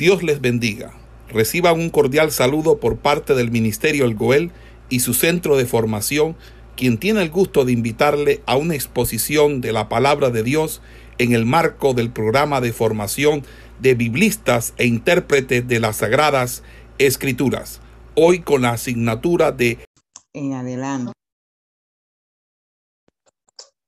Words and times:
Dios 0.00 0.22
les 0.22 0.40
bendiga. 0.40 0.94
Reciban 1.28 1.78
un 1.78 1.90
cordial 1.90 2.32
saludo 2.32 2.80
por 2.80 3.00
parte 3.00 3.34
del 3.34 3.50
Ministerio 3.50 4.06
El 4.06 4.14
Goel 4.14 4.50
y 4.88 5.00
su 5.00 5.12
centro 5.12 5.58
de 5.58 5.66
formación, 5.66 6.38
quien 6.74 6.96
tiene 6.96 7.20
el 7.20 7.28
gusto 7.28 7.66
de 7.66 7.72
invitarle 7.72 8.42
a 8.46 8.56
una 8.56 8.74
exposición 8.74 9.60
de 9.60 9.72
la 9.72 9.90
palabra 9.90 10.30
de 10.30 10.42
Dios 10.42 10.80
en 11.18 11.34
el 11.34 11.44
marco 11.44 11.92
del 11.92 12.10
programa 12.10 12.62
de 12.62 12.72
formación 12.72 13.44
de 13.78 13.94
biblistas 13.94 14.72
e 14.78 14.86
intérpretes 14.86 15.68
de 15.68 15.80
las 15.80 15.96
Sagradas 15.96 16.62
Escrituras, 16.96 17.82
hoy 18.14 18.40
con 18.40 18.62
la 18.62 18.70
asignatura 18.70 19.52
de 19.52 19.84
En 20.32 20.54
adelante. 20.54 21.12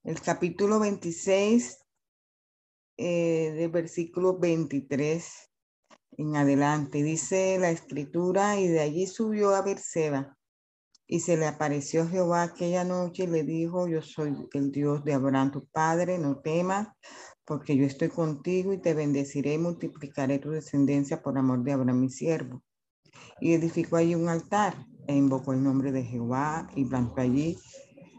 El 0.05 0.21
capítulo 0.21 0.79
26 0.79 1.79
eh, 2.99 3.53
del 3.57 3.71
versículo 3.71 4.39
23 4.39 5.52
en 6.19 6.37
adelante. 6.37 7.03
Dice 7.03 7.59
la 7.59 7.71
escritura, 7.71 8.61
y 8.61 8.69
de 8.69 8.81
allí 8.81 9.07
subió 9.07 9.55
a 9.55 9.63
Berseba. 9.63 10.37
Y 11.07 11.21
se 11.21 11.37
le 11.37 11.47
apareció 11.47 12.09
Jehová 12.09 12.43
aquella 12.43 12.85
noche 12.85 13.25
y 13.25 13.27
le 13.27 13.43
dijo, 13.43 13.87
yo 13.87 14.01
soy 14.01 14.35
el 14.55 14.73
Dios 14.73 15.05
de 15.05 15.15
Abraham 15.15 15.51
tu 15.51 15.67
padre, 15.67 16.19
no 16.19 16.41
temas, 16.41 16.89
porque 17.45 17.77
yo 17.77 17.85
estoy 17.85 18.09
contigo 18.09 18.73
y 18.73 18.79
te 18.79 18.95
bendeciré 18.95 19.55
y 19.55 19.59
multiplicaré 19.59 20.39
tu 20.39 20.51
descendencia 20.51 21.23
por 21.23 21.37
amor 21.37 21.63
de 21.65 21.73
Abraham 21.73 22.01
mi 22.01 22.11
siervo. 22.11 22.63
Y 23.41 23.53
edificó 23.53 23.97
allí 23.97 24.15
un 24.15 24.29
altar 24.29 24.87
e 25.07 25.15
invocó 25.15 25.53
el 25.53 25.63
nombre 25.63 25.93
de 25.93 26.05
Jehová 26.05 26.69
y 26.75 26.85
plantó 26.85 27.21
allí 27.21 27.59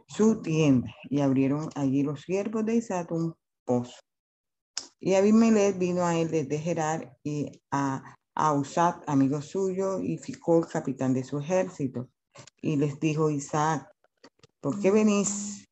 su 0.08 0.42
tienda 0.42 0.94
y 1.10 1.22
abrieron 1.22 1.70
allí 1.76 2.04
los 2.04 2.22
siervos 2.22 2.66
de 2.66 2.76
Isaac 2.76 3.12
un 3.12 3.34
pozo. 3.66 3.96
Y 5.06 5.16
Abimelech 5.16 5.78
vino 5.78 6.06
a 6.06 6.18
él 6.18 6.32
desde 6.32 6.60
Gerar 6.60 7.18
y 7.26 7.62
a, 7.72 8.16
a 8.36 9.04
amigo 9.06 9.42
suyo, 9.42 10.00
y 10.00 10.18
ficó 10.18 10.60
el 10.60 10.66
capitán 10.66 11.14
de 11.14 11.26
su 11.26 11.40
ejército. 11.40 12.08
Y 12.62 12.78
les 12.78 13.02
dijo 13.02 13.30
Isaac, 13.30 13.86
¿por 14.62 14.80
qué 14.80 14.92
venís 14.92 15.68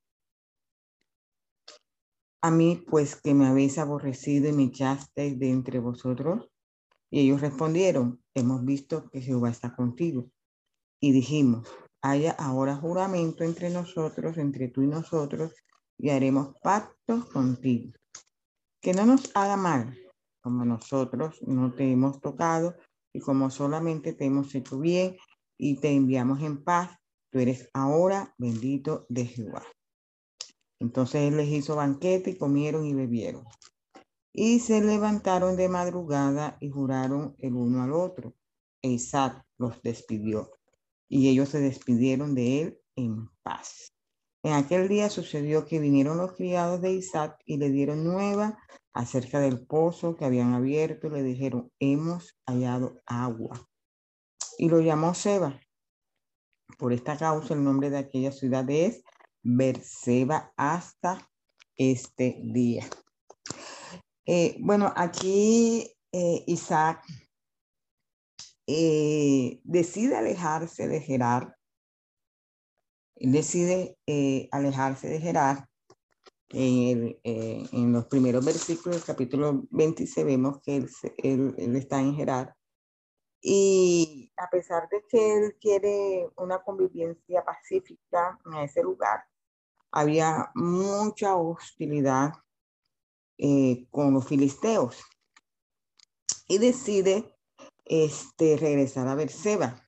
a 2.42 2.52
mí, 2.52 2.84
pues 2.90 3.16
que 3.16 3.34
me 3.34 3.48
habéis 3.48 3.78
aborrecido 3.78 4.50
y 4.50 4.52
me 4.52 4.64
echasteis 4.64 5.40
de 5.40 5.50
entre 5.50 5.80
vosotros? 5.80 6.50
Y 7.10 7.22
ellos 7.22 7.40
respondieron, 7.40 8.22
hemos 8.34 8.66
visto 8.66 9.10
que 9.12 9.22
Jehová 9.22 9.50
está 9.50 9.74
contigo. 9.74 10.30
Y 11.00 11.14
dijimos, 11.14 11.70
haya 12.02 12.32
ahora 12.32 12.76
juramento 12.76 13.46
entre 13.46 13.70
nosotros, 13.70 14.38
entre 14.38 14.68
tú 14.68 14.82
y 14.82 14.88
nosotros, 14.88 15.54
y 15.98 16.10
haremos 16.10 16.54
pactos 16.62 17.30
contigo 17.30 17.94
que 18.82 18.94
no 18.94 19.06
nos 19.06 19.32
haga 19.36 19.58
mal, 19.58 19.98
como 20.42 20.66
nosotros 20.66 21.42
no 21.44 21.74
te 21.74 21.92
hemos 21.92 22.20
tocado 22.20 22.76
y 23.14 23.20
como 23.20 23.52
solamente 23.52 24.14
te 24.14 24.26
hemos 24.26 24.54
hecho 24.56 24.80
bien 24.80 25.18
y 25.58 25.80
te 25.80 25.92
enviamos 25.92 26.42
en 26.42 26.64
paz, 26.64 26.98
tú 27.32 27.40
eres 27.40 27.70
ahora 27.74 28.34
bendito 28.38 29.06
de 29.10 29.26
Jehová. 29.26 29.64
Entonces 30.80 31.22
él 31.22 31.38
les 31.38 31.50
hizo 31.50 31.76
banquete 31.76 32.32
y 32.32 32.38
comieron 32.38 32.86
y 32.86 32.96
bebieron. 32.96 33.46
Y 34.34 34.60
se 34.60 34.82
levantaron 34.82 35.56
de 35.56 35.70
madrugada 35.70 36.58
y 36.60 36.70
juraron 36.70 37.36
el 37.38 37.54
uno 37.54 37.84
al 37.84 37.94
otro. 37.94 38.34
E 38.82 38.90
Isaac 38.90 39.46
los 39.60 39.80
despidió. 39.84 40.50
Y 41.08 41.28
ellos 41.28 41.50
se 41.50 41.60
despidieron 41.60 42.34
de 42.34 42.62
él 42.62 42.82
en 42.96 43.30
paz. 43.44 43.91
En 44.44 44.54
aquel 44.54 44.88
día 44.88 45.10
sucedió 45.10 45.66
que 45.66 45.80
vinieron 45.80 46.18
los 46.18 46.34
criados 46.34 46.82
de 46.82 46.92
Isaac 46.94 47.38
y 47.46 47.58
le 47.58 47.70
dieron 47.70 48.04
nueva 48.04 48.58
acerca 48.94 49.40
del 49.40 49.66
pozo 49.66 50.16
que 50.16 50.26
habían 50.26 50.54
abierto 50.54 51.08
y 51.08 51.12
le 51.12 51.24
dijeron, 51.24 51.72
hemos 51.80 52.36
hallado 52.48 53.02
agua. 53.06 53.70
Y 54.58 54.70
lo 54.70 54.82
llamó 54.82 55.14
Seba. 55.14 55.60
Por 56.80 56.92
esta 56.92 57.18
causa 57.18 57.54
el 57.54 57.64
nombre 57.64 57.90
de 57.90 58.00
aquella 58.00 58.32
ciudad 58.32 58.68
es 58.70 59.04
Berseba 59.44 60.52
hasta 60.58 61.30
este 61.76 62.40
día. 62.44 62.88
Eh, 64.26 64.58
bueno, 64.60 64.92
aquí 64.96 65.94
eh, 66.12 66.44
Isaac 66.48 67.04
eh, 68.66 69.60
decide 69.64 70.16
alejarse 70.16 70.88
de 70.88 71.02
Gerar 71.02 71.58
decide 73.30 73.98
eh, 74.08 74.48
alejarse 74.52 75.08
de 75.08 75.20
Gerar. 75.20 75.68
En, 76.54 77.18
eh, 77.24 77.66
en, 77.72 77.94
los 77.94 78.08
primeros 78.08 78.44
versículos 78.44 78.98
del 78.98 79.06
capítulo 79.06 79.64
26 79.70 80.26
vemos 80.26 80.60
que 80.62 80.76
él, 80.78 81.56
él, 81.58 81.76
está 81.76 82.02
en 82.02 82.16
Gerar. 82.16 82.56
Y 83.42 84.32
a 84.38 84.50
pesar 84.50 84.90
de 84.90 85.04
que 85.08 85.34
él 85.34 85.58
quiere 85.60 86.28
una 86.36 86.62
convivencia 86.62 87.44
pacífica 87.46 88.38
en 88.46 88.56
ese 88.56 88.84
lugar, 88.84 89.24
había 89.92 90.52
mucha 90.56 91.36
hostilidad 91.36 92.34
eh, 93.38 93.88
con 93.90 94.14
los 94.14 94.28
filisteos. 94.28 95.02
Y 96.48 96.58
decide 96.58 97.36
este, 97.86 98.58
regresar 98.58 99.08
a 99.08 99.16
Berseba. 99.16 99.88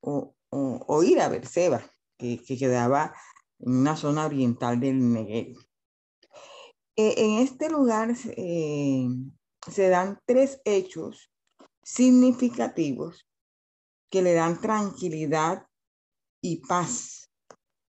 O, 0.00 0.34
o, 0.50 1.02
ir 1.02 1.20
a 1.20 1.28
Berseba, 1.28 1.82
que, 2.16 2.42
que, 2.42 2.56
quedaba 2.56 3.14
en 3.58 3.76
una 3.76 3.96
zona 3.96 4.26
oriental 4.26 4.80
del 4.80 5.12
Negev. 5.12 5.56
E, 6.96 7.14
en 7.16 7.38
este 7.38 7.68
lugar 7.70 8.14
eh, 8.36 9.08
se 9.70 9.88
dan 9.88 10.18
tres 10.26 10.60
hechos 10.64 11.30
significativos 11.82 13.26
que 14.10 14.22
le 14.22 14.34
dan 14.34 14.60
tranquilidad 14.60 15.66
y 16.42 16.56
paz 16.56 17.30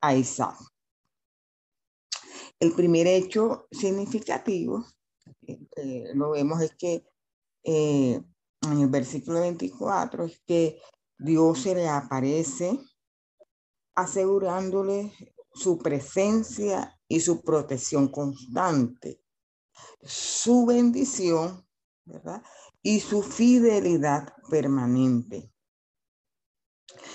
a 0.00 0.14
Isaac. 0.14 0.56
El 2.60 2.72
primer 2.72 3.06
hecho 3.06 3.68
significativo, 3.70 4.84
eh, 5.46 6.10
lo 6.14 6.30
vemos 6.30 6.60
es 6.60 6.74
que 6.74 7.06
eh, 7.62 8.20
en 8.62 8.80
el 8.80 8.88
versículo 8.88 9.40
24, 9.40 10.24
es 10.24 10.40
que 10.40 10.80
Dios 11.18 11.62
se 11.62 11.74
le 11.74 11.88
aparece 11.88 12.78
asegurándole 13.94 15.12
su 15.52 15.78
presencia 15.78 16.96
y 17.08 17.20
su 17.20 17.42
protección 17.42 18.08
constante, 18.08 19.20
su 20.02 20.66
bendición, 20.66 21.66
¿verdad? 22.04 22.42
Y 22.82 23.00
su 23.00 23.22
fidelidad 23.22 24.32
permanente. 24.48 25.52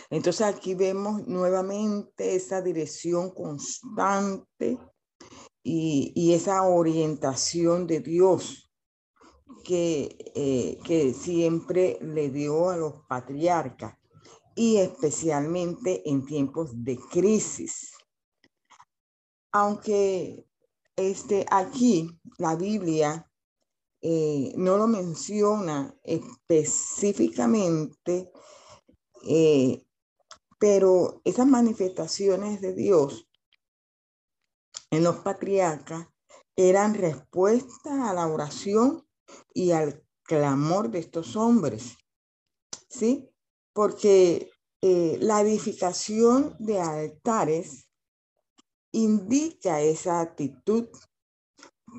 Entonces 0.10 0.46
aquí 0.46 0.76
vemos 0.76 1.26
nuevamente 1.26 2.36
esa 2.36 2.62
dirección 2.62 3.34
constante 3.34 4.78
y, 5.64 6.12
y 6.14 6.34
esa 6.34 6.64
orientación 6.64 7.88
de 7.88 8.02
Dios 8.02 8.63
que, 9.64 10.32
eh, 10.36 10.78
que 10.84 11.14
siempre 11.14 11.98
le 12.02 12.30
dio 12.30 12.70
a 12.70 12.78
los 12.78 13.02
patriarcas 13.08 13.98
y 14.56 14.78
especialmente 14.78 16.08
en 16.10 16.26
tiempos 16.26 16.72
de 16.84 16.98
crisis. 16.98 17.92
Aunque 19.52 20.48
este, 20.96 21.46
aquí 21.50 22.08
la 22.38 22.56
Biblia 22.56 23.30
eh, 24.02 24.54
no 24.58 24.78
lo 24.78 24.88
menciona 24.88 25.96
específicamente, 26.04 28.32
eh, 29.28 29.84
pero 30.60 31.22
esas 31.24 31.48
manifestaciones 31.48 32.62
de 32.62 32.74
Dios 32.74 33.28
en 34.92 35.04
los 35.04 35.16
patriarcas 35.18 36.08
eran 36.56 36.94
respuesta 36.94 38.10
a 38.10 38.14
la 38.14 38.28
oración 38.28 39.03
y 39.54 39.72
al 39.72 40.04
clamor 40.24 40.90
de 40.90 41.00
estos 41.00 41.36
hombres, 41.36 41.98
¿sí? 42.90 43.30
Porque 43.74 44.52
eh, 44.82 45.18
la 45.22 45.42
edificación 45.42 46.56
de 46.60 46.80
altares 46.80 47.90
indica 48.92 49.82
esa 49.82 50.22
actitud 50.22 50.88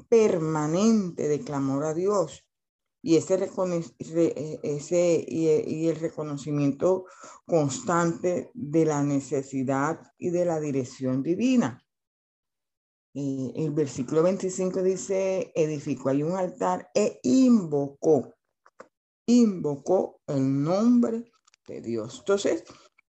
permanente 0.09 1.29
de 1.29 1.41
clamor 1.41 1.85
a 1.85 1.95
Dios 1.95 2.45
y 3.03 3.17
ese, 3.17 3.51
ese 4.63 5.25
y 5.29 5.89
el 5.89 5.97
reconocimiento 5.97 7.05
constante 7.45 8.51
de 8.55 8.85
la 8.87 9.03
necesidad 9.03 10.01
y 10.17 10.31
de 10.31 10.47
la 10.47 10.59
dirección 10.59 11.23
divina. 11.23 11.84
El 13.15 13.71
versículo 13.71 14.25
25 14.25 14.83
dice, 14.83 15.53
edificó 15.55 16.09
ahí 16.09 16.25
un 16.25 16.33
altar 16.37 16.91
e 16.95 17.21
invocó, 17.23 18.35
invocó 19.27 20.21
el 20.27 20.63
nombre 20.63 21.31
de 21.69 21.81
Dios. 21.81 22.19
Entonces, 22.19 22.65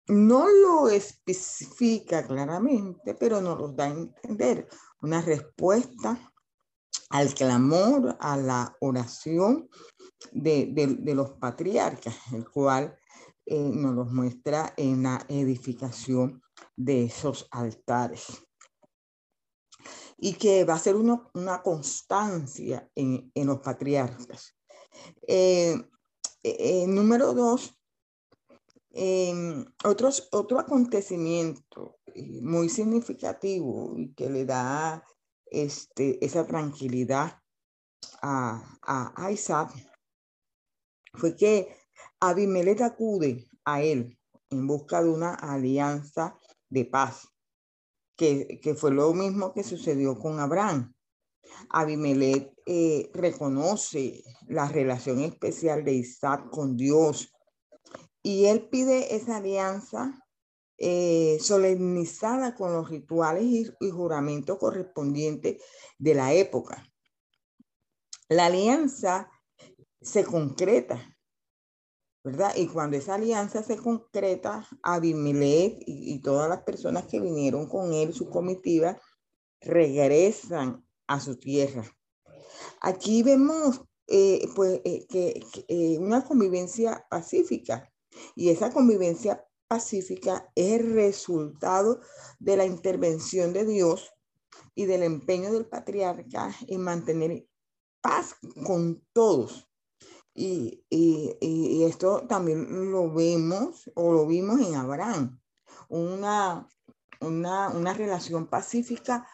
no 0.08 0.48
lo 0.50 0.90
especifica 0.90 2.28
claramente, 2.28 3.16
pero 3.16 3.40
nos 3.42 3.58
lo 3.58 3.70
da 3.70 3.86
a 3.86 3.92
entender 3.92 4.68
una 5.02 5.22
respuesta 5.22 6.34
al 7.10 7.34
clamor, 7.34 8.18
a 8.20 8.36
la 8.36 8.76
oración 8.82 9.70
de, 10.34 11.14
los 11.16 11.32
patriarcas, 11.32 12.16
el 12.34 12.50
cual 12.50 12.98
eh, 13.46 13.72
nos 13.74 13.96
los 13.96 14.12
muestra 14.12 14.74
en 14.76 15.04
la 15.04 15.26
edificación 15.30 16.42
de 16.76 17.06
esos 17.06 17.48
altares. 17.52 18.45
Y 20.18 20.34
que 20.34 20.64
va 20.64 20.76
a 20.76 20.80
ser 20.80 20.96
una 20.96 21.62
constancia 21.62 22.90
en, 22.96 23.32
los 23.36 23.60
patriarcas. 23.60 24.56
Eh, 25.28 25.76
eh, 26.44 26.88
número 26.88 27.34
dos, 27.34 27.78
otro 30.32 30.60
acontecimiento 30.60 32.00
muy 32.42 32.70
significativo 32.70 33.94
y 33.98 34.14
que 34.14 34.30
le 34.30 34.46
da 34.46 35.04
este, 35.48 36.24
esa 36.26 36.46
tranquilidad 36.46 37.40
a, 38.22 38.78
a, 38.82 39.32
Isaac 39.32 39.74
fue 41.14 41.36
que 41.36 41.76
Abimelech 42.20 42.82
acude 42.82 43.48
a 43.64 43.82
él 43.82 44.18
en 44.50 44.68
busca 44.68 45.04
de 45.04 45.10
una 45.10 45.34
alianza 45.34 46.38
de 46.70 46.86
paz, 46.86 47.28
que, 48.16 48.60
que 48.62 48.76
fue 48.76 48.92
lo 48.92 49.14
mismo 49.14 49.54
que 49.54 49.64
sucedió 49.64 50.18
con 50.18 50.40
Abraham. 50.40 50.94
Abimelech 51.70 52.54
eh, 52.66 53.10
reconoce 53.14 54.24
la 54.48 54.68
relación 54.68 55.20
especial 55.20 55.84
de 55.84 55.94
Isaac 55.94 56.50
con 56.50 56.76
Dios 56.76 57.34
y 58.22 58.46
él 58.46 58.68
pide 58.70 59.16
esa 59.16 59.38
alianza 59.38 60.26
eh, 60.78 61.38
solemnizada 61.40 62.56
con 62.56 62.74
los 62.74 62.90
rituales 62.90 63.44
y, 63.44 63.72
y 63.80 63.90
juramentos 63.92 64.58
correspondientes 64.58 65.62
de 65.98 66.14
la 66.16 66.34
época. 66.34 66.86
La 68.28 68.48
alianza 68.48 69.30
se 70.02 70.26
concreta, 70.26 71.15
¿verdad? 72.26 72.54
Y 72.56 72.66
cuando 72.66 72.98
esa 72.98 73.16
alianza 73.16 73.62
se 73.62 73.78
concreta, 73.78 74.68
Abimelech 74.82 75.84
y, 75.86 76.20
todas 76.22 76.50
las 76.50 76.64
personas 76.64 77.06
que 77.06 77.20
vinieron 77.20 77.68
con 77.68 77.94
él, 77.94 78.16
su 78.16 78.32
comitiva, 78.32 79.00
regresan 79.62 80.84
a 81.06 81.20
su 81.20 81.38
tierra. 81.38 81.86
Aquí 82.82 83.22
vemos 83.22 83.82
eh, 84.08 84.50
pues, 84.56 84.82
eh, 84.86 85.06
que, 85.08 85.46
eh, 85.68 86.00
una 86.00 86.26
convivencia 86.26 87.06
pacífica 87.12 87.92
y 88.36 88.50
esa 88.50 88.74
convivencia 88.74 89.46
pacífica 89.68 90.52
es 90.56 90.82
el 90.82 90.94
resultado 90.94 92.02
de 92.40 92.58
la 92.58 92.66
intervención 92.66 93.54
de 93.54 93.66
Dios 93.66 94.12
y 94.74 94.86
del 94.86 95.04
empeño 95.04 95.54
del 95.54 95.68
patriarca 95.68 96.52
en 96.68 96.82
mantener 96.82 97.46
paz 98.02 98.36
con 98.66 99.06
todos. 99.14 99.70
Y, 100.38 100.84
esto 101.86 102.28
también 102.28 102.92
lo 102.92 103.14
vemos 103.14 103.90
o 103.96 104.12
lo 104.12 104.28
vimos 104.28 104.60
en 104.60 104.76
Abraham, 104.76 105.40
una, 105.88 106.68
una, 107.22 107.94
relación 107.94 108.48
pacífica 108.48 109.26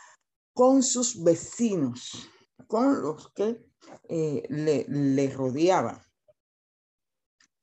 con 0.54 0.84
sus 0.84 1.24
vecinos, 1.24 2.30
con 2.68 3.02
los 3.02 3.32
que 3.34 3.66
eh, 4.10 4.44
le, 4.50 5.34
rodeaban. 5.34 6.00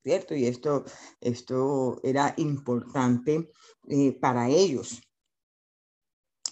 ¿Cierto? 0.03 0.35
Y 0.35 0.47
esto, 0.47 0.85
esto 1.21 2.01
era 2.03 2.35
importante 2.39 3.53
eh, 3.89 4.19
para 4.19 4.49
ellos, 4.49 5.01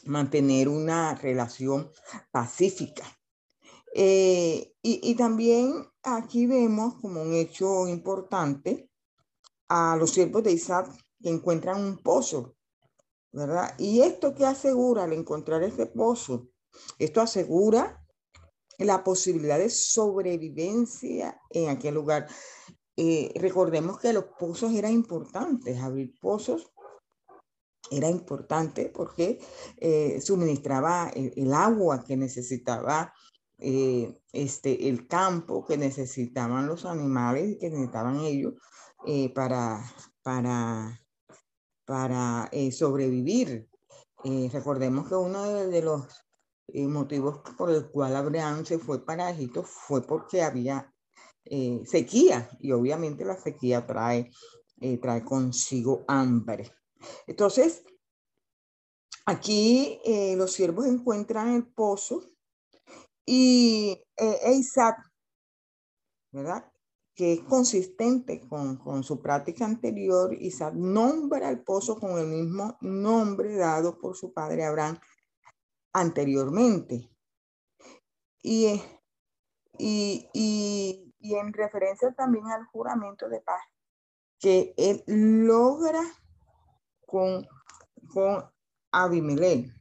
mantener 0.04 0.68
una 0.68 1.14
relación 1.14 1.90
pacífica. 2.30 3.04
Eh, 3.98 4.74
y, 4.82 5.14
también 5.14 5.88
aquí 6.06 6.46
vemos 6.46 6.94
como 7.00 7.20
un 7.20 7.34
hecho 7.34 7.88
importante 7.88 8.88
a 9.68 9.96
los 9.96 10.12
siervos 10.12 10.44
de 10.44 10.52
Isaac 10.52 10.88
que 11.20 11.28
encuentran 11.28 11.82
un 11.82 11.98
pozo, 11.98 12.54
¿verdad? 13.32 13.74
Y 13.78 14.00
esto 14.02 14.34
que 14.34 14.46
asegura 14.46 15.04
al 15.04 15.12
encontrar 15.12 15.62
ese 15.64 15.86
pozo, 15.86 16.48
esto 16.98 17.20
asegura 17.20 18.02
la 18.78 19.02
posibilidad 19.02 19.58
de 19.58 19.70
sobrevivencia 19.70 21.40
en 21.50 21.70
aquel 21.70 21.94
lugar. 21.94 22.28
Eh, 22.96 23.32
recordemos 23.36 23.98
que 23.98 24.12
los 24.12 24.26
pozos 24.38 24.72
eran 24.72 24.92
importantes, 24.92 25.78
abrir 25.80 26.14
pozos 26.20 26.72
era 27.90 28.08
importante 28.08 28.90
porque 28.94 29.38
eh, 29.76 30.20
suministraba 30.20 31.10
el, 31.14 31.52
agua 31.52 32.02
que 32.04 32.16
necesitaba 32.16 33.12
eh, 33.58 34.20
este, 34.32 34.88
el 34.88 35.08
campo 35.08 35.64
que 35.64 35.78
necesitaban 35.78 36.66
los 36.66 36.84
animales 36.84 37.56
que 37.58 37.70
necesitaban 37.70 38.20
ellos 38.20 38.54
eh, 39.06 39.32
para, 39.32 39.82
para, 40.22 41.02
para 41.86 42.48
eh, 42.52 42.70
sobrevivir. 42.70 43.68
recordemos 44.52 45.08
que 45.08 45.14
uno 45.14 45.44
de, 45.44 45.82
los 45.82 46.06
motivos 46.74 47.40
por 47.56 47.70
el 47.70 47.90
cual 47.90 48.16
Abraham 48.16 48.66
se 48.66 48.78
fue 48.78 49.06
para 49.06 49.30
Egipto 49.30 49.62
fue 49.62 50.02
porque 50.02 50.42
había 50.42 50.92
sequía 51.84 52.50
y 52.58 52.72
obviamente 52.72 53.24
la 53.24 53.36
sequía 53.36 53.86
trae, 53.86 54.30
trae 55.00 55.24
consigo 55.24 56.04
hambre. 56.08 56.72
Entonces, 57.28 57.84
aquí 59.26 60.00
los 60.36 60.52
siervos 60.52 60.86
encuentran 60.86 61.54
el 61.54 61.68
pozo 61.68 62.35
y 63.26 64.00
eh, 64.16 64.52
Isaac, 64.54 64.96
¿verdad? 66.30 66.72
Que 67.14 67.34
es 67.34 67.40
consistente 67.40 68.46
con, 68.48 68.76
con, 68.76 69.02
su 69.02 69.20
práctica 69.20 69.64
anterior, 69.64 70.32
Isaac 70.32 70.74
nombra 70.74 71.50
el 71.50 71.64
pozo 71.64 71.98
con 71.98 72.18
el 72.18 72.26
mismo 72.28 72.78
nombre 72.80 73.56
dado 73.56 73.98
por 73.98 74.16
su 74.16 74.32
padre 74.32 74.64
Abraham 74.64 74.98
anteriormente. 75.92 77.10
Y, 78.42 78.80
y, 79.78 80.30
y, 80.32 81.14
y 81.18 81.34
en 81.34 81.52
referencia 81.52 82.12
también 82.12 82.46
al 82.46 82.64
juramento 82.66 83.28
de 83.28 83.40
paz 83.40 83.60
que 84.38 84.74
él 84.76 85.02
logra 85.06 86.02
con, 87.06 87.46
con 88.12 88.44
Abimelech. 88.92 89.72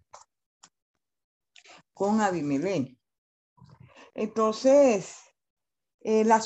Con 1.93 2.21
Abimelech. 2.21 2.97
Entonces, 4.15 5.17
eh, 5.99 6.23
la, 6.23 6.41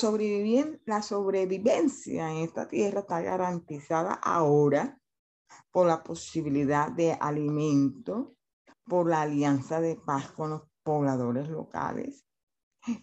la 0.86 1.02
sobrevivencia 1.02 2.32
en 2.32 2.38
esta 2.38 2.66
tierra 2.66 3.00
está 3.00 3.20
garantizada 3.20 4.14
ahora 4.14 5.00
por 5.70 5.86
la 5.86 6.02
posibilidad 6.02 6.90
de 6.90 7.12
alimento, 7.12 8.34
por 8.84 9.08
la 9.08 9.22
alianza 9.22 9.80
de 9.80 9.94
paz 9.94 10.32
con 10.32 10.50
los 10.50 10.62
pobladores 10.82 11.48
locales. 11.48 12.26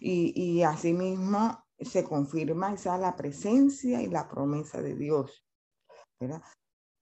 Y, 0.00 0.32
y 0.34 0.62
asimismo 0.62 1.64
se 1.78 2.04
confirma 2.04 2.74
esa 2.74 2.98
la 2.98 3.16
presencia 3.16 4.02
y 4.02 4.08
la 4.08 4.28
promesa 4.28 4.82
de 4.82 4.96
Dios. 4.96 5.46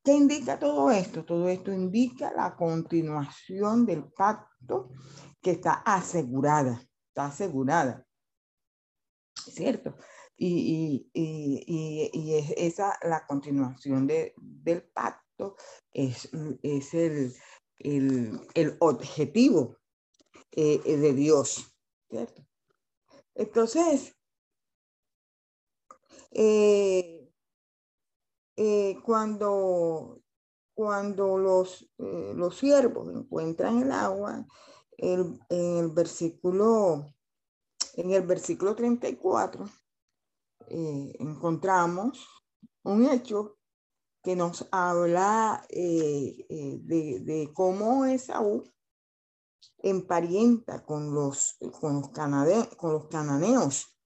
¿Qué 0.05 0.13
indica 0.13 0.57
todo 0.59 0.91
esto? 0.93 1.25
Todo 1.25 1.49
esto 1.49 1.73
indica 1.73 2.33
la 2.33 2.55
continuación 2.55 3.87
del 3.87 4.05
pacto 4.13 4.91
que 5.41 5.53
está 5.53 5.83
asegurada 5.85 6.81
está 7.17 7.27
asegurada. 7.27 8.07
¿Cierto? 9.35 9.97
Y, 10.37 11.09
y, 11.15 12.11
y, 12.13 12.35
es 12.35 12.51
esa 12.59 12.99
la 13.03 13.27
continuación 13.27 14.07
de, 14.07 14.35
del 14.37 14.83
pacto, 14.83 15.57
es, 15.93 16.29
es 16.63 16.93
el, 16.93 17.35
el, 17.79 18.39
el, 18.53 18.77
objetivo 18.81 19.79
eh, 20.51 20.79
de 20.85 21.15
Dios. 21.15 21.75
¿cierto? 22.11 22.47
Entonces, 23.35 24.15
eh, 26.33 27.31
eh, 28.57 28.99
cuando, 29.03 30.21
cuando 30.75 31.39
los, 31.39 31.91
los 31.97 32.59
siervos 32.59 33.09
encuentran 33.09 33.81
el 33.81 33.93
agua, 33.93 34.47
el, 34.99 35.39
en 35.49 35.77
el 35.79 35.91
versículo, 35.91 37.07
en 37.95 38.13
el 38.13 38.23
versículo 38.23 38.75
34, 38.75 39.65
eh, 40.69 41.17
encontramos 41.21 42.27
un 42.83 43.07
hecho 43.07 43.59
que 44.23 44.35
nos 44.35 44.67
habla 44.73 45.65
eh, 45.69 46.47
eh, 46.49 46.79
de, 46.83 47.51
cómo 47.55 48.07
Esaú 48.07 48.65
emparienta 49.79 50.85
con 50.85 51.15
los, 51.15 51.57
con 51.81 52.01
los, 52.01 52.11
con 52.77 52.93
los 52.93 53.07
cananeos. 53.09 53.97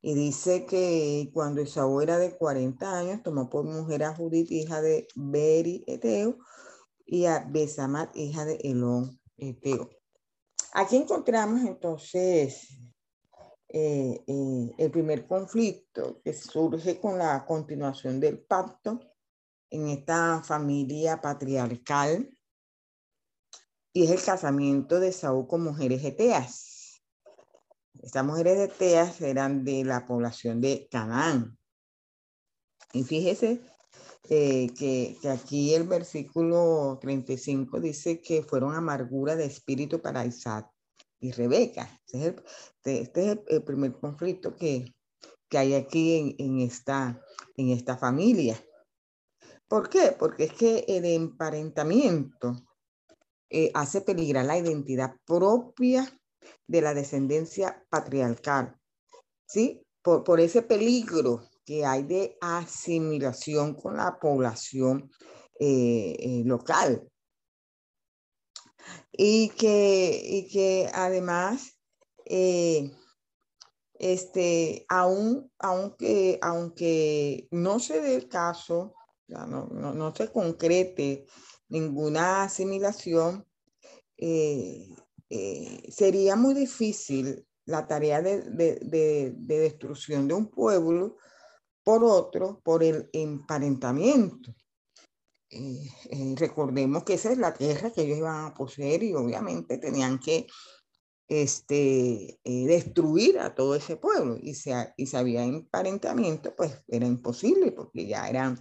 Y 0.00 0.14
dice 0.14 0.64
que 0.66 1.30
cuando 1.34 1.60
Esaú 1.60 2.00
era 2.00 2.18
de 2.18 2.36
40 2.36 2.98
años, 2.98 3.22
tomó 3.24 3.50
por 3.50 3.64
mujer 3.64 4.04
a 4.04 4.14
Judith, 4.14 4.52
hija 4.52 4.80
de 4.80 5.08
Beri 5.16 5.82
Eteo, 5.88 6.38
y 7.10 7.24
a 7.24 7.38
Besamat, 7.48 8.14
hija 8.16 8.44
de 8.44 8.56
Elón 8.56 9.18
Eteo. 9.38 9.88
Aquí 10.74 10.96
encontramos 10.96 11.62
entonces 11.62 12.78
eh, 13.68 14.22
eh, 14.26 14.74
el 14.76 14.90
primer 14.90 15.26
conflicto 15.26 16.20
que 16.22 16.34
surge 16.34 17.00
con 17.00 17.16
la 17.16 17.46
continuación 17.46 18.20
del 18.20 18.40
pacto 18.40 19.00
en 19.70 19.88
esta 19.88 20.42
familia 20.42 21.20
patriarcal 21.20 22.30
y 23.94 24.04
es 24.04 24.10
el 24.10 24.22
casamiento 24.22 25.00
de 25.00 25.10
Saúl 25.10 25.46
con 25.48 25.64
mujeres 25.64 26.04
eteas. 26.04 27.02
Estas 28.02 28.24
mujeres 28.24 28.58
eteas 28.58 29.18
eran 29.22 29.64
de 29.64 29.82
la 29.82 30.04
población 30.04 30.60
de 30.60 30.86
Canaán. 30.90 31.58
Y 32.92 33.02
fíjese 33.02 33.62
eh, 34.30 34.68
que, 34.76 35.16
aquí 35.28 35.74
el 35.74 35.84
versículo 35.84 36.98
35 37.00 37.80
dice 37.80 38.20
que 38.20 38.42
fueron 38.42 38.74
amargura 38.74 39.36
de 39.36 39.46
espíritu 39.46 40.00
para 40.00 40.26
Isaac 40.26 40.70
y 41.18 41.32
Rebeca. 41.32 42.00
Este 42.04 42.18
es 42.18 42.24
el, 42.24 42.42
este, 42.84 43.30
es 43.30 43.38
el 43.48 43.64
primer 43.64 43.98
conflicto 43.98 44.54
que, 44.54 44.94
que 45.48 45.58
hay 45.58 45.74
aquí 45.74 46.18
en, 46.18 46.34
en, 46.38 46.60
esta, 46.60 47.22
en 47.56 47.70
esta 47.70 47.96
familia. 47.96 48.62
¿Por 49.66 49.88
qué? 49.88 50.14
Porque 50.18 50.44
es 50.44 50.52
que 50.52 50.84
el 50.88 51.04
emparentamiento 51.04 52.54
eh, 53.50 53.70
hace 53.74 54.02
peligrar 54.02 54.44
la 54.44 54.58
identidad 54.58 55.16
propia 55.24 56.06
de 56.66 56.82
la 56.82 56.92
descendencia 56.92 57.82
patriarcal, 57.88 58.78
¿sí? 59.46 59.82
Por, 60.02 60.22
por 60.22 60.40
ese 60.40 60.62
peligro 60.62 61.48
que 61.68 61.84
hay 61.84 62.02
de 62.04 62.38
asimilación 62.40 63.74
con 63.74 63.98
la 63.98 64.18
población 64.18 65.10
eh, 65.60 66.16
eh, 66.18 66.42
local. 66.46 67.06
Y 69.12 69.50
que, 69.50 70.18
y 70.24 70.48
que 70.48 70.88
además, 70.94 71.78
eh, 72.24 72.90
este, 73.98 74.86
aunque, 74.88 76.38
aunque 76.40 77.48
no 77.50 77.78
se 77.80 78.00
dé 78.00 78.14
el 78.14 78.28
caso, 78.28 78.94
no, 79.26 79.46
no, 79.46 79.92
no 79.92 80.14
se 80.14 80.32
concrete 80.32 81.26
ninguna 81.68 82.44
asimilación, 82.44 83.46
sería 85.90 86.34
muy 86.34 86.54
difícil 86.54 87.46
la 87.66 87.86
tarea 87.86 88.22
de, 88.22 88.40
de, 88.52 88.78
de, 88.80 89.34
de, 89.36 89.58
destrucción 89.58 90.26
de 90.26 90.32
un 90.32 90.46
pueblo 90.46 91.18
por 91.88 92.04
otro, 92.04 92.60
por 92.62 92.84
el 92.84 93.08
emparentamiento. 93.14 94.54
Eh, 95.48 95.88
eh, 96.10 96.34
recordemos 96.36 97.02
que 97.02 97.14
esa 97.14 97.32
es 97.32 97.38
la 97.38 97.54
tierra 97.54 97.90
que 97.90 98.02
ellos 98.02 98.18
iban 98.18 98.44
a 98.44 98.52
poseer 98.52 99.02
y 99.04 99.14
obviamente 99.14 99.78
tenían 99.78 100.18
que 100.18 100.46
este, 101.28 102.38
eh, 102.44 102.66
destruir 102.66 103.38
a 103.38 103.54
todo 103.54 103.74
ese 103.74 103.96
pueblo 103.96 104.36
y 104.38 104.52
si, 104.52 104.70
y 104.98 105.06
si 105.06 105.16
había 105.16 105.44
emparentamiento, 105.44 106.54
pues 106.54 106.78
era 106.88 107.06
imposible 107.06 107.72
porque 107.72 108.06
ya 108.06 108.28
eran 108.28 108.60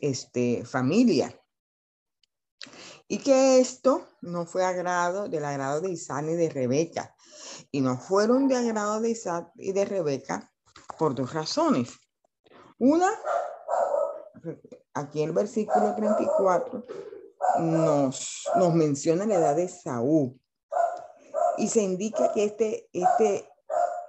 este, 0.00 0.64
familia. 0.64 1.32
Y 3.06 3.18
que 3.18 3.60
esto 3.60 4.08
no 4.20 4.46
fue 4.46 4.64
agrado 4.64 5.28
del 5.28 5.44
agrado 5.44 5.80
de 5.80 5.92
Isaac 5.92 6.24
ni 6.24 6.34
de 6.34 6.50
Rebeca. 6.50 7.14
Y 7.70 7.82
no 7.82 7.98
fueron 7.98 8.48
de 8.48 8.56
agrado 8.56 9.00
de 9.00 9.10
Isaac 9.10 9.52
y 9.54 9.70
de 9.70 9.84
Rebeca 9.84 10.52
por 10.98 11.14
dos 11.14 11.32
razones. 11.32 12.00
Una, 12.78 13.10
aquí 14.94 15.22
en 15.22 15.28
el 15.28 15.34
versículo 15.34 15.94
34 15.94 16.84
nos, 17.60 18.48
nos 18.56 18.74
menciona 18.74 19.26
la 19.26 19.36
edad 19.36 19.56
de 19.56 19.68
Saúl. 19.68 20.38
Y 21.56 21.68
se 21.68 21.82
indica 21.82 22.32
que 22.32 22.44
este, 22.44 22.88
este, 22.92 23.48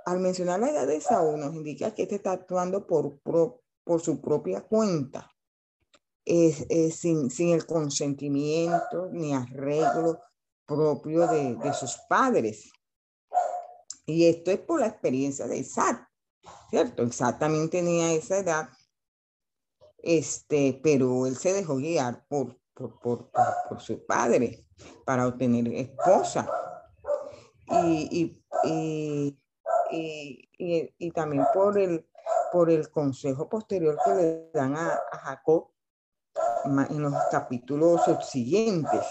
al 0.06 0.20
mencionar 0.20 0.60
la 0.60 0.70
edad 0.70 0.88
de 0.88 1.00
Saúl, 1.00 1.40
nos 1.40 1.54
indica 1.54 1.94
que 1.94 2.04
este 2.04 2.16
está 2.16 2.32
actuando 2.32 2.88
por, 2.88 3.20
por, 3.20 4.02
su 4.02 4.20
propia 4.20 4.62
cuenta, 4.62 5.32
es, 6.26 6.66
es 6.70 6.96
sin, 6.96 7.30
sin, 7.30 7.54
el 7.54 7.68
consentimiento 7.68 9.10
ni 9.12 9.34
arreglo 9.34 10.20
propio 10.66 11.28
de, 11.28 11.56
de 11.56 11.74
sus 11.74 11.98
padres. 12.10 12.72
Y 14.08 14.28
esto 14.28 14.50
es 14.52 14.60
por 14.60 14.80
la 14.80 14.88
experiencia 14.88 15.48
de 15.48 15.58
Isaac, 15.58 16.08
¿cierto? 16.70 17.08
También 17.40 17.70
tenía 17.70 18.14
esa 18.14 18.38
edad 18.38 18.70
este, 20.06 20.80
pero 20.84 21.26
él 21.26 21.36
se 21.36 21.52
dejó 21.52 21.78
guiar 21.78 22.26
por, 22.28 22.60
por, 22.76 23.00
por, 23.00 23.32
por 23.68 23.82
su 23.82 24.06
padre 24.06 24.68
para 25.04 25.28
obtener 25.28 25.68
esposa. 25.74 26.48
Y, 27.68 28.44
y, 28.64 29.40
y, 29.90 30.94
y, 31.00 31.12
también 31.12 31.44
por 31.54 31.80
el, 31.80 32.08
por 32.52 32.70
el 32.70 32.90
consejo 32.92 33.50
posterior 33.50 33.98
que 34.06 34.14
le 34.14 34.52
dan 34.54 34.78
a, 34.78 35.02
a 35.12 35.18
Jacob 35.18 35.72
en 36.66 37.02
los 37.02 37.14
capítulos 37.32 38.04
subsiguientes. 38.06 39.04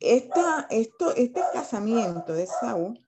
Esta, 0.00 0.66
esto, 0.70 1.14
este 1.14 1.40
casamiento 1.52 2.32
de 2.32 2.48
Saúl 2.48 3.06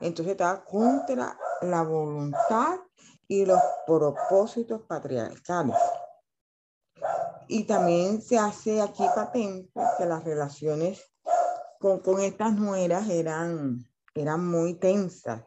entonces 0.00 0.32
estaba 0.32 0.64
contra 0.64 1.38
la 1.62 1.82
voluntad 1.82 2.78
y 3.26 3.44
los 3.44 3.60
propósitos 3.86 4.82
patriarcales. 4.82 5.76
Y 7.48 7.64
también 7.64 8.20
se 8.20 8.38
hace 8.38 8.80
aquí 8.80 9.04
patente 9.14 9.80
que 9.96 10.06
las 10.06 10.24
relaciones 10.24 11.00
con, 11.78 12.00
con 12.00 12.20
estas 12.20 12.54
nueras 12.54 13.08
eran, 13.08 13.86
eran 14.14 14.46
muy 14.46 14.74
tensas 14.74 15.44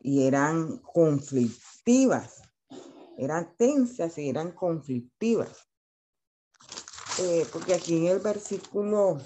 y 0.00 0.26
eran 0.26 0.78
conflictivas. 0.78 2.42
Eran 3.16 3.54
tensas 3.56 4.16
y 4.18 4.28
eran 4.28 4.52
conflictivas. 4.52 5.68
Eh, 7.20 7.46
porque 7.52 7.74
aquí 7.74 7.96
en 7.96 8.06
el 8.06 8.20
versículo 8.20 9.18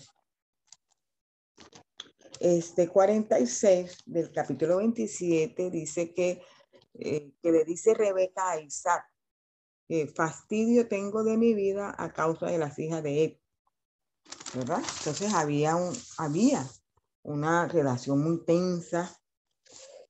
este 2.43 2.89
46 2.89 3.99
del 4.07 4.33
capítulo 4.33 4.79
27 4.79 5.71
dice 5.71 6.13
que 6.13 6.43
eh, 6.95 7.33
que 7.43 7.53
le 7.53 7.65
dice 7.65 7.95
Rebeca 7.95 8.51
a 8.51 8.61
Isaac, 8.61 9.05
eh, 9.89 10.07
fastidio 10.07 10.89
tengo 10.89 11.25
de 11.25 11.37
mi 11.37 11.55
vida 11.55 11.95
a 11.97 12.13
causa 12.13 12.47
de 12.47 12.59
las 12.59 12.79
hijas 12.79 13.03
de 13.03 13.25
él. 13.25 13.41
Entonces 14.55 15.33
había, 15.33 15.77
un, 15.77 15.93
había 16.19 16.67
una 17.23 17.67
relación 17.69 18.23
muy 18.23 18.45
tensa 18.45 19.11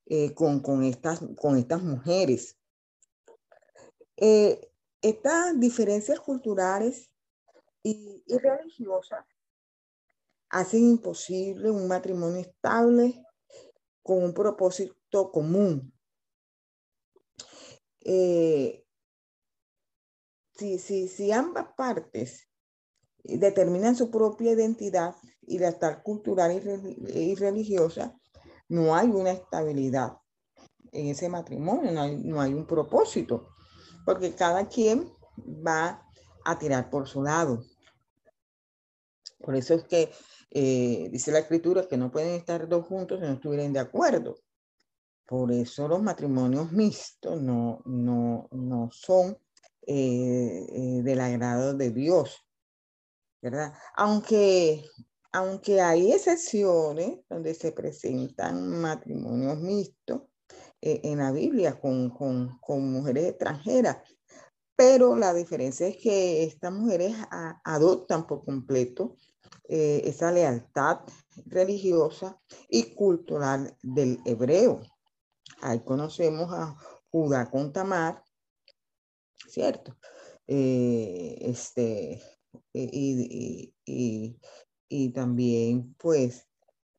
eh, 0.05 0.33
con, 0.33 0.59
con, 0.59 0.83
estas, 0.83 1.21
con 1.39 1.57
estas 1.57 1.81
mujeres. 1.81 2.57
Eh, 4.17 4.69
estas 5.01 5.59
diferencias 5.59 6.19
culturales 6.19 7.13
y 7.83 8.23
religiosas 8.27 9.25
hacen 10.53 10.87
imposible 10.87 11.71
un 11.71 11.87
matrimonio 11.87 12.41
estable 12.41 13.25
con 14.03 14.23
un 14.23 14.33
propósito 14.33 15.31
común 15.31 15.91
eh, 18.01 18.85
si, 20.55 20.77
si, 20.77 21.07
si 21.07 21.31
ambas 21.31 21.67
partes 21.75 22.47
determinan 23.23 23.95
su 23.95 24.11
propia 24.11 24.51
identidad 24.51 25.15
y 25.41 25.57
la 25.57 25.71
tal 25.79 26.03
cultural 26.03 26.51
y, 26.51 27.35
religiosa, 27.35 28.15
no 28.69 28.95
hay 28.95 29.09
una 29.09 29.31
estabilidad 29.31 30.17
en 30.91 31.07
ese 31.07 31.29
matrimonio, 31.29 31.91
no 31.91 32.01
hay, 32.01 32.17
no 32.17 32.39
hay 32.39 32.53
un 32.53 32.67
propósito, 32.67 33.49
porque 34.05 34.35
cada 34.35 34.67
quien 34.67 35.11
va 35.65 36.07
a 36.45 36.59
tirar 36.59 36.91
por 36.91 37.07
su 37.07 37.23
lado. 37.23 37.63
Por 39.43 39.57
eso 39.57 39.73
es 39.73 39.83
que 39.83 40.09
eh, 40.51 41.09
dice 41.11 41.31
la 41.31 41.39
escritura 41.39 41.85
que 41.87 41.97
no 41.97 42.09
pueden 42.09 42.35
estar 42.35 42.67
dos 42.69 42.87
juntos 42.87 43.19
si 43.19 43.25
no 43.25 43.33
estuvieran 43.33 43.73
de 43.73 43.79
acuerdo. 43.79 44.35
Por 45.27 45.51
eso 45.51 45.87
los 45.87 46.01
matrimonios 46.01 46.71
mixtos 46.71 47.41
no, 47.41 47.81
no, 47.85 48.47
no 48.51 48.89
son 48.91 49.37
eh, 49.85 50.65
eh, 50.69 51.01
del 51.03 51.19
agrado 51.19 51.73
de 51.73 51.91
Dios, 51.91 52.41
¿verdad? 53.41 53.73
Aunque, 53.95 54.85
aunque 55.33 55.81
hay 55.81 56.13
excepciones 56.13 57.19
donde 57.29 57.53
se 57.53 57.73
presentan 57.73 58.79
matrimonios 58.79 59.57
mixtos 59.57 60.21
en 60.85 61.19
la 61.19 61.31
Biblia 61.31 61.79
con, 61.79 62.09
con, 62.09 62.91
mujeres 62.91 63.29
extranjeras, 63.29 63.97
pero 64.75 65.15
la 65.15 65.33
diferencia 65.33 65.87
es 65.87 65.95
que 65.95 66.43
estas 66.43 66.73
mujeres 66.73 67.15
adoptan 67.63 68.27
por 68.27 68.43
completo 68.43 69.15
eh, 69.65 70.01
esa 70.05 70.31
lealtad 70.31 70.99
religiosa 71.45 72.39
y 72.69 72.93
cultural 72.95 73.77
del 73.81 74.19
hebreo. 74.25 74.81
Ahí 75.61 75.79
conocemos 75.85 76.51
a 76.51 76.75
Judá 77.09 77.49
con 77.49 77.71
Tamar, 77.71 78.23
¿cierto? 79.47 79.97
Eh, 80.47 81.37
este, 81.39 82.21
y, 82.73 82.81
y, 82.83 83.73
y, 83.85 84.39
y, 84.89 85.09
también, 85.13 85.95
pues, 85.97 86.45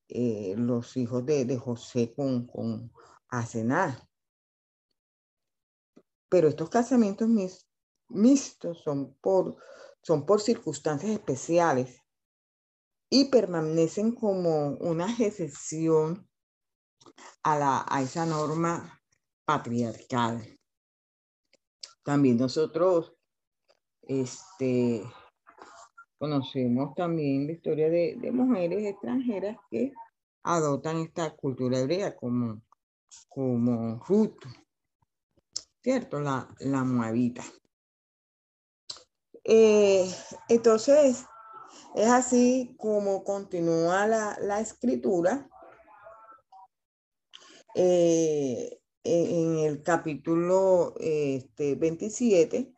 eh, 0.08 0.54
los 0.56 0.96
hijos 0.96 1.26
de, 1.26 1.58
José 1.58 2.12
con, 2.14 2.46
con 2.46 2.90
Asenar. 3.28 4.08
Pero 6.30 6.48
estos 6.48 6.70
casamientos 6.70 7.28
mixtos 8.08 8.82
son 8.82 9.14
por, 9.20 9.56
son 10.02 10.24
por 10.24 10.40
circunstancias 10.40 11.12
especiales 11.12 12.03
y 13.10 13.26
permanecen 13.26 14.12
como 14.12 14.70
una 14.78 15.06
excepción 15.18 16.28
a, 17.42 17.58
la, 17.58 17.84
a 17.88 18.02
esa 18.02 18.26
norma 18.26 19.00
patriarcal. 19.44 20.58
También 22.02 22.36
nosotros 22.36 23.14
este, 24.02 25.02
conocemos 26.18 26.94
también 26.94 27.46
la 27.46 27.52
historia 27.52 27.88
de, 27.88 28.30
mujeres 28.32 28.84
extranjeras 28.84 29.56
que 29.70 29.92
adoptan 30.42 30.98
esta 30.98 31.34
cultura 31.36 31.78
hebrea 31.78 32.14
como, 32.14 32.62
como 33.28 34.02
Ruth, 34.06 34.42
¿cierto? 35.82 36.20
La, 36.20 36.48
la 36.60 36.84
moabita. 36.84 37.44
Eh, 39.44 40.10
entonces, 40.48 41.26
es 41.94 42.08
así 42.08 42.74
como 42.78 43.24
continúa 43.24 44.06
la, 44.06 44.36
la 44.40 44.60
escritura 44.60 45.48
eh, 47.74 48.80
en 49.04 49.58
el 49.58 49.82
capítulo 49.82 50.94
este, 50.98 51.74
27, 51.74 52.72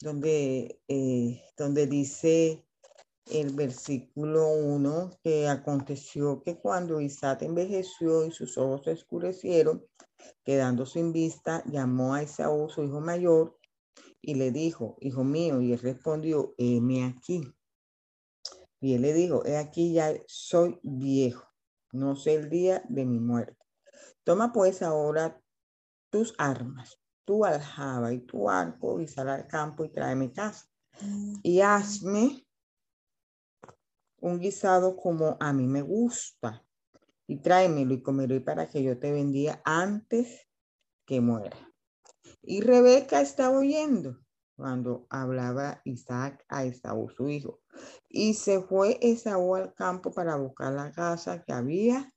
donde, 0.00 0.80
eh, 0.88 1.42
donde 1.56 1.86
dice 1.86 2.64
el 3.26 3.54
versículo 3.54 4.48
1 4.48 5.10
que 5.22 5.46
aconteció 5.46 6.42
que 6.42 6.58
cuando 6.58 7.00
Isaac 7.00 7.42
envejeció 7.42 8.24
y 8.24 8.32
sus 8.32 8.58
ojos 8.58 8.82
se 8.84 8.92
oscurecieron, 8.92 9.86
quedando 10.44 10.86
sin 10.86 11.12
vista, 11.12 11.62
llamó 11.66 12.14
a 12.14 12.22
Esaú, 12.22 12.68
su 12.70 12.82
hijo 12.82 13.00
mayor, 13.00 13.56
y 14.22 14.34
le 14.34 14.50
dijo, 14.50 14.96
hijo 15.00 15.22
mío, 15.22 15.60
y 15.60 15.72
él 15.72 15.78
respondió, 15.78 16.54
heme 16.58 17.04
aquí. 17.04 17.54
Y 18.80 18.94
él 18.94 19.02
le 19.02 19.12
dijo, 19.12 19.44
he 19.44 19.56
aquí 19.58 19.92
ya 19.92 20.14
soy 20.26 20.80
viejo, 20.82 21.46
no 21.92 22.16
sé 22.16 22.34
el 22.34 22.48
día 22.48 22.82
de 22.88 23.04
mi 23.04 23.18
muerte. 23.18 23.58
Toma 24.24 24.52
pues 24.52 24.82
ahora 24.82 25.40
tus 26.10 26.34
armas, 26.38 26.98
tu 27.24 27.44
aljaba 27.44 28.12
y 28.12 28.20
tu 28.20 28.48
arco, 28.48 29.00
y 29.00 29.06
sal 29.06 29.28
al 29.28 29.46
campo 29.46 29.84
y 29.84 29.90
tráeme 29.90 30.32
casa. 30.32 30.66
Mm. 31.00 31.34
Y 31.42 31.60
hazme 31.60 32.46
un 34.20 34.38
guisado 34.38 34.96
como 34.96 35.36
a 35.40 35.52
mí 35.52 35.66
me 35.66 35.82
gusta, 35.82 36.64
y 37.26 37.36
tráemelo 37.36 37.94
y 37.94 38.02
comeré 38.02 38.40
para 38.40 38.68
que 38.68 38.82
yo 38.82 38.98
te 38.98 39.12
bendiga 39.12 39.62
antes 39.64 40.48
que 41.06 41.20
muera. 41.20 41.56
Y 42.42 42.60
Rebeca 42.62 43.20
estaba 43.20 43.58
oyendo 43.58 44.18
cuando 44.60 45.06
hablaba 45.08 45.80
Isaac 45.84 46.44
a 46.48 46.64
Esaú, 46.64 47.08
su 47.08 47.28
hijo. 47.28 47.60
Y 48.08 48.34
se 48.34 48.60
fue 48.60 48.98
Esaú 49.00 49.54
al 49.54 49.72
campo 49.72 50.12
para 50.12 50.36
buscar 50.36 50.74
la 50.74 50.92
casa 50.92 51.42
que 51.42 51.52
había 51.52 52.12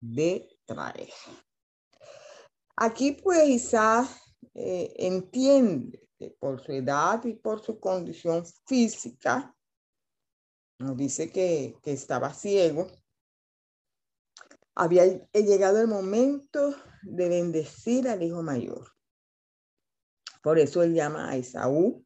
de 0.00 0.48
traer. 0.66 1.10
Aquí 2.76 3.12
pues 3.12 3.48
Isaac 3.48 4.08
eh, 4.54 4.94
entiende 4.98 6.08
que 6.16 6.30
por 6.30 6.60
su 6.60 6.72
edad 6.72 7.24
y 7.24 7.34
por 7.34 7.60
su 7.60 7.80
condición 7.80 8.44
física, 8.66 9.52
nos 10.78 10.96
dice 10.96 11.30
que, 11.30 11.76
que 11.82 11.92
estaba 11.92 12.32
ciego, 12.32 12.86
había 14.76 15.04
llegado 15.32 15.80
el 15.80 15.88
momento 15.88 16.74
de 17.02 17.28
bendecir 17.28 18.08
al 18.08 18.22
hijo 18.22 18.42
mayor. 18.42 18.99
Por 20.42 20.58
eso 20.58 20.82
él 20.82 20.94
llama 20.94 21.30
a 21.30 21.36
Esaú, 21.36 22.04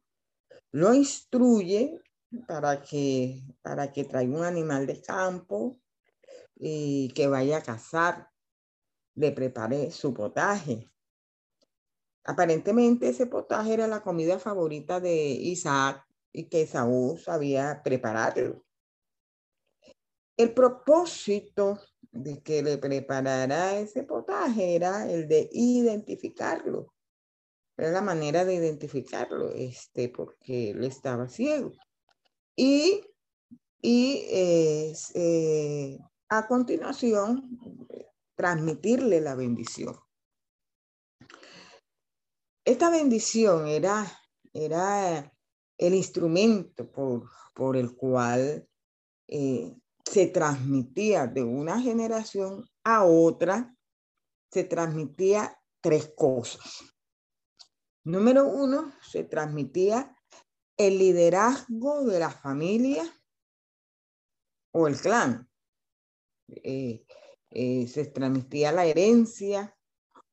lo 0.71 0.93
instruye 0.93 2.01
para 2.47 2.81
que, 2.81 3.41
para 3.61 3.93
que 3.93 4.03
traiga 4.03 4.37
un 4.37 4.43
animal 4.43 4.85
de 4.85 5.01
campo 5.01 5.79
y 6.55 7.09
que 7.13 7.27
vaya 7.27 7.57
a 7.57 7.63
cazar, 7.63 8.29
le 9.15 9.31
prepare 9.31 9.91
su 9.91 10.13
potaje. 10.13 10.89
Aparentemente 12.25 13.09
ese 13.09 13.27
potaje 13.27 13.73
era 13.73 13.87
la 13.87 14.01
comida 14.01 14.39
favorita 14.39 14.99
de 14.99 15.15
Isaac 15.15 16.05
y 16.33 16.49
que 16.49 16.63
Esaú 16.63 17.17
sabía 17.17 17.81
prepararlo. 17.83 18.65
El 20.35 20.53
propósito 20.53 21.79
de 22.11 22.41
que 22.41 22.61
le 22.61 22.77
preparara 22.77 23.77
ese 23.77 24.03
potaje 24.03 24.75
era 24.75 25.09
el 25.09 25.27
de 25.27 25.49
identificarlo. 25.51 26.94
Era 27.77 27.91
la 27.91 28.01
manera 28.01 28.45
de 28.45 28.55
identificarlo, 28.55 29.49
este, 29.51 30.09
porque 30.09 30.71
él 30.71 30.83
estaba 30.83 31.27
ciego. 31.27 31.73
Y, 32.55 33.01
y 33.81 34.25
eh, 34.29 35.97
a 36.29 36.47
continuación, 36.47 37.59
transmitirle 38.35 39.21
la 39.21 39.35
bendición. 39.35 39.95
Esta 42.65 42.89
bendición 42.89 43.67
era, 43.67 44.05
era 44.53 45.31
el 45.77 45.93
instrumento 45.93 46.89
por, 46.91 47.29
por 47.53 47.77
el 47.77 47.95
cual 47.95 48.67
eh, 49.27 49.75
se 50.03 50.27
transmitía 50.27 51.27
de 51.27 51.43
una 51.43 51.79
generación 51.79 52.65
a 52.83 53.03
otra, 53.05 53.75
se 54.51 54.63
transmitía 54.63 55.59
tres 55.81 56.13
cosas. 56.15 56.94
Número 58.05 58.47
uno, 58.47 58.93
se 59.01 59.23
transmitía 59.23 60.15
el 60.77 60.99
liderazgo 60.99 62.05
de 62.05 62.19
la 62.19 62.29
familia 62.29 63.03
o 64.71 64.87
el 64.87 64.95
clan. 64.99 65.49
Eh, 66.47 67.03
eh, 67.49 67.87
se 67.87 68.05
transmitía 68.05 68.71
la 68.71 68.85
herencia 68.85 69.75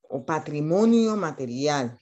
o 0.03 0.27
patrimonio 0.27 1.17
material. 1.17 1.99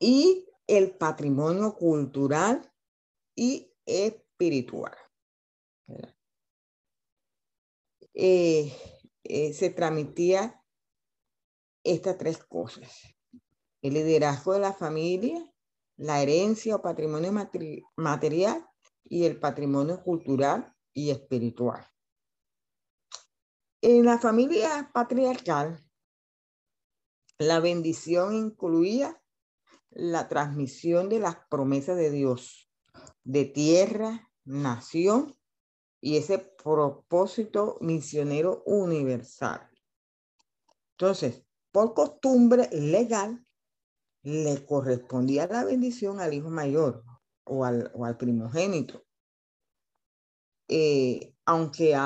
Y 0.00 0.48
el 0.66 0.96
patrimonio 0.96 1.76
cultural 1.76 2.68
y 3.36 3.72
espiritual. 3.86 4.96
Eh, 8.14 8.72
se 9.54 9.70
transmitía 9.70 10.60
estas 11.84 12.18
tres 12.18 12.38
cosas. 12.38 13.17
El 13.82 13.94
liderazgo 13.94 14.54
de 14.54 14.60
la 14.60 14.72
familia, 14.72 15.44
la 15.96 16.22
herencia 16.22 16.76
o 16.76 16.82
patrimonio 16.82 17.32
material 17.96 18.66
y 19.04 19.24
el 19.24 19.38
patrimonio 19.38 20.02
cultural 20.02 20.74
y 20.92 21.10
espiritual. 21.10 21.86
En 23.80 24.04
la 24.04 24.18
familia 24.18 24.90
patriarcal, 24.92 25.84
la 27.38 27.60
bendición 27.60 28.34
incluía 28.34 29.22
la 29.90 30.28
transmisión 30.28 31.08
de 31.08 31.20
las 31.20 31.36
promesas 31.48 31.96
de 31.96 32.10
Dios, 32.10 32.70
de 33.22 33.44
tierra, 33.44 34.28
nación 34.44 35.36
y 36.00 36.16
ese 36.16 36.38
propósito 36.38 37.78
misionero 37.80 38.62
universal. 38.66 39.68
Entonces, 40.92 41.44
por 41.70 41.94
costumbre 41.94 42.68
legal, 42.72 43.46
le 44.22 44.64
correspondía 44.64 45.46
la 45.46 45.64
bendición 45.64 46.20
al 46.20 46.34
hijo 46.34 46.50
mayor 46.50 47.04
o 47.44 47.64
al, 47.64 48.16
primogénito. 48.18 49.04
Eh, 50.68 51.34
aunque 51.46 51.96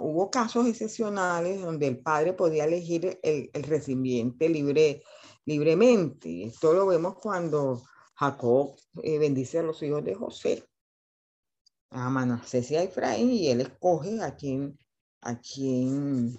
hubo 0.00 0.30
casos 0.30 0.66
excepcionales 0.66 1.62
donde 1.62 1.86
el 1.86 1.98
padre 1.98 2.34
podía 2.34 2.64
elegir 2.64 3.18
el, 3.22 3.50
el 3.52 3.62
recipiente 3.62 4.48
libre, 4.48 5.02
libremente. 5.46 6.44
Esto 6.44 6.74
lo 6.74 6.86
vemos 6.86 7.16
cuando 7.16 7.82
Jacob 8.14 8.76
eh, 9.02 9.18
bendice 9.18 9.60
a 9.60 9.62
los 9.62 9.82
hijos 9.82 10.04
de 10.04 10.14
José 10.14 10.68
a 11.92 12.08
Manasés 12.08 12.70
y 12.70 12.76
a 12.76 12.82
Efraín 12.82 13.30
y 13.30 13.48
él 13.48 13.60
escoge 13.60 14.22
a 14.22 14.34
quien, 14.34 14.78
a 15.20 15.38
quien 15.38 16.38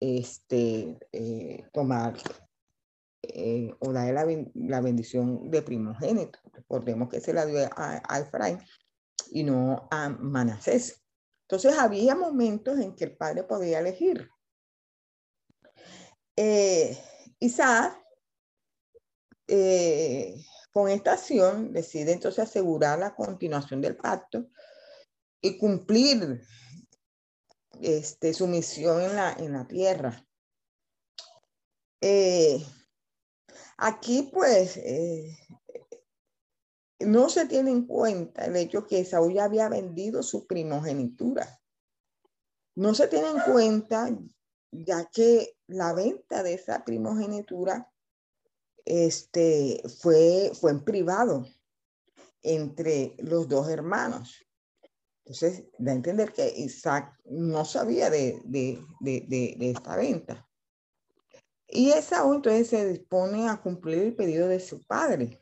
este, 0.00 0.98
eh, 1.12 1.64
tomar 1.72 2.16
eh, 3.22 3.74
o 3.80 3.92
dar 3.92 4.12
la, 4.14 4.80
bendición 4.80 5.50
de 5.50 5.62
primogénito. 5.62 6.38
Recordemos 6.52 7.08
que 7.08 7.20
se 7.20 7.32
la 7.32 7.46
dio 7.46 7.68
a, 7.76 8.02
a 8.04 8.58
y 9.30 9.44
no 9.44 9.88
a 9.90 10.08
Manasés. 10.08 11.02
Entonces 11.42 11.78
había 11.78 12.14
momentos 12.14 12.78
en 12.78 12.94
que 12.94 13.04
el 13.04 13.16
padre 13.16 13.42
podía 13.44 13.80
elegir. 13.80 14.30
Eh, 16.36 16.96
Isaac, 17.40 17.98
con 20.70 20.88
esta 20.90 21.14
acción 21.14 21.72
decide 21.72 22.12
entonces 22.12 22.44
asegurar 22.44 22.98
la 22.98 23.14
continuación 23.14 23.80
del 23.80 23.96
pacto 23.96 24.50
y 25.40 25.56
cumplir 25.58 26.42
este, 27.80 28.34
su 28.34 28.46
misión 28.46 29.00
en 29.02 29.16
la, 29.16 29.32
en 29.32 29.52
la 29.52 29.66
tierra. 29.66 30.24
Eh, 32.00 32.64
aquí 33.78 34.30
pues 34.32 34.76
eh, 34.76 35.38
no 37.00 37.30
se 37.30 37.46
tiene 37.46 37.70
en 37.70 37.86
cuenta 37.86 38.44
el 38.44 38.56
hecho 38.56 38.86
que 38.86 39.04
Saúl 39.04 39.34
ya 39.34 39.44
había 39.44 39.68
vendido 39.68 40.22
su 40.22 40.46
primogenitura. 40.46 41.60
No 42.74 42.94
se 42.94 43.08
tiene 43.08 43.30
en 43.30 43.40
cuenta 43.40 44.10
ya 44.70 45.06
que 45.06 45.56
la 45.66 45.94
venta 45.94 46.42
de 46.42 46.54
esa 46.54 46.84
primogenitura 46.84 47.90
este, 48.84 49.82
fue, 50.00 50.52
fue 50.58 50.72
en 50.72 50.84
privado 50.84 51.46
entre 52.42 53.14
los 53.18 53.48
dos 53.48 53.68
hermanos. 53.68 54.44
Entonces, 55.24 55.64
da 55.78 55.92
a 55.92 55.94
entender 55.94 56.32
que 56.32 56.48
Isaac 56.56 57.20
no 57.26 57.64
sabía 57.64 58.08
de, 58.08 58.40
esta 59.60 59.96
venta. 59.96 60.47
Y 61.68 61.90
Esaú 61.90 62.34
entonces 62.34 62.68
se 62.68 62.88
dispone 62.88 63.48
a 63.48 63.60
cumplir 63.60 63.98
el 63.98 64.16
pedido 64.16 64.48
de 64.48 64.58
su 64.58 64.82
padre. 64.86 65.38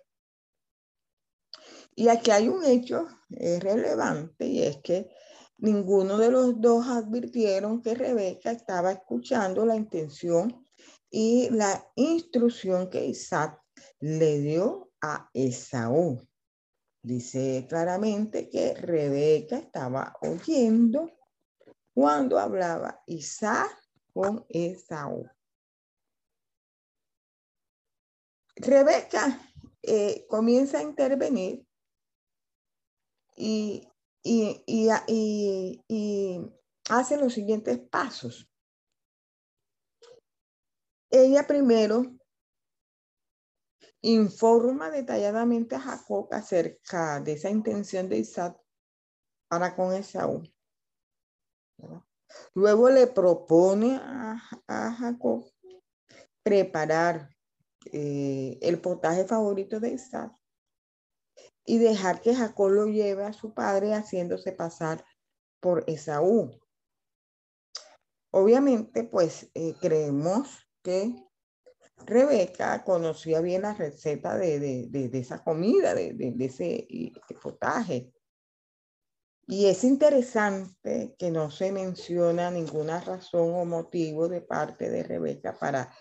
Y 1.95 2.09
aquí 2.09 2.31
hay 2.31 2.49
un 2.49 2.65
hecho 2.65 3.07
relevante 3.31 4.47
y 4.47 4.63
es 4.63 4.79
que 4.83 5.09
ninguno 5.59 6.19
de 6.19 6.31
los 6.31 6.61
dos 6.61 6.87
advirtieron 6.89 7.81
que 7.81 7.95
Rebeca 7.95 8.51
estaba 8.51 8.93
escuchando 8.93 9.65
la 9.65 9.77
intención 9.77 10.67
y 11.11 11.49
la 11.51 11.91
instrucción 11.95 12.91
que 12.91 13.07
Isaac 13.07 13.63
le 14.01 14.41
dio 14.41 14.91
a 15.01 15.31
Esaú. 15.33 16.21
Dice 17.03 17.67
claramente 17.69 18.51
que 18.51 18.75
Rebeca 18.75 19.59
estaba 19.59 20.13
oyendo 20.21 21.11
cuando 21.95 22.39
hablaba 22.39 23.03
Isaac 23.07 23.71
con 24.13 24.45
Esaú. 24.49 25.25
Rebeca 28.57 29.41
eh, 29.83 30.27
comienza 30.29 30.79
a 30.79 30.83
intervenir 30.83 31.67
y, 33.37 33.87
y, 34.23 34.89
hace 36.89 37.17
los 37.17 37.35
siguientes 37.35 37.79
pasos. 37.79 38.49
Ella 41.11 41.47
primero 41.47 42.17
informa 44.01 44.91
detalladamente 44.91 45.75
a 45.77 45.81
Jacob 45.81 46.29
acerca 46.33 47.21
de 47.21 47.33
esa 47.33 47.51
intención 47.51 48.09
de 48.09 48.19
Isaac 48.19 48.59
para 49.49 49.75
con 49.75 49.93
Esaú. 49.95 50.43
Luego 52.55 52.91
le 52.91 53.07
propone 53.07 53.97
a, 53.97 54.41
Jacob 54.99 55.51
preparar 56.43 57.36
eh, 57.93 58.59
el 58.63 58.81
potaje 58.81 59.25
favorito 59.25 59.81
de 59.81 59.91
Isaac 59.91 60.33
y 61.65 61.79
dejar 61.79 62.21
que 62.21 62.35
Jacob 62.35 62.71
lo 62.71 62.87
lleve 62.87 63.25
a 63.25 63.33
su 63.33 63.53
padre 63.53 63.95
haciéndose 63.95 64.53
pasar 64.53 65.05
por 65.61 65.85
Esaú. 65.89 66.59
Obviamente, 68.31 69.05
pues 69.05 69.51
eh, 69.55 69.75
creemos 69.81 70.69
que 70.83 71.15
Rebeca 72.05 72.85
conocía 72.85 73.41
bien 73.41 73.63
la 73.63 73.75
receta 73.75 74.37
de, 74.37 74.91
esa 75.13 75.43
comida, 75.43 75.95
de, 75.95 76.35
ese 76.39 76.87
potaje. 77.43 78.13
Y 79.49 79.67
es 79.67 79.85
interesante 79.85 81.15
que 81.19 81.31
no 81.31 81.51
se 81.51 81.73
menciona 81.73 82.51
ninguna 82.51 83.01
razón 83.01 83.55
o 83.55 83.65
motivo 83.65 84.29
de 84.29 84.41
parte 84.41 84.91
de 84.91 85.05
Rebeca 85.05 85.57
para, 85.59 85.93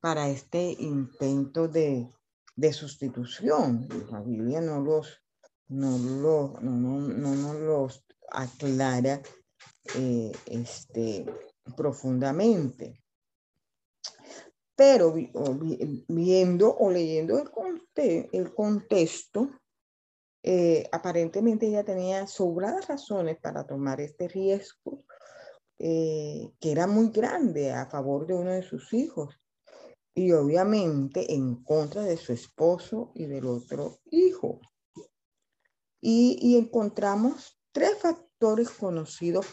para 0.00 0.28
este 0.28 0.76
intento 0.78 1.68
de, 1.68 2.08
sustitución. 2.72 3.88
La 4.10 4.20
Biblia 4.20 4.60
no 4.60 4.80
los, 4.80 5.22
no, 5.68 5.98
lo, 5.98 6.60
no, 6.60 7.54
los 7.54 8.04
aclara 8.30 9.22
eh, 9.96 10.32
este, 10.46 11.24
profundamente 11.76 13.00
pero 14.80 15.12
viendo 16.08 16.74
o 16.74 16.90
leyendo 16.90 17.36
el, 17.36 18.54
contexto, 18.54 19.50
eh, 20.42 20.88
aparentemente 20.90 21.66
ella 21.66 21.84
tenía 21.84 22.26
sobradas 22.26 22.88
razones 22.88 23.36
para 23.42 23.66
tomar 23.66 24.00
este 24.00 24.26
riesgo, 24.26 25.04
eh, 25.78 26.50
que 26.58 26.72
era 26.72 26.86
muy 26.86 27.10
grande 27.10 27.72
a 27.72 27.90
favor 27.90 28.26
de 28.26 28.32
uno 28.32 28.52
de 28.52 28.62
sus 28.62 28.94
hijos 28.94 29.38
y 30.14 30.32
obviamente 30.32 31.34
en 31.34 31.62
contra 31.62 32.02
de 32.02 32.16
su 32.16 32.32
esposo 32.32 33.12
y 33.14 33.26
del 33.26 33.46
otro 33.46 34.00
hijo. 34.10 34.60
Y, 36.00 36.56
encontramos 36.56 37.60
tres 37.72 37.98
factores 37.98 38.70
conocidos 38.70 39.46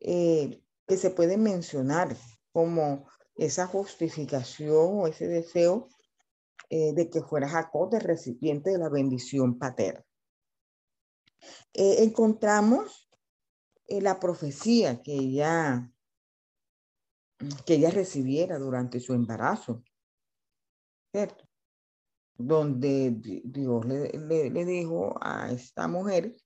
eh, 0.00 0.62
que 0.86 0.96
se 0.96 1.10
pueden 1.10 1.42
mencionar 1.42 2.16
como 2.52 3.08
esa 3.36 3.66
justificación 3.66 5.00
o 5.00 5.06
ese 5.08 5.26
deseo 5.26 5.88
eh, 6.70 6.92
de 6.94 7.10
que 7.10 7.22
fuera 7.22 7.48
Jacob 7.48 7.94
el 7.94 8.00
recipiente 8.00 8.70
de 8.70 8.78
la 8.78 8.88
bendición 8.88 9.58
paterna. 9.58 10.04
Eh, 11.74 12.04
encontramos 12.04 13.08
la 13.88 14.18
profecía 14.18 15.02
que 15.02 15.12
ella, 15.12 15.92
que 17.64 17.74
ella 17.74 17.90
recibiera 17.90 18.58
durante 18.58 19.00
su 19.00 19.12
embarazo, 19.12 19.82
¿cierto? 21.12 21.44
Donde 22.38 23.12
Dios 23.44 23.84
le, 23.86 24.50
le 24.50 24.64
dijo 24.64 25.14
a 25.20 25.50
esta 25.50 25.88
mujer 25.88 26.36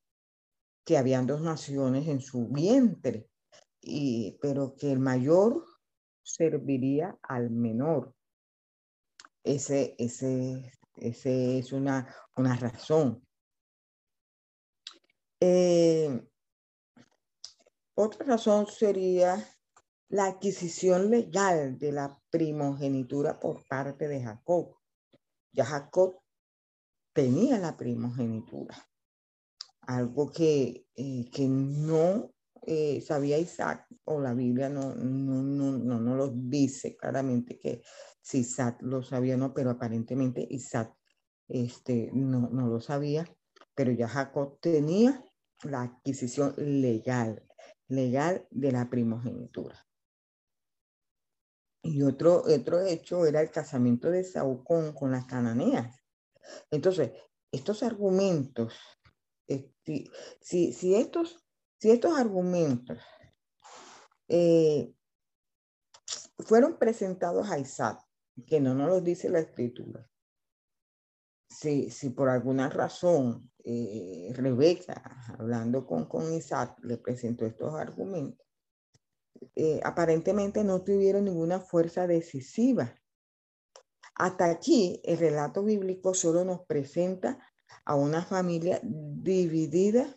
que 0.85 0.99
habían 0.99 1.27
dos 1.27 1.41
naciones 1.41 2.09
en 2.09 2.21
su 2.21 2.49
vientre, 2.49 3.29
y, 3.81 4.39
pero 4.41 4.75
que 4.77 4.93
el 4.93 4.99
mayor 4.99 5.65
serviría 6.23 7.19
al 7.23 7.51
menor. 7.51 8.15
Ese, 9.43 9.95
ese, 9.99 10.73
ese 10.97 11.59
es 11.59 11.73
una, 11.73 12.15
una 12.37 12.57
razón. 12.57 13.27
Eh, 15.41 16.29
otra 17.95 18.27
razón 18.27 18.67
sería 18.67 19.43
la 20.11 20.27
adquisición 20.27 21.09
legal 21.09 21.79
de 21.79 21.93
la 21.93 22.21
primogenitura 22.31 23.39
por 23.39 23.65
parte 23.67 24.09
de 24.09 24.23
Jacob. 24.23 24.77
Ya 25.53 25.65
Jacob 25.65 26.21
tenía 27.13 27.59
la 27.59 27.77
primogenitura, 27.77 28.77
algo 29.83 30.31
que, 30.33 30.87
eh, 30.97 31.31
que 31.33 31.49
no 31.49 32.33
eh, 32.67 33.01
sabía 33.01 33.39
Isaac, 33.39 33.87
o 34.05 34.21
la 34.21 34.35
Biblia 34.35 34.69
no, 34.69 34.95
no, 34.97 35.43
no, 35.43 36.01
no, 36.01 36.17
lo 36.17 36.29
dice 36.29 36.97
claramente 36.97 37.59
que 37.59 37.83
si 38.21 38.41
Isaac 38.41 38.83
lo 38.83 39.03
sabía 39.03 39.37
o 39.37 39.39
no, 39.39 39.55
pero 39.55 39.71
aparentemente 39.71 40.47
Isaac 40.51 40.93
este, 41.47 42.11
no, 42.13 42.49
no 42.51 42.67
lo 42.67 42.81
sabía, 42.81 43.25
pero 43.77 43.93
ya 43.93 44.09
Jacob 44.09 44.59
tenía 44.61 45.25
la 45.63 45.83
adquisición 45.83 46.55
legal, 46.57 47.47
legal 47.87 48.47
de 48.51 48.73
la 48.73 48.91
primogenitura. 48.91 49.87
Y 51.83 52.03
otro, 52.03 52.43
otro 52.43 52.81
hecho 52.81 53.27
era 53.27 53.41
el 53.41 53.51
casamiento 53.51 54.11
de 54.11 54.25
Saúl 54.25 54.63
con, 54.65 55.11
las 55.11 55.25
cananeas. 55.27 55.97
Entonces, 56.71 57.13
estos 57.51 57.83
argumentos, 57.83 58.75
eh, 59.49 59.73
si, 60.41 60.73
si 60.73 60.95
estos 60.95 61.45
si 61.81 61.91
estos 61.91 62.19
argumentos 62.19 62.99
eh, 64.29 64.93
fueron 66.39 66.79
presentados 66.79 67.51
a 67.51 67.59
Isaac, 67.59 68.05
que 68.47 68.61
no 68.61 68.75
nos 68.75 68.89
lo 68.89 69.01
dice 69.01 69.31
la 69.31 69.41
escritura, 69.41 70.07
si, 71.49 71.91
si 71.91 72.11
por 72.11 72.29
alguna 72.29 72.69
razón 72.69 73.51
eh, 73.65 74.31
Rebeca, 74.35 75.03
hablando 75.39 75.87
con, 75.87 76.07
con 76.07 76.33
Isaac, 76.35 76.79
le 76.83 76.99
presentó 76.99 77.47
estos 77.47 77.75
argumentos, 77.75 78.47
eh, 79.57 79.81
aparentemente 79.85 80.65
no 80.65 80.83
tuvieron 80.83 81.25
ninguna 81.25 81.61
fuerza 81.61 82.07
decisiva. 82.07 82.95
Hasta 84.15 84.51
aquí 84.51 85.01
el 85.05 85.19
relato 85.19 85.63
bíblico 85.63 86.15
solo 86.15 86.45
nos 86.45 86.61
presenta 86.67 87.39
a 87.85 87.95
una 87.95 88.23
familia 88.23 88.81
dividida 88.83 90.17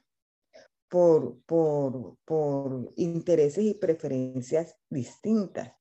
por, 0.89 1.39
por, 1.45 2.17
por 2.25 2.93
intereses 2.97 3.63
y 3.63 3.73
preferencias 3.73 4.75
distintas. 4.89 5.71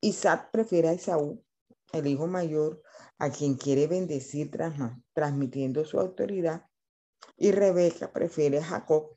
Isaac 0.00 0.50
prefiere 0.50 0.88
a 0.88 0.92
Esaú, 0.92 1.42
el 1.92 2.06
hijo 2.06 2.26
mayor, 2.26 2.82
a 3.18 3.30
quien 3.30 3.56
quiere 3.56 3.86
bendecir 3.86 4.50
transmitiendo 5.12 5.84
su 5.84 5.98
autoridad, 5.98 6.66
y 7.36 7.52
Rebeca 7.52 8.12
prefiere 8.12 8.58
a 8.58 8.64
Jacob, 8.64 9.16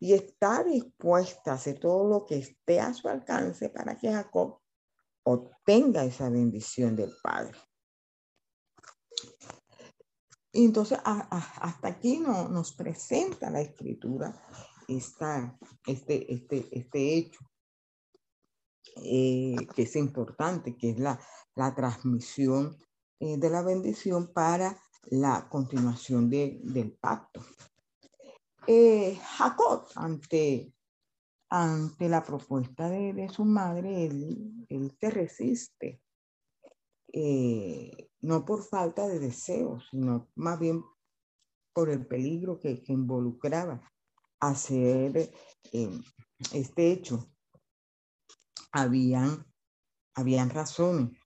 y 0.00 0.14
está 0.14 0.62
dispuesta 0.64 1.52
a 1.52 1.54
hacer 1.54 1.80
todo 1.80 2.08
lo 2.08 2.26
que 2.26 2.38
esté 2.38 2.80
a 2.80 2.94
su 2.94 3.08
alcance 3.08 3.68
para 3.70 3.96
que 3.98 4.12
Jacob 4.12 4.60
obtenga 5.24 6.04
esa 6.04 6.30
bendición 6.30 6.96
del 6.96 7.12
Padre. 7.22 7.58
Y 10.52 10.64
entonces 10.64 10.98
hasta 11.04 11.88
aquí 11.88 12.18
no, 12.18 12.48
nos 12.48 12.72
presenta 12.72 13.50
la 13.50 13.60
escritura 13.60 14.32
este, 14.86 15.52
este, 15.86 16.68
este 16.72 17.14
hecho 17.14 17.40
eh, 18.96 19.54
que 19.74 19.82
es 19.82 19.96
importante, 19.96 20.76
que 20.76 20.90
es 20.90 20.98
la, 20.98 21.20
la 21.54 21.74
transmisión 21.74 22.76
eh, 23.20 23.36
de 23.36 23.50
la 23.50 23.62
bendición 23.62 24.32
para 24.32 24.80
la 25.10 25.48
continuación 25.48 26.30
de, 26.30 26.60
del 26.64 26.92
pacto. 26.92 27.44
Eh, 28.70 29.18
Jacob, 29.38 29.86
ante, 29.94 30.74
ante 31.48 32.06
la 32.06 32.22
propuesta 32.22 32.90
de, 32.90 33.14
de 33.14 33.30
su 33.30 33.46
madre, 33.46 34.04
él, 34.04 34.66
él 34.68 34.94
se 35.00 35.10
resiste. 35.10 36.02
Eh, 37.10 38.10
no 38.20 38.44
por 38.44 38.62
falta 38.62 39.08
de 39.08 39.20
deseo, 39.20 39.80
sino 39.80 40.28
más 40.34 40.60
bien 40.60 40.84
por 41.72 41.88
el 41.88 42.06
peligro 42.06 42.60
que, 42.60 42.82
que 42.82 42.92
involucraba 42.92 43.80
hacer 44.38 45.32
eh, 45.72 46.00
este 46.52 46.92
hecho. 46.92 47.32
Habían, 48.70 49.46
habían 50.14 50.50
razones. 50.50 51.18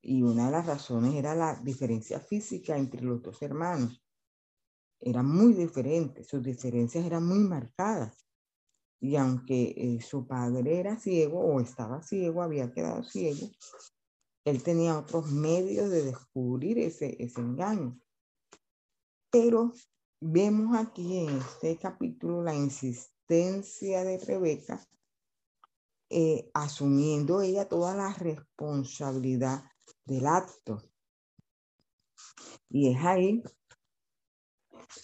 Y 0.00 0.22
una 0.22 0.46
de 0.46 0.52
las 0.52 0.66
razones 0.66 1.14
era 1.14 1.34
la 1.34 1.56
diferencia 1.56 2.20
física 2.20 2.78
entre 2.78 3.02
los 3.02 3.20
dos 3.22 3.42
hermanos. 3.42 4.02
Era 5.00 5.22
muy 5.22 5.52
diferente, 5.52 6.24
sus 6.24 6.42
diferencias 6.42 7.04
eran 7.04 7.26
muy 7.26 7.38
marcadas. 7.38 8.26
Y 9.00 9.16
aunque 9.16 9.74
eh, 9.76 10.00
su 10.00 10.26
padre 10.26 10.80
era 10.80 10.98
ciego 10.98 11.40
o 11.40 11.60
estaba 11.60 12.02
ciego, 12.02 12.42
había 12.42 12.72
quedado 12.72 13.04
ciego, 13.04 13.48
él 14.44 14.62
tenía 14.62 14.98
otros 14.98 15.30
medios 15.30 15.90
de 15.90 16.04
descubrir 16.04 16.78
ese, 16.78 17.16
ese 17.22 17.40
engaño. 17.40 18.00
Pero 19.30 19.72
vemos 20.20 20.76
aquí 20.76 21.18
en 21.18 21.38
este 21.38 21.76
capítulo 21.78 22.42
la 22.42 22.54
insistencia 22.54 24.04
de 24.04 24.18
Rebeca, 24.18 24.84
eh, 26.10 26.50
asumiendo 26.54 27.42
ella 27.42 27.68
toda 27.68 27.94
la 27.94 28.12
responsabilidad 28.14 29.62
del 30.06 30.26
acto. 30.26 30.82
Y 32.70 32.90
es 32.94 33.04
ahí 33.04 33.42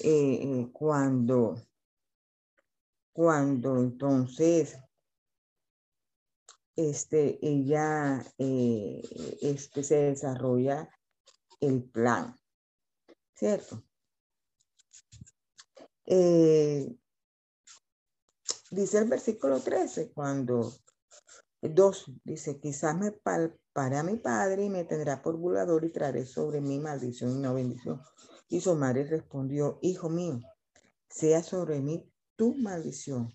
eh, 0.01 0.69
cuando, 0.73 1.57
cuando 3.13 3.79
entonces 3.79 4.79
este, 6.77 7.39
ella 7.47 8.25
eh, 8.39 9.03
este, 9.43 9.83
se 9.83 9.97
desarrolla 9.97 10.89
el 11.61 11.85
plan, 11.85 12.37
¿cierto? 13.35 13.85
Eh, 16.07 16.95
dice 18.71 18.99
el 18.99 19.09
versículo 19.09 19.61
13, 19.61 20.13
cuando 20.13 20.73
dos, 21.63 22.11
dice, 22.25 22.59
quizás 22.61 22.97
me 22.97 23.13
palparé 23.13 23.97
a 23.97 24.03
mi 24.03 24.17
padre 24.17 24.65
y 24.65 24.71
me 24.71 24.85
tendrá 24.85 25.23
por 25.23 25.37
burlador 25.37 25.85
y 25.85 25.93
traeré 25.93 26.27
sobre 26.27 26.61
mí 26.61 26.79
maldición 26.79 27.31
y 27.31 27.39
no 27.39 27.55
bendición. 27.55 28.03
Y 28.55 28.61
su 28.61 28.77
madre 28.77 29.03
respondió, 29.03 29.81
hijo 29.83 30.09
mío, 30.09 30.39
sea 31.09 31.43
sobre 31.43 31.81
mí 31.81 32.09
tu 32.37 32.55
maldición. 32.55 33.35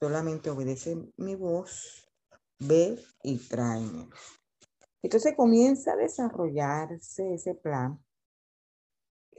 Solamente 0.00 0.50
obedece 0.50 0.96
mi 1.16 1.36
voz 1.36 2.10
ve 2.58 2.98
y 3.22 3.38
tráeme. 3.38 4.08
Entonces 5.02 5.34
comienza 5.36 5.92
a 5.92 5.96
desarrollarse 5.96 7.34
ese 7.34 7.54
plan 7.54 8.04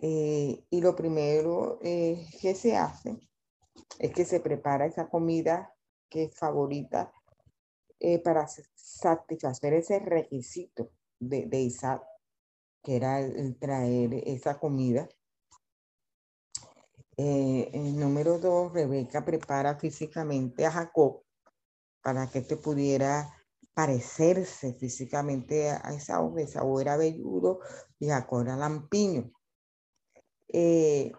eh, 0.01 0.63
y 0.69 0.79
lo 0.79 0.95
primero 0.95 1.79
eh, 1.83 2.25
que 2.41 2.55
se 2.55 2.77
hace 2.77 3.19
es 3.99 4.13
que 4.13 4.23
se 4.23 4.39
prepara 4.39 4.85
esa 4.85 5.09
comida 5.09 5.75
que 6.07 6.23
es 6.23 6.35
favorita 6.37 7.11
eh, 7.99 8.19
para 8.19 8.47
satisfacer 8.47 9.73
ese 9.73 9.99
requisito 9.99 10.91
de, 11.19 11.47
de 11.47 11.59
Isaac, 11.59 12.01
que 12.81 12.95
era 12.95 13.19
el, 13.19 13.57
traer 13.59 14.13
esa 14.25 14.57
comida. 14.57 15.09
El 17.17 17.99
número 17.99 18.37
dos, 18.37 18.73
Rebeca 18.73 19.25
prepara 19.25 19.79
físicamente 19.79 20.65
a 20.65 20.71
Jacob 20.71 21.23
para 22.01 22.29
que 22.29 22.41
te 22.41 22.57
pudiera 22.57 23.33
parecerse 23.73 24.73
físicamente 24.73 25.69
a 25.69 25.93
Esaú. 25.93 26.37
Esaú 26.39 26.79
era 26.79 26.97
velludo 26.97 27.59
y 27.99 28.07
Jacob 28.07 28.41
era 28.41 28.55
lampiño. 28.55 29.31
Eh, 30.47 31.11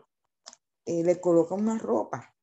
eh, 0.87 1.05
le 1.05 1.21
coloca 1.21 1.55
una 1.55 1.79
ropa 1.79 2.35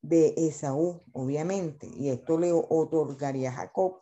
de 0.00 0.34
Esaú, 0.36 1.02
obviamente, 1.12 1.88
y 1.94 2.08
esto 2.10 2.38
le 2.38 2.52
otorgaría 2.52 3.50
a 3.50 3.54
Jacob 3.54 4.00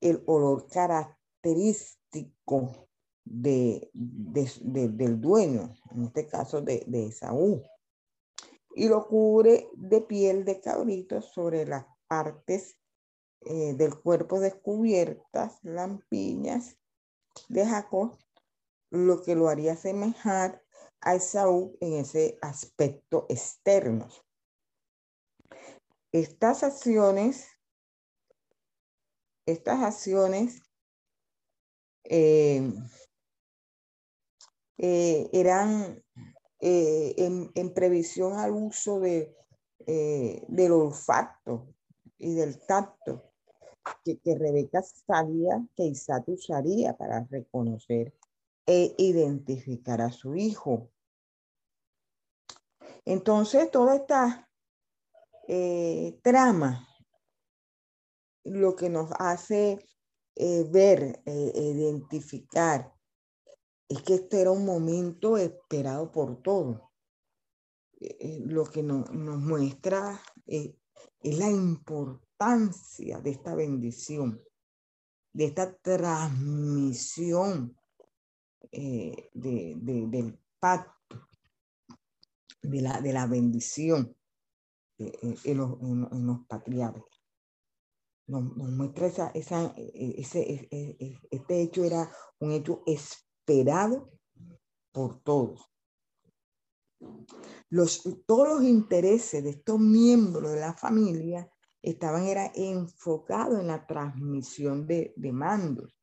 el 0.00 0.22
olor 0.26 0.68
característico 0.68 2.88
de, 3.24 3.90
del 3.92 5.20
dueño, 5.20 5.74
en 5.90 6.04
este 6.04 6.28
caso 6.28 6.62
de 6.62 6.86
Esaú, 6.90 7.62
y 8.76 8.88
lo 8.88 9.08
cubre 9.08 9.70
de 9.72 10.02
piel 10.02 10.44
de 10.44 10.60
cabrito 10.60 11.22
sobre 11.22 11.64
las 11.64 11.86
partes 12.08 12.76
eh, 13.40 13.72
del 13.72 13.98
cuerpo 13.98 14.38
descubiertas, 14.38 15.58
lampiñas 15.62 16.76
de 17.48 17.66
Jacob, 17.66 18.18
lo 18.90 19.22
que 19.22 19.34
lo 19.34 19.48
haría 19.48 19.76
semejar 19.76 20.62
a 21.00 21.14
Esaú 21.14 21.78
en 21.80 21.94
ese 21.94 22.38
aspecto 22.42 23.24
externo. 23.30 24.08
Estas 26.12 26.62
acciones, 26.62 27.48
estas 29.46 29.82
acciones 29.82 30.60
eh, 32.04 32.74
eh, 34.76 35.30
eran 35.32 36.04
en, 36.60 37.50
en, 37.54 37.74
previsión 37.74 38.38
al 38.38 38.52
uso 38.52 39.00
de, 39.00 39.36
del 39.86 40.72
olfato 40.72 41.74
y 42.18 42.34
del 42.34 42.58
tacto 42.66 43.26
que, 44.04 44.34
Rebeca 44.34 44.82
sabía 44.82 45.64
que 45.76 45.84
Isaac 45.84 46.24
usaría 46.28 46.96
para 46.96 47.26
reconocer 47.30 48.12
e 48.66 48.94
identificar 48.98 50.00
a 50.00 50.10
su 50.10 50.34
hijo. 50.34 50.90
Entonces, 53.04 53.70
toda 53.70 53.96
esta 53.96 54.50
eh, 55.46 56.18
trama 56.22 56.88
lo 58.44 58.74
que 58.74 58.88
nos 58.88 59.10
hace 59.18 59.78
eh, 60.34 60.64
ver, 60.68 61.22
e 61.24 61.52
identificar, 61.54 62.92
es 63.88 64.02
que 64.02 64.14
este 64.14 64.40
era 64.40 64.50
un 64.50 64.64
momento 64.64 65.36
esperado 65.36 66.10
por 66.10 66.42
todos. 66.42 66.80
lo 68.44 68.64
que 68.64 68.82
nos 68.82 69.10
muestra 69.10 70.20
es 70.46 70.74
la 71.22 71.50
importancia 71.50 73.20
de 73.20 73.30
esta 73.30 73.54
bendición, 73.54 74.42
de 75.32 75.46
esta 75.46 75.74
transmisión 75.78 77.76
eh, 78.72 79.30
del 79.32 80.38
pacto, 80.58 81.28
de 82.62 82.80
la, 82.80 83.00
de 83.00 83.12
la 83.12 83.26
bendición 83.26 84.16
eh, 84.98 85.12
eh, 85.22 85.34
en, 85.44 85.58
los, 85.58 85.80
en, 85.80 86.44
patriarcas. 86.46 87.04
Nos, 88.26 88.42
muestra 88.56 89.06
esa, 89.06 89.28
esa, 89.28 89.72
ese, 89.76 90.68
este 91.30 91.62
hecho 91.62 91.84
era 91.84 92.10
un 92.40 92.50
hecho 92.52 92.82
esperado 93.46 94.10
por 94.92 95.22
todos. 95.22 95.70
Los, 97.70 98.02
todos 98.26 98.48
los 98.48 98.62
intereses 98.64 99.44
de 99.44 99.50
estos 99.50 99.78
miembros 99.78 100.52
de 100.52 100.60
la 100.60 100.74
familia 100.74 101.48
estaban 101.80 102.26
enfocados 102.54 103.60
en 103.60 103.68
la 103.68 103.86
transmisión 103.86 104.86
de, 104.86 105.14
de 105.16 105.32
mandos. 105.32 105.96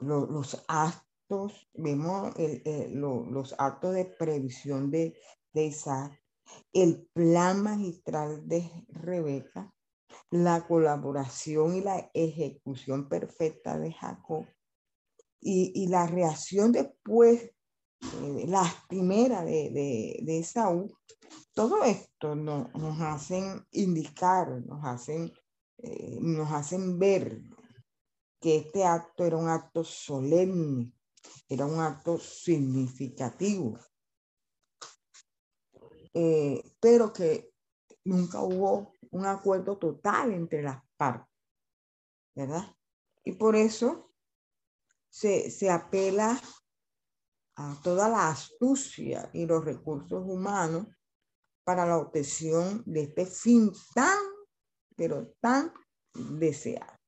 Los, 0.00 0.28
los, 0.28 0.64
actos, 0.68 1.70
vemos 1.72 2.34
los 2.90 3.54
actos 3.58 3.94
de 3.94 4.04
previsión 4.04 4.90
de, 4.90 5.18
de 5.54 5.66
Isaac, 5.66 6.20
el 6.72 7.08
plan 7.14 7.62
magistral 7.62 8.46
de 8.46 8.70
Rebeca, 8.88 9.72
la 10.30 10.66
colaboración 10.66 11.76
y 11.76 11.80
la 11.80 12.10
ejecución 12.12 13.08
perfecta 13.08 13.78
de 13.78 13.92
Jacob 13.92 14.46
y, 15.44 15.88
la 15.88 16.06
reacción 16.06 16.70
después 16.70 17.42
eh, 17.42 18.44
lastimera 18.46 19.44
de, 19.44 19.70
de, 19.70 20.20
de 20.22 20.44
Saúl, 20.44 20.94
todo 21.52 21.84
esto 21.84 22.34
no, 22.34 22.70
nos 22.74 23.00
hacen 23.00 23.66
indicar, 23.72 24.48
nos 24.64 24.84
hacen, 24.84 25.32
eh, 25.78 26.18
nos 26.20 26.50
hacen 26.52 26.98
ver 26.98 27.42
que 28.40 28.56
este 28.56 28.84
acto 28.84 29.24
era 29.24 29.36
un 29.36 29.48
acto 29.48 29.84
solemne, 29.84 30.92
era 31.48 31.66
un 31.66 31.80
acto 31.80 32.18
significativo, 32.18 33.78
eh, 36.14 36.62
pero 36.80 37.12
que 37.12 37.52
nunca 38.04 38.40
hubo 38.40 38.92
un 39.10 39.26
acuerdo 39.26 39.76
total 39.76 40.32
entre 40.32 40.62
las 40.62 40.82
partes, 40.96 41.28
¿verdad? 42.34 42.74
Y 43.24 43.32
por 43.32 43.56
eso 43.56 44.11
se, 45.12 45.50
se 45.50 45.68
apela 45.68 46.40
a 47.56 47.80
toda 47.82 48.08
la 48.08 48.30
astucia 48.30 49.30
y 49.34 49.44
los 49.44 49.62
recursos 49.62 50.24
humanos 50.26 50.86
para 51.64 51.86
la 51.86 51.98
obtención 51.98 52.82
de 52.86 53.02
este 53.02 53.26
fin 53.26 53.70
tan, 53.94 54.18
pero 54.96 55.34
tan 55.40 55.72
deseado. 56.14 56.98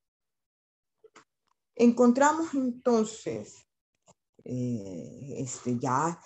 Encontramos 1.75 2.53
entonces 2.55 3.67
eh, 4.45 5.37
este, 5.39 5.79
ya 5.79 6.21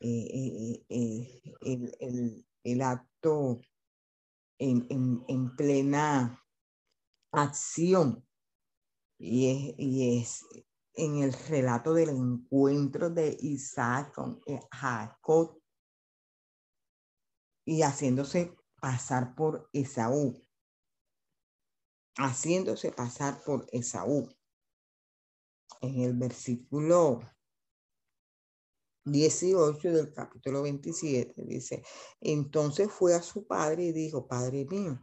eh, 0.00 0.84
eh, 0.88 1.42
el, 1.62 2.46
el, 2.62 2.82
acto 2.82 3.62
en, 4.58 4.86
en, 4.90 5.24
en, 5.28 5.56
plena 5.56 6.44
acción 7.32 8.24
y 9.18 9.48
es, 9.48 9.74
y 9.78 10.20
es 10.20 10.44
en 10.94 11.22
el 11.22 11.32
relato 11.32 11.94
del 11.94 12.10
encuentro 12.10 13.10
de 13.10 13.36
Isaac 13.40 14.14
con 14.14 14.40
Jacob 14.70 15.60
y 17.64 17.82
haciéndose 17.82 18.56
pasar 18.80 19.34
por 19.34 19.68
Esaú. 19.72 20.34
Haciéndose 22.16 22.92
pasar 22.92 23.42
por 23.44 23.66
Esaú. 23.72 24.28
En 25.80 26.00
el 26.00 26.14
versículo 26.14 27.20
18 29.04 29.90
del 29.90 30.12
capítulo 30.12 30.62
27 30.62 31.42
dice, 31.44 31.82
entonces 32.20 32.90
fue 32.90 33.14
a 33.14 33.22
su 33.22 33.46
padre 33.46 33.84
y 33.84 33.92
dijo, 33.92 34.26
Padre 34.26 34.64
mío. 34.66 35.00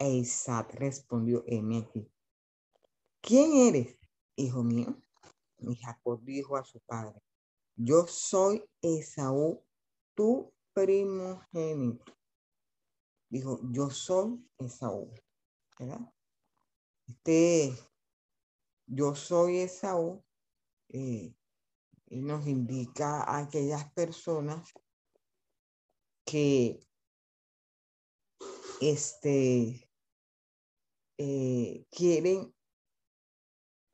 E 0.00 0.10
Isaac 0.10 0.74
respondió. 0.74 1.44
¿Quién 3.20 3.52
eres, 3.54 3.98
hijo 4.36 4.62
mío? 4.62 4.96
Y 5.58 5.76
Jacob 5.76 6.22
dijo 6.22 6.56
a 6.56 6.64
su 6.64 6.80
padre, 6.80 7.20
yo 7.76 8.06
soy 8.06 8.64
Esaú, 8.80 9.62
tu 10.14 10.52
primogénito. 10.72 12.12
Dijo, 13.28 13.60
yo 13.70 13.90
soy 13.90 14.44
Esaú. 14.58 15.12
¿verdad? 15.78 16.00
Este, 17.06 17.72
yo 18.86 19.14
soy 19.14 19.58
Esaú, 19.58 20.24
eh, 20.88 21.34
nos 22.10 22.46
indica 22.46 23.22
a 23.22 23.38
aquellas 23.38 23.90
personas 23.92 24.72
que 26.24 26.80
este, 28.80 29.88
eh, 31.18 31.86
quieren, 31.90 32.54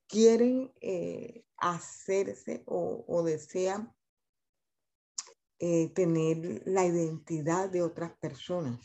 quieren 0.08 0.72
eh, 0.80 1.44
hacerse 1.72 2.62
o, 2.66 3.04
o 3.08 3.22
desean 3.22 3.94
eh, 5.58 5.88
tener 5.94 6.62
la 6.66 6.84
identidad 6.84 7.70
de 7.70 7.82
otras 7.82 8.16
personas. 8.18 8.80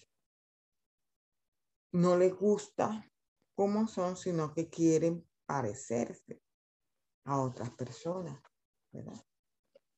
No 1.91 2.15
les 2.17 2.33
gusta 2.33 3.05
cómo 3.53 3.87
son, 3.87 4.15
sino 4.15 4.53
que 4.53 4.69
quieren 4.69 5.27
parecerse 5.45 6.41
a 7.25 7.41
otras 7.41 7.71
personas. 7.71 8.41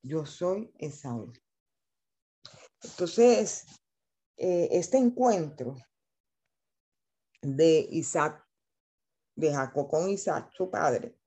Yo 0.01 0.25
soy 0.25 0.73
Esaú. 0.79 1.31
Entonces, 2.81 3.65
eh, 4.37 4.69
este 4.71 4.97
encuentro 4.97 5.75
de 7.41 7.87
Isaac, 7.91 8.43
de 9.35 9.53
Jacob 9.53 9.87
con 9.87 10.09
Isaac, 10.09 10.51
su 10.51 10.71
padre, 10.71 11.20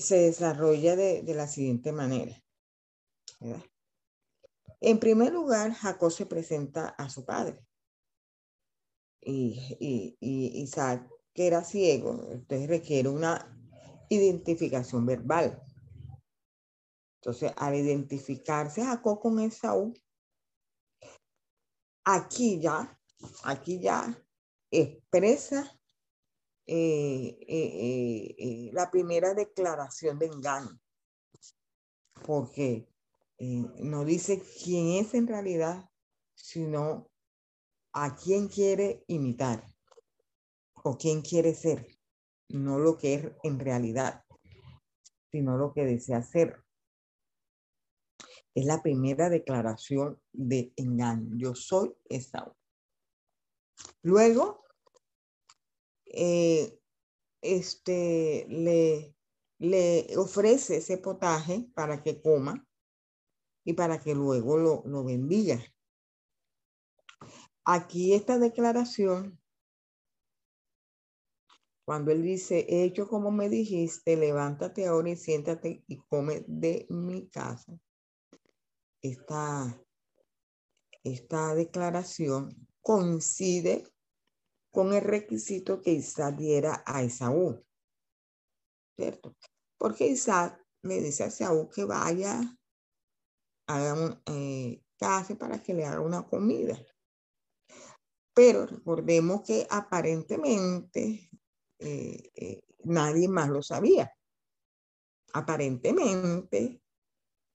se 0.00 0.16
desarrolla 0.16 0.96
de, 0.96 1.22
de 1.22 1.34
la 1.34 1.46
siguiente 1.46 1.92
manera. 1.92 2.36
En 4.80 4.98
primer 4.98 5.32
lugar, 5.32 5.72
Jacob 5.72 6.10
se 6.10 6.26
presenta 6.26 6.88
a 6.90 7.08
su 7.08 7.24
padre. 7.24 7.64
Y, 9.20 9.76
y, 9.78 10.16
y 10.20 10.62
Isaac, 10.62 11.08
que 11.32 11.46
era 11.46 11.64
ciego, 11.64 12.28
entonces 12.32 12.68
requiere 12.68 13.08
una 13.08 13.56
identificación 14.08 15.06
verbal. 15.06 15.62
Entonces, 17.20 17.52
al 17.56 17.76
identificarse 17.76 18.84
Jacob 18.84 19.20
con 19.20 19.38
Esaú, 19.38 19.94
aquí 22.04 22.60
ya, 22.60 23.00
aquí 23.44 23.80
ya 23.80 24.20
expresa 24.72 25.80
eh, 26.66 27.38
eh, 27.48 28.34
eh, 28.38 28.70
la 28.72 28.90
primera 28.90 29.34
declaración 29.34 30.18
de 30.18 30.26
engaño. 30.26 30.80
Porque 32.24 32.88
no 33.38 34.04
dice 34.04 34.40
quién 34.62 35.04
es 35.04 35.14
en 35.14 35.26
realidad, 35.26 35.90
sino 36.34 37.10
a 37.92 38.14
quién 38.14 38.46
quiere 38.46 39.04
imitar 39.08 39.66
o 40.84 40.96
quién 40.96 41.22
quiere 41.22 41.54
ser, 41.54 41.86
no 42.48 42.78
lo 42.78 42.96
que 42.96 43.14
es 43.14 43.32
en 43.42 43.58
realidad, 43.58 44.24
sino 45.30 45.56
lo 45.56 45.72
que 45.72 45.84
desea 45.84 46.22
ser. 46.22 46.62
Es 48.54 48.64
la 48.64 48.82
primera 48.82 49.28
declaración 49.28 50.20
de 50.30 50.72
engaño. 50.76 51.36
Yo 51.36 51.54
soy 51.54 51.92
Esaú. 52.08 52.52
Luego, 54.02 54.61
eh, 56.12 56.78
este, 57.40 58.46
le, 58.48 59.14
le 59.58 60.16
ofrece 60.16 60.76
ese 60.76 60.98
potaje 60.98 61.68
para 61.74 62.02
que 62.02 62.20
coma 62.20 62.66
y 63.64 63.74
para 63.74 64.00
que 64.00 64.14
luego 64.14 64.56
lo, 64.56 64.82
lo 64.86 65.04
bendiga. 65.04 65.62
Aquí 67.64 68.12
esta 68.12 68.38
declaración, 68.38 69.40
cuando 71.84 72.10
él 72.10 72.22
dice, 72.22 72.66
he 72.68 72.84
hecho 72.84 73.08
como 73.08 73.30
me 73.30 73.48
dijiste, 73.48 74.16
levántate 74.16 74.86
ahora 74.86 75.10
y 75.10 75.16
siéntate 75.16 75.84
y 75.86 75.98
come 75.98 76.44
de 76.46 76.86
mi 76.88 77.28
casa. 77.28 77.72
Esta, 79.00 79.80
esta 81.04 81.54
declaración 81.54 82.68
coincide 82.80 83.84
con 84.72 84.94
el 84.94 85.02
requisito 85.02 85.80
que 85.82 85.92
Isaac 85.92 86.34
diera 86.36 86.82
a 86.86 87.02
Esaú. 87.02 87.62
¿Cierto? 88.96 89.36
Porque 89.78 90.06
Isaac 90.06 90.60
le 90.82 91.00
dice 91.00 91.24
a 91.24 91.26
Esaú 91.26 91.68
que 91.68 91.84
vaya 91.84 92.40
un, 93.68 94.22
eh, 94.26 94.82
para 95.38 95.62
que 95.62 95.74
le 95.74 95.84
haga 95.84 96.00
una 96.00 96.26
comida. 96.26 96.78
Pero 98.34 98.66
recordemos 98.66 99.42
que 99.42 99.66
aparentemente 99.68 101.28
eh, 101.78 102.30
eh, 102.34 102.62
nadie 102.84 103.28
más 103.28 103.50
lo 103.50 103.62
sabía. 103.62 104.10
Aparentemente 105.34 106.82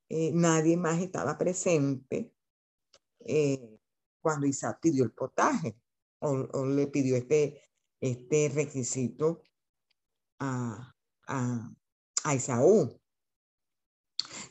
nadie 0.10 0.78
más 0.78 1.02
estaba 1.02 1.38
presente 1.38 2.34
cuando 4.22 4.48
Isaac 4.48 4.80
pidió 4.82 5.04
el 5.04 5.12
potaje 5.12 5.78
o, 6.20 6.66
le 6.66 6.88
pidió 6.88 7.16
este, 7.16 7.62
este 8.00 8.50
requisito 8.54 9.42
a, 10.40 10.96
a, 11.28 11.72
a 12.24 12.36
Isaú. 12.36 13.00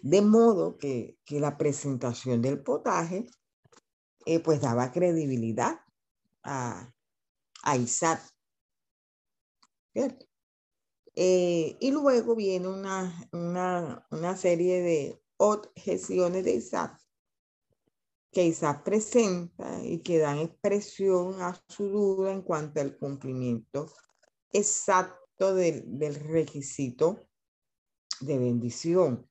De 0.03 0.23
modo 0.23 0.79
que, 0.79 1.19
que 1.25 1.41
la 1.41 1.57
presentación 1.57 2.43
del 2.43 2.63
potaje 2.63 3.27
eh, 4.25 4.41
pues 4.41 4.61
daba 4.61 4.93
credibilidad 4.93 5.81
a, 6.43 6.93
a 7.63 7.77
Isaac. 7.77 8.23
Eh, 11.15 11.77
y 11.81 11.91
luego 11.91 12.37
viene 12.37 12.69
una, 12.69 13.29
una, 13.33 14.07
una 14.11 14.37
serie 14.37 14.83
de 14.83 15.23
objeciones 15.39 16.45
de 16.45 16.55
Isaac 16.57 17.06
que 18.37 18.45
Isaac 18.45 18.85
presenta 18.85 19.83
y 19.83 20.01
que 20.01 20.19
dan 20.19 20.41
expresión 20.41 21.41
a 21.41 21.59
su 21.71 21.89
duda 21.89 22.33
en 22.35 22.43
cuanto 22.43 22.83
al 22.83 22.99
cumplimiento 22.99 23.91
exacto 24.53 25.55
del, 25.55 26.15
requisito 26.17 27.27
de 28.21 28.37
bendición. 28.37 29.27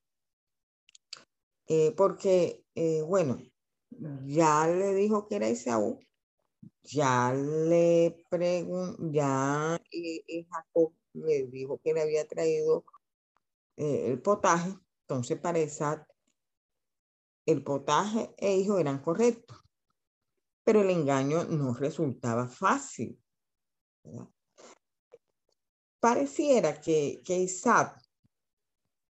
eh, 1.68 1.93
porque, 1.95 2.66
eh, 2.74 3.03
bueno, 3.03 3.38
ya 4.26 4.68
le 4.68 4.95
dijo 4.95 5.28
que 5.28 5.36
era 5.36 5.49
Esaú, 5.49 5.99
ya 6.82 7.32
le 7.32 8.26
preguntó, 8.28 8.97
ya 9.12 9.80
Jacob 10.49 10.93
le 11.14 11.45
dijo 11.45 11.80
que 11.84 11.93
le 11.93 12.01
había 12.01 12.28
traído 12.28 12.84
el 13.78 14.20
potaje, 14.20 14.74
entonces 15.01 15.39
para 15.39 15.60
Isaac 15.60 16.08
el 17.46 17.64
potaje 17.64 18.34
e 18.38 18.58
hijo 18.58 18.80
eran 18.80 19.02
correctos, 19.02 19.58
pero 20.64 20.82
el 20.82 20.89
engaño 20.89 21.43
no 21.46 21.74
resultaba 21.74 22.48
fácil. 22.48 23.22
Pareciera 26.00 26.80
que, 26.80 27.22
que 27.24 27.38
Isaac, 27.39 28.02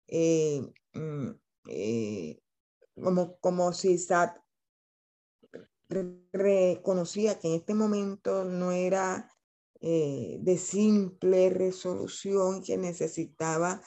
eh, 0.08 0.60
mm, 0.94 1.30
eh, 1.68 2.38
como, 2.94 3.38
como 3.38 3.72
si 3.72 3.92
Isaac 3.92 4.42
reconocía 6.32 7.38
que 7.38 7.48
en 7.48 7.54
este 7.54 7.74
momento 7.74 8.44
no 8.44 8.72
era 8.72 9.30
eh, 9.80 10.38
de 10.40 10.58
simple 10.58 11.50
resolución, 11.50 12.62
que 12.62 12.76
necesitaba 12.76 13.82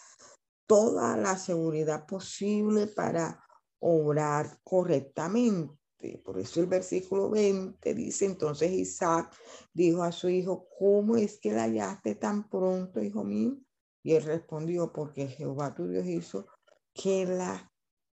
toda 0.68 1.16
la 1.16 1.38
seguridad 1.38 2.06
posible 2.06 2.88
para 2.88 3.45
obrar 3.88 4.60
correctamente. 4.64 5.78
Por 6.24 6.40
eso 6.40 6.60
el 6.60 6.66
versículo 6.66 7.30
20 7.30 7.94
dice, 7.94 8.26
entonces 8.26 8.72
Isaac 8.72 9.32
dijo 9.74 10.02
a 10.02 10.12
su 10.12 10.28
hijo, 10.30 10.68
¿cómo 10.78 11.18
es 11.18 11.40
que 11.40 11.52
la 11.52 11.64
hallaste 11.64 12.16
tan 12.16 12.50
pronto, 12.50 13.02
hijo 13.02 13.24
mío? 13.24 13.58
Y 14.04 14.14
él 14.14 14.24
respondió, 14.24 14.92
porque 14.92 15.28
Jehová 15.28 15.76
tu 15.76 15.88
Dios 15.88 16.06
hizo 16.08 16.48
que 16.94 17.26
la 17.26 17.72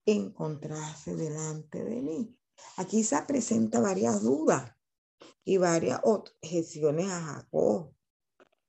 encontrase 0.07 1.15
delante 1.15 1.85
de 1.85 2.03
mí. 2.03 2.37
Aquí 2.77 3.05
se 3.05 3.21
presenta 3.23 3.81
varias 3.81 4.23
dudas 4.23 4.73
y 5.45 5.57
varias 5.57 6.01
objeciones 6.03 7.09
a 7.09 7.21
Jacob. 7.21 7.95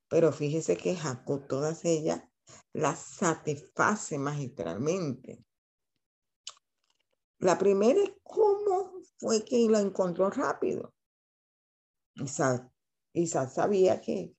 Pero 0.08 0.32
fíjese 0.32 0.78
que 0.78 0.96
Jacob 0.96 1.48
todas 1.48 1.84
ellas 1.86 2.22
las 2.74 3.00
satisface 3.00 4.18
magistralmente. 4.20 5.44
La 7.42 7.58
primera 7.58 8.00
es 8.00 8.12
cómo 8.22 9.02
fue 9.18 9.44
que 9.44 9.68
la 9.68 9.80
encontró 9.80 10.30
rápido. 10.30 10.94
Isaac, 12.14 13.50
sabía 13.50 14.00
que, 14.00 14.36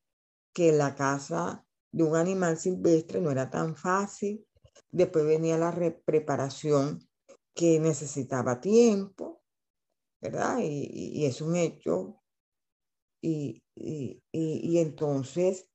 que 0.55 0.71
la 0.71 0.95
caza 0.95 1.67
de 1.91 2.05
un 2.05 2.15
animal 2.15 2.59
silvestre 2.59 3.21
no 3.21 3.33
era 3.33 3.51
tan 3.51 3.75
fácil. 3.75 4.47
Después 4.93 5.25
venía 5.25 5.59
la 5.59 5.75
preparación 6.05 7.01
que 7.55 7.81
necesitaba 7.81 8.61
tiempo, 8.61 9.43
¿verdad? 10.21 10.59
Y, 10.63 11.27
es 11.27 11.41
un 11.41 11.57
hecho. 11.57 12.23
Y, 13.21 13.65
y, 13.75 14.23
y, 14.31 14.79
entonces 14.79 15.69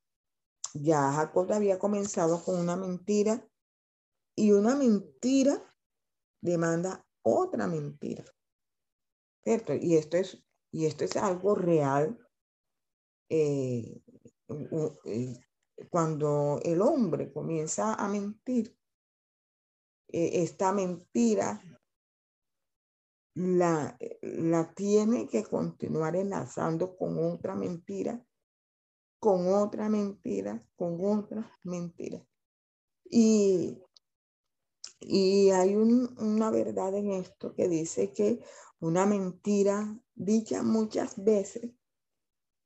ya 0.73 1.11
Jacob 1.11 1.51
había 1.51 1.77
comenzado 1.77 2.41
con 2.41 2.57
una 2.57 2.77
mentira 2.77 3.45
y 4.33 4.51
una 4.51 4.75
mentira 4.75 5.75
demanda 6.41 7.06
otra 7.27 7.67
mentira. 7.67 8.23
¿Cierto? 9.43 9.73
Y 9.73 9.95
esto 9.95 10.17
es, 10.17 10.43
y 10.71 10.85
esto 10.85 11.05
es 11.05 11.15
algo 11.15 11.55
real. 11.55 12.17
Eh, 13.29 14.01
eh, 15.05 15.33
cuando 15.89 16.59
el 16.63 16.81
hombre 16.81 17.31
comienza 17.31 17.93
a 17.93 18.07
mentir, 18.07 18.75
eh, 20.09 20.43
esta 20.43 20.71
mentira 20.71 21.61
la, 23.35 23.97
la 24.21 24.73
tiene 24.73 25.27
que 25.27 25.43
continuar 25.43 26.15
enlazando 26.15 26.97
con 26.97 27.17
otra 27.19 27.55
mentira, 27.55 28.25
con 29.19 29.53
otra 29.53 29.89
mentira, 29.89 30.65
con 30.75 30.97
otra 31.01 31.57
mentira. 31.63 32.25
Y 33.09 33.77
y 34.99 35.49
hay 35.51 35.75
una 35.75 36.49
verdad 36.49 36.95
en 36.95 37.11
esto 37.11 37.53
que 37.53 37.67
dice 37.67 38.11
que 38.13 38.43
una 38.79 39.05
mentira 39.05 39.99
dicha 40.15 40.63
muchas 40.63 41.23
veces 41.23 41.71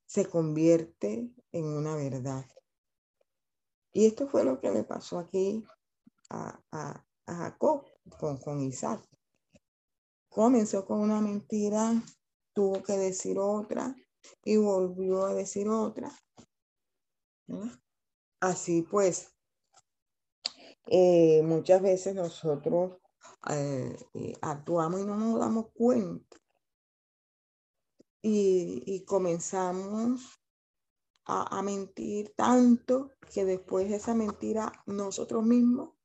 se 0.05 0.25
convierte 0.25 1.31
en 1.51 1.65
una 1.65 1.95
verdad. 1.95 2.45
Y 3.93 4.05
esto 4.05 4.27
fue 4.27 4.43
lo 4.43 4.59
que 4.59 4.71
le 4.71 4.83
pasó 4.83 5.19
aquí 5.19 5.63
a, 6.29 6.61
a, 6.71 7.05
Jacob 7.25 7.85
con, 8.19 8.37
con 8.37 8.61
Isaac. 8.61 9.01
Comenzó 10.29 10.85
con 10.85 10.99
una 10.99 11.21
mentira, 11.21 11.93
tuvo 12.53 12.83
que 12.83 12.93
decir 12.93 13.37
otra 13.39 13.95
y 14.43 14.57
volvió 14.57 15.25
a 15.25 15.33
decir 15.33 15.67
otra. 15.69 16.11
Así 18.39 18.81
pues, 18.81 19.33
eh, 20.87 21.41
muchas 21.43 21.81
veces 21.81 22.15
nosotros 22.15 22.99
eh, 23.49 23.95
eh, 24.13 24.33
actuamos 24.41 25.01
y 25.01 25.05
no 25.05 25.15
nos 25.15 25.39
damos 25.39 25.67
cuenta. 25.73 26.37
Y, 28.23 29.03
comenzamos 29.05 30.39
a, 31.25 31.61
mentir 31.63 32.33
tanto 32.35 33.11
que 33.33 33.45
después 33.45 33.91
esa 33.91 34.13
mentira 34.13 34.71
nosotros 34.85 35.43
mismos 35.43 35.95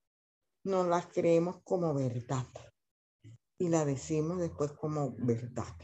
nos 0.65 0.87
la 0.87 1.07
creemos 1.07 1.63
como 1.63 1.93
verdad 1.93 2.47
y 3.59 3.69
la 3.69 3.85
decimos 3.85 4.39
después 4.39 4.73
como 4.73 5.15
verdad. 5.19 5.77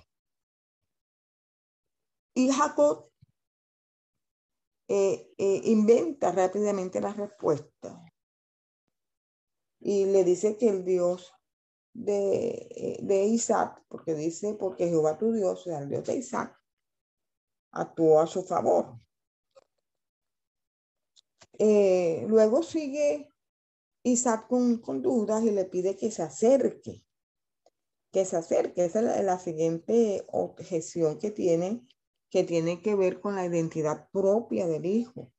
Y 2.35 2.51
Jacob 2.51 3.11
inventa 5.37 6.33
rápidamente 6.33 7.01
la 7.01 7.13
respuesta 7.13 8.12
y 9.83 10.07
le 10.07 10.23
dice 10.23 10.57
que 10.57 10.69
el 10.69 10.85
Dios 10.85 11.35
de, 11.93 12.99
de 13.03 13.25
Isaac, 13.25 13.83
porque 13.89 14.15
dice, 14.15 14.55
porque 14.55 14.89
Jehová 14.89 15.19
tu 15.19 15.33
Dios, 15.33 15.61
o 15.61 15.65
sea, 15.65 15.81
el 15.81 15.89
Dios 15.89 16.05
de 16.05 16.17
Isaac, 16.17 16.57
actuó 17.73 18.21
a 18.21 18.29
su 18.29 18.45
favor. 18.45 19.01
Eh, 21.59 22.25
luego 22.29 22.63
sigue 22.63 23.29
Isaac 24.05 24.47
con, 24.49 24.79
con, 24.79 25.03
dudas 25.03 25.43
y 25.43 25.51
le 25.51 25.65
pide 25.65 25.97
que 25.97 26.13
se 26.13 26.23
acerque, 26.23 27.05
que 28.13 28.25
se 28.25 28.37
acerque. 28.37 28.85
Esa 28.85 29.19
es 29.19 29.25
la, 29.25 29.39
siguiente 29.41 30.25
objeción 30.29 31.19
que 31.19 31.33
tiene, 31.33 31.87
que 32.31 32.45
tiene 32.45 32.83
que 32.83 32.95
ver 32.95 33.21
con 33.21 33.35
la 33.35 33.47
identidad 33.47 34.09
propia 34.13 34.69
del 34.69 34.87
hijo. 34.87 35.33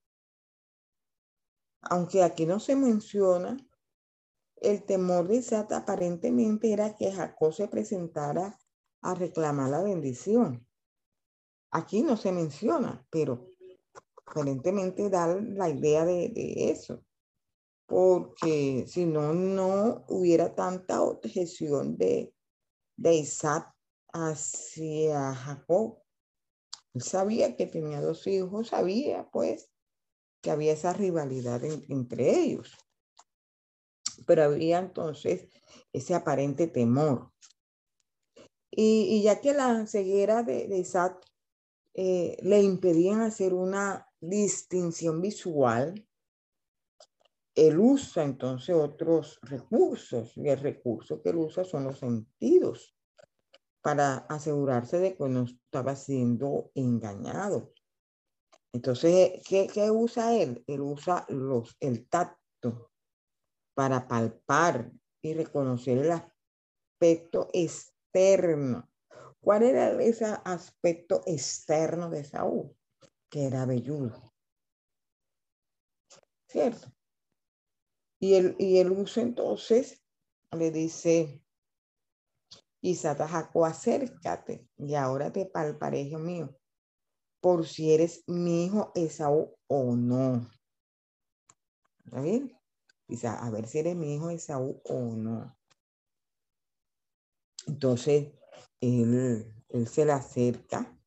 Aunque 1.82 2.24
aquí 2.24 2.46
no 2.46 2.60
se 2.60 2.76
menciona 2.76 3.58
el 4.64 4.84
temor 4.84 5.28
de 5.28 5.36
Isaac 5.36 5.72
aparentemente 5.74 6.72
era 6.72 6.96
que 6.96 7.12
Jacob 7.12 7.54
se 7.54 7.68
presentara 7.68 8.58
a 9.02 9.14
reclamar 9.14 9.70
la 9.70 9.84
bendición. 9.84 10.66
Aquí 11.72 12.02
no 12.02 12.16
se 12.16 12.32
menciona, 12.32 13.06
pero 13.10 13.50
aparentemente 14.26 15.10
da 15.10 15.28
la 15.36 15.70
idea 15.70 16.06
de, 16.06 16.72
eso. 16.72 17.04
Porque 17.86 18.86
si 18.88 19.06
no, 19.06 19.34
no 19.34 20.06
hubiera 20.08 20.56
tanta 20.56 21.02
objeción 21.02 21.98
de, 21.98 22.34
de 22.96 23.16
Isaac 23.16 23.70
hacia 24.14 25.36
Jacob. 25.36 26.00
Él 26.94 27.02
sabía 27.02 27.58
que 27.58 27.68
tenía 27.68 28.00
dos 28.00 28.26
hijos, 28.28 28.70
sabía 28.70 29.30
pues 29.32 29.70
que 30.42 30.52
había 30.52 30.74
esa 30.74 30.94
rivalidad 30.94 31.64
entre 31.64 32.40
ellos 32.40 32.78
pero 34.26 34.44
había 34.44 34.80
entonces 34.80 35.48
ese 35.92 36.16
aparente 36.16 36.68
temor. 36.68 37.32
Y, 38.70 39.22
ya 39.22 39.40
que 39.40 39.54
la 39.54 39.86
ceguera 39.86 40.42
de, 40.42 40.66
Isaac 40.78 41.24
eh, 41.94 42.38
le 42.42 42.62
impedían 42.62 43.22
hacer 43.22 43.54
una 43.54 44.08
distinción 44.20 45.22
visual, 45.22 46.08
él 47.56 47.80
usa 47.80 48.24
entonces 48.24 48.76
otros 48.76 49.40
recursos 49.44 50.36
y 50.36 50.50
el 50.50 50.60
recurso 50.60 51.22
que 51.22 51.30
él 51.30 51.38
usa 51.38 51.64
son 51.64 51.84
los 51.84 52.00
sentidos 52.00 52.96
para 53.82 54.18
asegurarse 54.30 54.98
de 54.98 55.16
que 55.16 55.28
no 55.28 55.44
estaba 55.44 55.96
siendo 55.96 56.72
engañado. 56.74 57.74
Entonces, 58.72 59.42
¿qué, 59.48 59.68
qué 59.72 59.92
usa 59.92 60.36
él? 60.36 60.64
Él 60.66 60.82
usa 60.82 61.26
los, 61.30 61.76
el 61.80 62.08
tacto, 62.08 62.93
para 63.74 64.08
palpar 64.08 64.92
y 65.22 65.34
reconocer 65.34 65.98
el 66.00 66.12
aspecto 66.12 67.50
externo. 67.54 68.90
¿Cuál 69.40 69.64
era 69.64 70.02
ese 70.02 70.26
aspecto 70.46 71.22
externo 71.26 72.10
de 72.10 72.24
Saúl? 72.24 72.76
Que 73.30 73.46
era 73.46 73.66
velludo. 73.66 74.34
¿Cierto? 76.48 76.94
Y 78.20 78.36
el, 78.36 78.56
y 78.58 78.78
el 78.78 78.92
uso 78.92 79.20
entonces 79.20 80.02
le 80.52 80.72
dice, 80.72 81.44
Y 82.80 82.96
Jacob, 82.96 83.66
acércate 83.66 84.68
y 84.78 84.96
ahora 84.96 85.32
te 85.32 85.46
palparé, 85.46 86.02
hijo 86.02 86.20
mío, 86.20 86.58
por 87.42 87.66
si 87.68 87.94
eres 87.94 88.24
mi 88.28 88.66
hijo 88.66 88.92
Esaú 88.96 89.58
o 89.68 89.96
no. 89.96 90.50
¿Está 92.06 92.22
bien? 92.22 92.63
Dice, 93.08 93.28
a 93.28 93.50
ver 93.50 93.68
si 93.68 93.80
eres 93.80 93.96
mi 93.96 94.16
hijo 94.16 94.30
Esaú 94.30 94.82
o 94.86 95.16
no. 95.16 95.58
Entonces, 97.68 98.34
él, 98.82 99.54
él 99.70 99.88
se 99.88 100.06
le 100.06 100.12
acerca. 100.12 100.98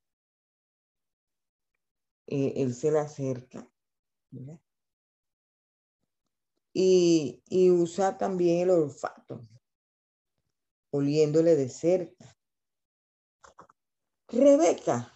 Eh, 2.26 2.54
él 2.56 2.74
se 2.74 2.90
le 2.90 2.98
acerca. 2.98 3.70
Y, 6.72 7.42
y 7.48 7.70
usa 7.70 8.18
también 8.18 8.60
el 8.60 8.70
olfato 8.70 9.40
oliéndole 10.90 11.56
de 11.56 11.68
cerca. 11.68 12.36
Rebeca 14.28 15.12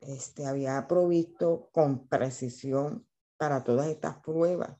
este, 0.00 0.46
había 0.46 0.86
provisto 0.88 1.68
con 1.72 2.08
precisión 2.08 3.06
para 3.36 3.62
todas 3.62 3.88
estas 3.88 4.18
pruebas, 4.20 4.78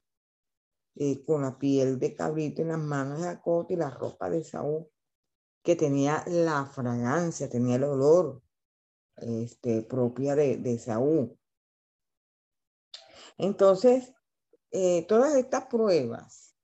eh, 0.94 1.24
con 1.24 1.42
la 1.42 1.58
piel 1.58 1.98
de 1.98 2.14
cabrito 2.14 2.62
en 2.62 2.68
las 2.68 2.78
manos 2.78 3.18
de 3.18 3.24
Jacob 3.24 3.66
y 3.70 3.76
la 3.76 3.90
ropa 3.90 4.28
de 4.30 4.44
Saúl, 4.44 4.86
que 5.62 5.76
tenía 5.76 6.24
la 6.26 6.66
fragancia, 6.66 7.48
tenía 7.48 7.76
el 7.76 7.84
olor 7.84 8.42
este, 9.16 9.82
propia 9.82 10.34
de, 10.34 10.78
Saúl. 10.78 11.38
Entonces, 13.38 14.12
eh, 14.70 15.06
todas 15.06 15.34
estas 15.36 15.66
pruebas 15.66 16.56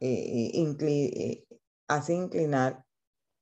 eh, 0.00 1.46
hace 1.88 2.14
inclinar 2.14 2.84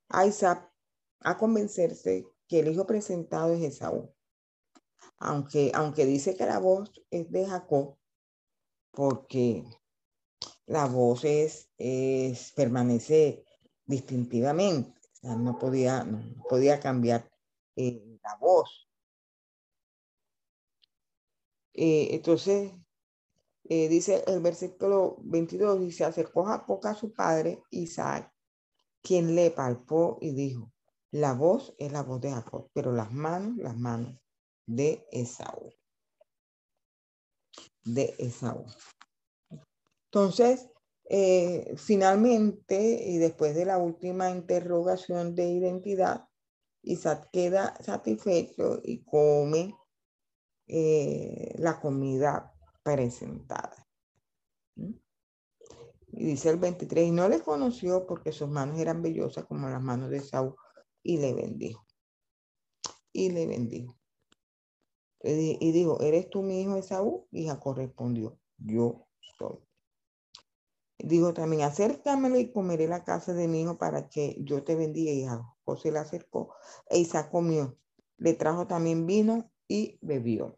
a 0.09 0.27
Isaac 0.27 0.73
a 1.21 1.37
convencerse 1.39 2.27
que 2.49 2.61
el 2.61 2.69
hijo 2.69 2.87
presentado 2.87 3.55
es 3.55 3.63
Esaú. 3.63 4.13
Aunque, 5.19 5.71
aunque 5.75 6.05
dice 6.05 6.37
que 6.37 6.47
la 6.47 6.59
voz 6.59 6.91
es 7.11 7.31
de 7.31 7.47
Jacob, 7.47 7.97
porque 8.91 9.65
la 10.67 10.87
voz 10.87 11.25
es, 11.25 11.69
permanece 12.55 13.45
distintivamente, 13.87 15.01
no 15.23 15.59
podía, 15.59 16.05
no 16.05 16.43
podía 16.49 16.81
cambiar 16.81 17.31
eh, 17.77 18.19
la 18.23 18.37
voz. 18.37 18.89
Eh, 21.75 22.09
entonces, 22.15 22.73
eh, 23.65 23.89
dice 23.89 24.25
el 24.27 24.41
versículo 24.41 25.17
22, 25.23 25.81
dice, 25.81 25.99
se 25.99 26.05
acercó 26.05 26.45
Jacob 26.45 26.81
a 26.87 26.95
su 26.95 27.13
padre 27.13 27.63
Isaac 27.71 28.33
quien 29.03 29.35
le 29.35 29.51
palpó 29.51 30.19
y 30.21 30.33
dijo, 30.33 30.73
la 31.11 31.35
voz 31.35 31.75
es 31.79 31.93
la 31.93 32.03
voz 32.03 32.21
de 32.21 32.31
Jacob, 32.31 32.71
pero 32.73 32.93
las 32.93 33.13
manos, 33.13 33.57
las 33.57 33.77
manos 33.77 34.17
de 34.67 35.07
Esaú. 35.11 35.71
De 37.85 38.15
Esaú. 38.19 38.65
Entonces, 40.15 40.69
eh, 41.09 41.73
finalmente, 41.77 43.03
y 43.09 43.17
después 43.17 43.55
de 43.55 43.65
la 43.65 43.79
última 43.79 44.31
interrogación 44.31 45.35
de 45.35 45.49
identidad, 45.49 46.29
Isaac 46.83 47.31
queda 47.33 47.75
satisfecho 47.83 48.81
y 48.85 49.05
come 49.05 49.75
eh, 50.67 51.55
la 51.57 51.81
comida 51.81 52.53
presentada. 52.83 53.89
¿Mm? 54.77 54.93
Y 56.09 56.25
dice 56.27 56.51
el 56.51 56.59
23, 56.59 57.09
y 57.09 57.11
no 57.11 57.27
le 57.31 57.41
conoció 57.41 58.07
porque 58.07 58.33
sus 58.33 58.51
manos 58.51 58.79
eran 58.79 59.01
vellosas 59.01 59.47
como 59.47 59.71
las 59.71 59.81
manos 59.81 60.11
de 60.11 60.21
Saúl, 60.21 60.55
y 61.03 61.17
le 61.17 61.33
bendijo. 61.33 61.87
Y 63.15 63.31
le 63.31 63.47
bendijo. 63.47 63.97
Y 65.23 65.73
dijo, 65.73 66.03
¿eres 66.03 66.29
tú 66.29 66.43
mi 66.43 66.61
hijo 66.61 66.77
Esaú? 66.77 67.29
Y 67.31 67.47
Jacob 67.47 67.77
respondió, 67.77 68.39
yo 68.59 69.07
soy. 69.39 69.59
Dijo 71.05 71.35
también, 71.35 71.63
acércamelo 71.63 72.39
y 72.39 72.53
comeré 72.53 72.87
la 72.87 73.03
casa 73.03 73.35
de 73.35 73.49
mi 73.49 73.63
hijo 73.63 73.77
para 73.77 74.09
que 74.09 74.37
yo 74.41 74.63
te 74.63 74.77
bendiga. 74.77 75.13
Y 75.13 75.25
Jacob 75.25 75.79
se 75.79 75.91
le 75.91 75.99
acercó 75.99 76.55
e 76.89 76.99
Isaac 76.99 77.31
comió. 77.31 77.77
Le 78.19 78.35
trajo 78.35 78.69
también 78.69 79.05
vino 79.05 79.51
y 79.67 79.99
bebió. 80.01 80.57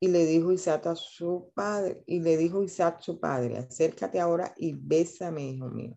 Y 0.00 0.08
le 0.08 0.26
dijo 0.26 0.52
Isaac 0.52 0.86
a 0.86 0.96
su 0.96 1.52
padre, 1.54 2.02
y 2.06 2.20
le 2.20 2.36
dijo 2.36 2.62
Isaac 2.62 3.00
su 3.00 3.18
padre, 3.18 3.58
acércate 3.58 4.20
ahora 4.20 4.54
y 4.56 4.72
bésame, 4.72 5.44
hijo 5.44 5.68
mío. 5.68 5.96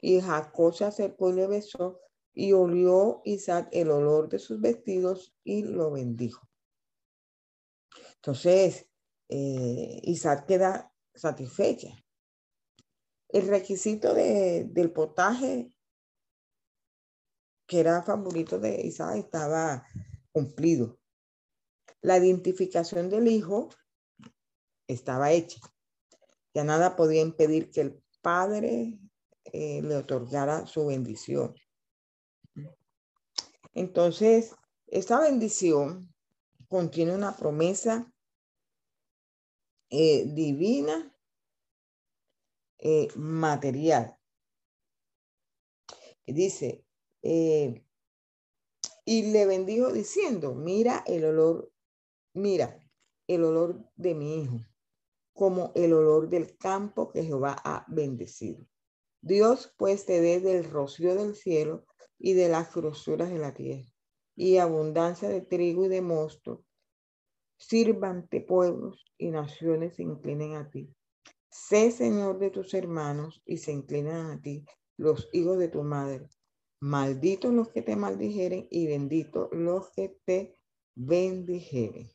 Y 0.00 0.20
Jacob 0.20 0.74
se 0.74 0.84
acercó 0.84 1.30
y 1.30 1.34
le 1.34 1.46
besó, 1.46 2.00
y 2.34 2.52
olió 2.52 3.20
Isaac 3.24 3.68
el 3.72 3.90
olor 3.90 4.28
de 4.28 4.38
sus 4.38 4.60
vestidos 4.60 5.36
y 5.44 5.62
lo 5.62 5.92
bendijo. 5.92 6.48
Entonces, 8.16 8.88
eh, 9.28 10.00
Isaac 10.04 10.46
queda 10.46 10.91
satisfecha. 11.14 11.88
El 13.28 13.48
requisito 13.48 14.14
del 14.14 14.92
potaje, 14.92 15.74
que 17.66 17.80
era 17.80 18.02
favorito 18.02 18.58
de 18.58 18.82
Isaac, 18.82 19.16
estaba 19.16 19.86
cumplido 20.32 21.02
la 22.02 22.18
identificación 22.18 23.08
del 23.08 23.28
hijo 23.28 23.70
estaba 24.88 25.32
hecha. 25.32 25.60
Ya 26.52 26.64
nada 26.64 26.96
podía 26.96 27.22
impedir 27.22 27.70
que 27.70 27.80
el 27.80 28.02
padre 28.20 28.98
eh, 29.44 29.80
le 29.82 29.96
otorgara 29.96 30.66
su 30.66 30.86
bendición. 30.86 31.54
Entonces, 33.72 34.54
esta 34.88 35.20
bendición 35.20 36.12
contiene 36.68 37.14
una 37.14 37.36
promesa 37.36 38.11
eh, 39.92 40.24
divina 40.26 41.14
eh, 42.78 43.08
material. 43.14 44.18
Dice, 46.26 46.84
y 49.04 49.22
le 49.32 49.46
bendijo 49.46 49.92
diciendo, 49.92 50.54
mira 50.54 51.04
el 51.06 51.24
olor 51.24 51.72
mira, 52.34 52.78
el 53.26 53.44
olor 53.44 53.84
de 53.96 54.14
mi 54.14 54.42
hijo, 54.42 54.60
como 55.32 55.72
el 55.74 55.92
olor 55.92 56.28
del 56.28 56.56
campo 56.56 57.10
que 57.10 57.24
Jehová 57.24 57.56
ha 57.64 57.84
bendecido. 57.88 58.66
Dios 59.20 59.74
pues 59.76 60.04
te 60.04 60.20
dé 60.20 60.40
del 60.40 60.68
rocío 60.68 61.14
del 61.14 61.36
cielo 61.36 61.86
y 62.18 62.32
de 62.32 62.48
las 62.48 62.74
grosuras 62.74 63.30
de 63.30 63.38
la 63.38 63.54
tierra, 63.54 63.88
y 64.34 64.56
abundancia 64.56 65.28
de 65.28 65.40
trigo 65.40 65.84
y 65.84 65.88
de 65.88 66.00
mosto. 66.00 66.64
Sírvante 67.68 68.40
pueblos 68.40 69.04
y 69.16 69.30
naciones 69.30 69.94
se 69.94 70.02
inclinen 70.02 70.56
a 70.56 70.68
ti. 70.68 70.92
Sé 71.48 71.92
Señor 71.92 72.40
de 72.40 72.50
tus 72.50 72.74
hermanos 72.74 73.40
y 73.46 73.58
se 73.58 73.70
inclinan 73.70 74.32
a 74.32 74.42
ti 74.42 74.64
los 74.96 75.28
hijos 75.32 75.58
de 75.58 75.68
tu 75.68 75.84
madre. 75.84 76.28
Malditos 76.80 77.52
los 77.52 77.68
que 77.68 77.82
te 77.82 77.94
maldijeren 77.94 78.66
y 78.68 78.88
benditos 78.88 79.48
los 79.52 79.92
que 79.92 80.18
te 80.24 80.56
bendijeren. 80.96 82.10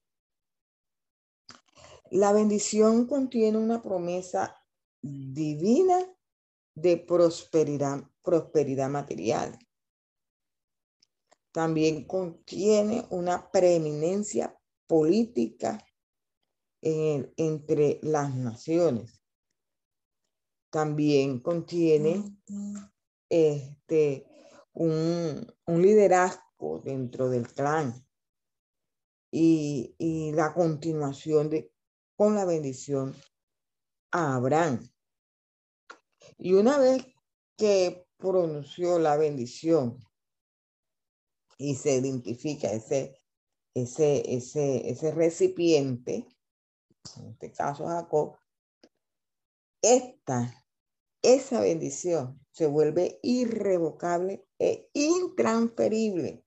La 2.12 2.34
bendición 2.34 3.08
contiene 3.08 3.58
una 3.58 3.82
promesa 3.82 4.62
divina 5.02 5.98
de 6.76 6.98
prosperidad, 6.98 8.04
prosperidad 8.22 8.90
material. 8.90 9.58
También 11.54 12.06
contiene 12.06 13.06
una 13.10 13.50
preeminencia 13.50 14.57
política 14.88 15.84
entre 16.82 18.00
las 18.04 18.34
naciones. 18.36 19.22
También 20.70 21.40
contiene 21.40 22.38
este, 23.30 24.26
un, 24.74 25.54
liderazgo 25.68 26.80
dentro 26.84 27.30
del 27.30 27.48
clan 27.48 28.06
y, 29.32 29.96
y 29.98 30.32
la 30.34 30.54
continuación 30.54 31.50
de 31.50 31.72
con 32.18 32.34
la 32.34 32.46
bendición 32.46 33.16
a 34.12 34.36
Abraham. 34.36 34.90
Y 36.38 36.54
una 36.54 36.80
vez 36.80 37.06
que 37.56 38.08
pronunció 38.18 39.00
la 39.00 39.18
bendición 39.18 40.04
y 41.58 41.76
se 41.76 41.96
identifica 41.96 42.72
ese, 42.72 43.17
ese, 43.82 44.36
ese, 44.36 44.90
ese 44.90 45.12
recipiente, 45.12 46.28
en 47.18 47.28
este 47.30 47.52
caso 47.52 47.86
Jacob, 47.88 48.38
esta, 49.82 50.66
esa 51.22 51.62
bendición 51.62 52.44
se 52.52 52.66
vuelve 52.66 53.20
irrevocable 53.22 54.48
e 54.58 54.90
intransferible. 54.94 56.44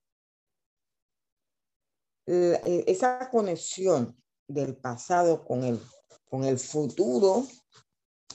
E, 2.27 2.83
esa 2.87 3.29
conexión 3.29 4.21
del 4.47 4.75
pasado 4.75 5.45
con 5.45 5.63
el, 5.63 5.79
con 6.25 6.43
el 6.43 6.59
futuro, 6.59 7.47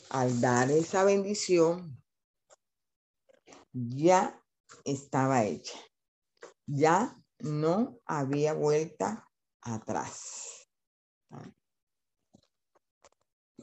al 0.09 0.41
dar 0.41 0.71
esa 0.71 1.05
bendición, 1.05 2.03
ya 3.73 4.43
estaba 4.85 5.45
hecha. 5.45 5.79
Ya 6.67 7.23
no 7.41 7.99
había 8.07 8.55
vuelta 8.55 9.29
atrás. 9.61 10.69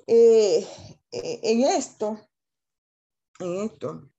Eh, 0.07 0.67
eh, 1.11 1.39
en 1.43 1.61
esto, 1.63 2.19
en 3.39 3.61
esto, 3.61 4.09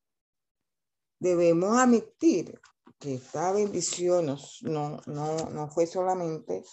debemos 1.18 1.76
admitir 1.76 2.60
que 2.98 3.14
esta 3.14 3.52
bendición 3.52 4.36
no, 4.62 5.00
no, 5.06 5.36
no 5.50 5.68
fue 5.68 5.86
solamente 5.86 6.64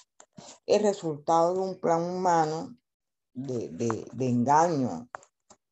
el 0.66 0.82
resultado 0.82 1.54
de 1.54 1.60
un 1.60 1.80
plan 1.80 2.02
humano 2.02 2.78
de, 3.34 3.70
de 3.70 4.28
engaño 4.28 5.10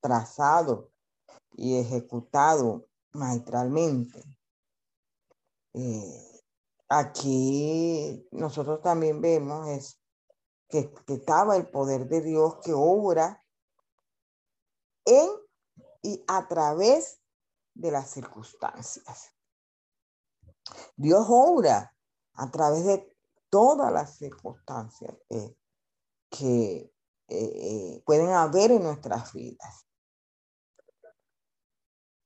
trazado 0.01 0.91
y 1.53 1.78
ejecutado 1.78 2.88
maestralmente. 3.14 4.24
Eh, 5.74 6.28
aquí 6.89 8.27
nosotros 8.31 8.81
también 8.81 9.21
vemos 9.21 9.67
es 9.69 10.01
que, 10.67 10.93
estaba 11.07 11.55
el 11.55 11.69
poder 11.69 12.07
de 12.07 12.21
Dios 12.21 12.57
que 12.63 12.73
obra 12.73 13.43
en 15.05 15.29
y 16.01 16.23
a 16.27 16.47
través 16.47 17.21
de 17.73 17.91
las 17.91 18.11
circunstancias. 18.11 19.33
Dios 20.95 21.25
obra 21.29 21.95
a 22.33 22.51
través 22.51 22.85
de 22.85 23.17
todas 23.49 23.91
las 23.91 24.17
circunstancias 24.17 25.15
que 26.29 26.93
eh, 27.27 28.03
pueden 28.05 28.29
haber 28.29 28.71
en 28.71 28.83
nuestras 28.83 29.33
vidas 29.33 29.89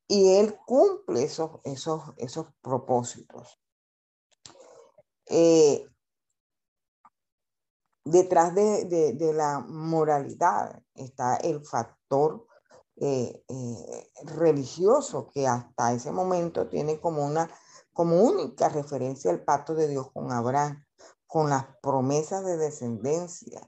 y 0.08 0.36
Él 0.36 0.58
cumple 0.66 1.24
esos, 1.24 1.60
esos, 1.64 2.04
esos 2.18 2.48
propósitos. 2.62 3.60
Eh, 5.36 5.90
detrás 8.06 8.54
de, 8.54 9.34
la 9.34 9.62
moralidad 9.68 10.80
está 10.94 11.38
el 11.38 11.66
factor 11.66 12.46
eh, 12.98 13.44
eh, 13.48 14.12
religioso 14.26 15.32
que 15.34 15.48
hasta 15.48 15.92
ese 15.92 16.12
momento 16.12 16.68
tiene 16.70 17.02
como 17.02 17.26
una 17.26 17.50
como 17.94 18.22
única 18.22 18.70
referencia 18.70 19.32
el 19.32 19.44
pacto 19.44 19.74
de 19.74 19.88
Dios 19.88 20.12
con 20.12 20.32
Abraham, 20.32 20.86
con 21.26 21.50
las 21.50 21.66
promesas 21.82 22.46
de 22.46 22.58
descendencia, 22.58 23.68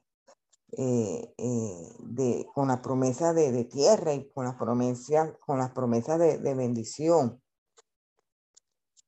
de, 0.69 2.47
con 2.53 2.67
la 2.67 2.81
promesa 2.81 3.33
de, 3.33 3.63
tierra 3.65 4.13
y 4.13 4.29
con 4.31 4.45
las 4.45 4.55
promesas, 4.55 5.33
con 5.39 5.57
las 5.57 5.71
promesas 5.71 6.19
de, 6.19 6.53
bendición. 6.53 7.41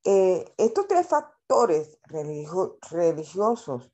Estos 0.04 0.88
tres 0.88 1.08
factores 1.08 1.37
religiosos 2.90 3.92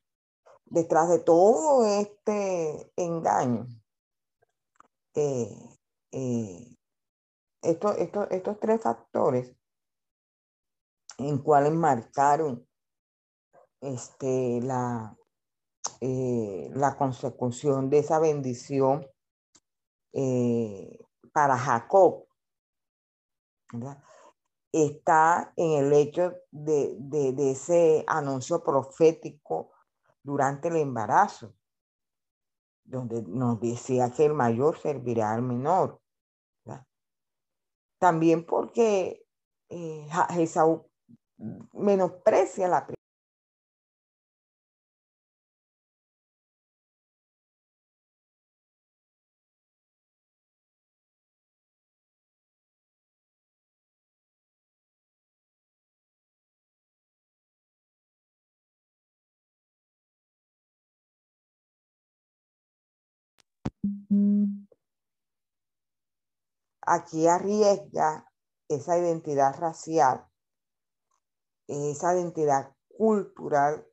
detrás 0.66 1.08
de 1.08 1.18
todo 1.20 1.86
este 1.86 2.92
engaño, 2.96 3.66
estos, 7.62 7.96
estos 8.30 8.60
tres 8.60 8.80
factores 8.82 9.54
en 11.18 11.38
cuales 11.38 11.72
marcaron 11.72 12.66
este, 13.80 14.60
la, 14.62 15.16
eh, 16.00 16.70
la 16.74 16.96
consecución 16.96 17.90
de 17.90 17.98
esa 17.98 18.18
bendición 18.18 19.06
eh, 20.12 20.98
para 21.32 21.58
Jacob. 21.58 22.26
Está 24.76 25.52
en 25.54 25.84
el 25.84 25.92
hecho 25.92 26.34
de, 26.50 26.96
ese 27.52 28.02
anuncio 28.08 28.64
profético 28.64 29.70
durante 30.20 30.66
el 30.66 30.74
embarazo, 30.74 31.54
donde 32.82 33.22
nos 33.22 33.60
decía 33.60 34.10
que 34.10 34.24
el 34.24 34.34
mayor 34.34 34.76
servirá 34.76 35.32
al 35.32 35.42
menor. 35.42 36.00
También 37.98 38.44
porque 38.44 39.24
eh, 39.68 40.08
Esaú 40.36 40.90
menosprecia 41.72 42.66
la 42.66 42.84
Aquí 66.86 67.26
arriesga 67.28 68.30
esa 68.68 68.98
identidad 68.98 69.58
racial, 69.58 70.26
esa 71.66 72.14
identidad 72.14 72.74
cultural 72.96 73.86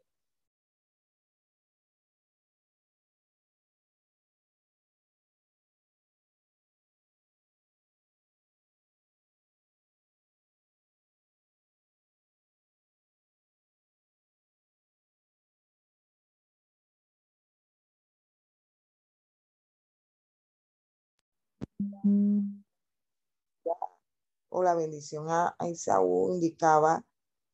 o 24.51 24.63
la 24.63 24.75
bendición 24.75 25.29
a, 25.29 25.55
Isaú 25.67 26.33
indicaba 26.33 27.03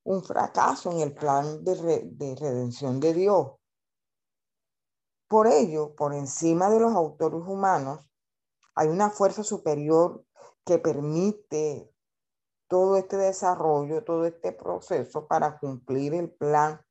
un 0.03 0.23
fracaso 0.23 0.91
en 0.91 0.99
el 0.99 1.13
plan 1.13 1.63
de, 1.63 2.03
de 2.03 2.35
redención 2.35 2.99
de 2.99 3.13
Dios. 3.13 3.53
Por 5.27 5.47
ello, 5.47 5.95
por 5.95 6.13
encima 6.13 6.69
de 6.69 6.79
los 6.79 6.93
autores 6.93 7.41
humanos, 7.45 8.09
hay 8.75 8.89
una 8.89 9.09
fuerza 9.09 9.43
superior 9.43 10.23
que 10.63 10.77
permite 10.77 11.91
todo 12.67 12.97
este 12.97 13.17
desarrollo, 13.17 14.03
todo 14.03 14.25
este 14.25 14.51
proceso 14.51 15.27
para 15.27 15.57
cumplir 15.57 16.13
el 16.13 16.29
plan 16.29 16.81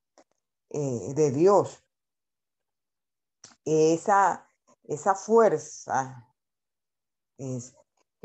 eh, 0.71 1.15
de 1.15 1.31
Dios. 1.31 1.85
Esa, 3.65 4.49
esa 4.85 5.15
fuerza 5.15 6.27
es, 7.37 7.76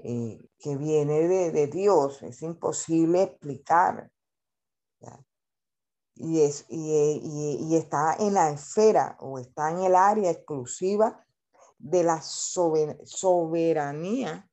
eh, 0.03 0.39
que 0.57 0.75
viene 0.77 1.27
de, 1.27 1.67
Dios, 1.67 2.23
es 2.23 2.41
imposible 2.41 3.23
explicar. 3.23 4.09
Y, 6.15 6.41
es, 6.41 6.65
y, 6.69 7.75
está 7.75 8.15
en 8.19 8.33
la 8.35 8.51
esfera 8.51 9.17
o 9.19 9.39
está 9.39 9.71
en 9.71 9.79
el 9.79 9.95
área 9.95 10.29
exclusiva 10.29 11.25
de 11.79 12.03
la 12.03 12.21
soberanía, 12.21 14.47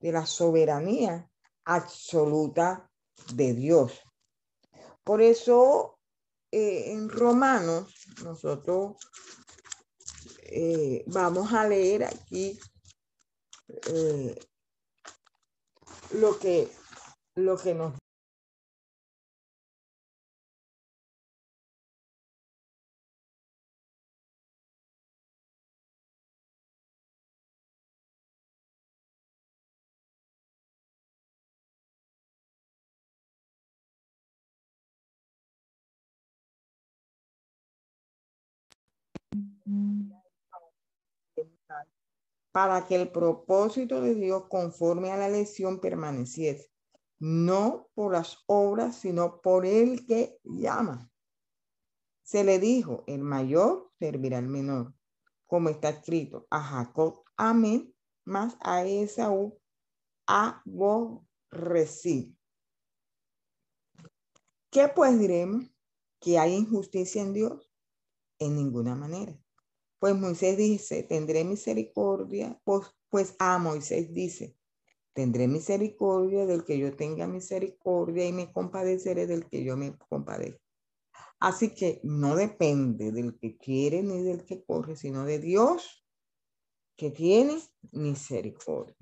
de 0.00 0.12
la 0.12 0.24
soberanía 0.24 1.28
absoluta 1.64 2.88
de 3.34 3.54
Dios. 3.54 4.00
Por 5.04 5.20
eso 5.20 5.98
eh, 6.50 6.92
en 6.92 7.08
Romanos 7.08 7.92
nosotros 8.22 8.96
eh, 10.44 11.04
vamos 11.06 11.52
a 11.52 11.66
leer 11.66 12.04
aquí 12.04 12.58
eh, 13.88 14.34
lo 16.12 16.38
que 16.38 16.68
lo 17.36 17.56
que 17.56 17.74
nos 17.74 17.94
para 42.52 42.86
que 42.86 42.96
el 42.96 43.10
propósito 43.10 44.00
de 44.00 44.14
Dios 44.14 44.44
conforme 44.48 45.10
a 45.10 45.16
la 45.16 45.28
elección 45.28 45.80
permaneciese, 45.80 46.70
no 47.18 47.88
por 47.94 48.12
las 48.12 48.38
obras, 48.46 48.96
sino 48.96 49.40
por 49.40 49.66
el 49.66 50.06
que 50.06 50.38
llama. 50.44 51.10
Se 52.22 52.44
le 52.44 52.58
dijo, 52.58 53.04
el 53.06 53.22
mayor 53.22 53.90
servirá 53.98 54.38
al 54.38 54.48
menor, 54.48 54.94
como 55.46 55.68
está 55.68 55.90
escrito, 55.90 56.46
a 56.50 56.60
Jacob 56.60 57.22
amén, 57.36 57.94
más 58.24 58.56
a 58.60 58.84
Esaú 58.84 59.58
recibe. 61.50 62.36
¿Qué 64.70 64.88
pues 64.88 65.18
diremos? 65.18 65.64
¿Que 66.20 66.38
hay 66.38 66.54
injusticia 66.54 67.20
en 67.20 67.34
Dios? 67.34 67.70
En 68.38 68.54
ninguna 68.56 68.94
manera. 68.94 69.41
Pues 70.02 70.16
Moisés 70.16 70.56
dice, 70.56 71.04
tendré 71.04 71.44
misericordia, 71.44 72.60
pues, 72.64 72.88
pues 73.08 73.36
a 73.38 73.58
Moisés 73.58 74.12
dice, 74.12 74.56
tendré 75.12 75.46
misericordia 75.46 76.44
del 76.44 76.64
que 76.64 76.76
yo 76.76 76.96
tenga 76.96 77.28
misericordia 77.28 78.26
y 78.26 78.32
me 78.32 78.52
compadeceré 78.52 79.28
del 79.28 79.46
que 79.46 79.62
yo 79.62 79.76
me 79.76 79.96
compadezca. 79.96 80.60
Así 81.38 81.72
que 81.72 82.00
no 82.02 82.34
depende 82.34 83.12
del 83.12 83.38
que 83.38 83.56
quiere 83.56 84.02
ni 84.02 84.24
del 84.24 84.44
que 84.44 84.64
corre, 84.64 84.96
sino 84.96 85.24
de 85.24 85.38
Dios 85.38 86.04
que 86.96 87.12
tiene 87.12 87.62
misericordia. 87.92 88.96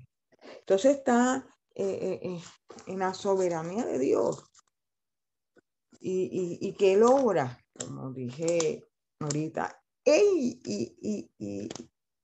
Entonces 0.59 0.97
está 0.97 1.47
eh, 1.73 1.83
eh, 1.83 2.19
eh, 2.21 2.41
en 2.85 2.99
la 2.99 3.15
soberanía 3.15 3.87
de 3.87 3.97
Dios 3.97 4.43
y, 5.99 6.59
y, 6.61 6.73
que 6.73 6.95
logra, 6.95 7.59
como 7.73 8.11
dije 8.11 8.87
ahorita, 9.19 9.80
en 10.05 10.23
y, 10.35 11.29
y, 11.39 11.69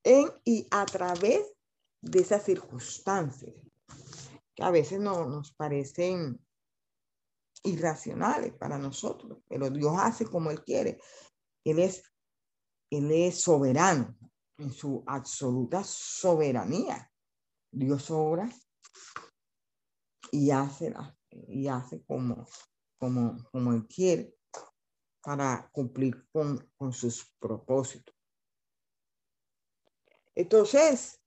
en 0.03 0.31
y 0.45 0.67
a 0.71 0.85
través 0.85 1.53
de 2.01 2.19
esas 2.19 2.43
circunstancias 2.43 3.53
que 4.55 4.63
a 4.63 4.71
veces 4.71 4.99
no, 4.99 5.25
nos 5.27 5.53
parecen 5.53 6.39
irracionales 7.63 8.53
para 8.53 8.77
nosotros, 8.77 9.39
pero 9.47 9.69
Dios 9.69 9.93
hace 9.99 10.25
como 10.25 10.49
Él 10.51 10.63
quiere. 10.63 10.99
Él 11.63 11.79
es, 11.79 12.03
él 12.89 13.11
es 13.11 13.41
soberano 13.41 14.17
en 14.57 14.71
su 14.71 15.03
absoluta 15.05 15.83
soberanía. 15.83 17.11
Dios 17.71 18.09
obra 18.09 18.49
y 20.31 20.49
hace, 20.49 20.93
y 21.29 21.67
hace 21.67 22.03
como, 22.05 22.47
como, 22.97 23.37
como 23.51 23.73
Él 23.73 23.85
quiere 23.87 24.36
para 25.27 25.69
cumplir 25.73 26.25
con, 26.31 26.93
sus 26.93 27.35
propósitos. 27.37 28.15
Entonces, 30.33 31.19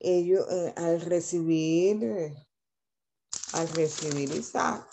ellos 0.00 0.44
eh, 0.50 0.74
al 0.76 1.00
recibir, 1.00 2.34
al 3.52 3.68
recibir 3.68 4.28
Isaac, 4.32 4.84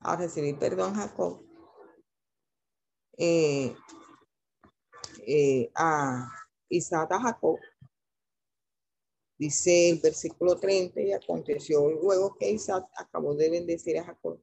al 0.00 0.18
recibir, 0.18 0.58
perdón, 0.58 0.94
Jacob, 0.96 1.42
eh, 3.16 3.74
eh, 5.26 5.70
a 5.74 6.30
Isaac 6.68 7.12
a 7.12 7.18
Jacob, 7.18 7.58
dice 9.38 9.88
el 9.88 10.00
versículo 10.00 10.60
30, 10.60 11.00
y 11.00 11.12
aconteció 11.12 11.88
luego 11.88 12.36
que 12.36 12.50
Isaac 12.50 12.86
acabó 12.94 13.34
de 13.34 13.48
bendecir 13.48 13.98
a 13.98 14.04
Jacob, 14.04 14.38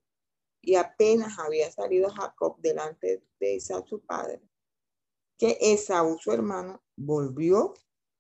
y 0.65 0.75
apenas 0.75 1.37
había 1.39 1.69
salido 1.69 2.09
Jacob 2.09 2.55
delante 2.61 3.21
de 3.39 3.55
Isaac 3.55 3.85
su 3.85 3.99
padre, 4.05 4.41
que 5.37 5.57
Esaú 5.59 6.17
su 6.17 6.31
hermano 6.31 6.81
volvió 6.95 7.73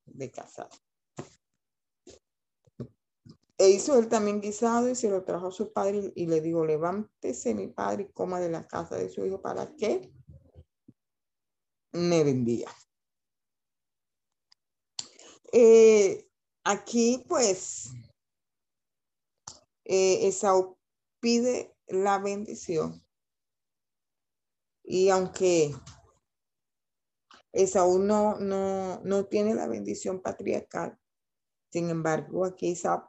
de 0.05 0.29
casar. 0.29 0.69
E 3.57 3.69
hizo 3.69 3.97
él 3.97 4.09
también 4.09 4.41
guisado 4.41 4.89
y 4.89 4.95
se 4.95 5.09
lo 5.09 5.23
trajo 5.23 5.47
a 5.47 5.51
su 5.51 5.71
padre 5.71 6.11
y 6.15 6.25
le 6.25 6.41
dijo, 6.41 6.65
levántese 6.65 7.55
mi 7.55 7.67
padre 7.67 8.03
y 8.03 8.11
coma 8.11 8.41
de 8.41 8.49
la 8.49 8.67
casa 8.67 8.97
de 8.97 9.09
su 9.09 9.25
hijo 9.25 9.41
para 9.41 9.73
que 9.77 10.11
me 11.93 12.25
vendía. 12.25 12.69
Eh, 15.53 16.27
aquí 16.65 17.23
pues 17.29 17.93
eh, 19.85 20.27
Esaú 20.27 20.77
pide 21.21 21.72
la 21.87 22.19
bendición 22.19 23.03
y 24.83 25.09
aunque 25.09 25.73
Esaú 27.53 27.99
no, 27.99 28.37
no, 28.39 28.99
no 29.03 29.25
tiene 29.25 29.55
la 29.55 29.67
bendición 29.67 30.21
patriarcal, 30.21 30.97
sin 31.71 31.89
embargo 31.89 32.45
aquí 32.45 32.71
Esaú 32.71 33.03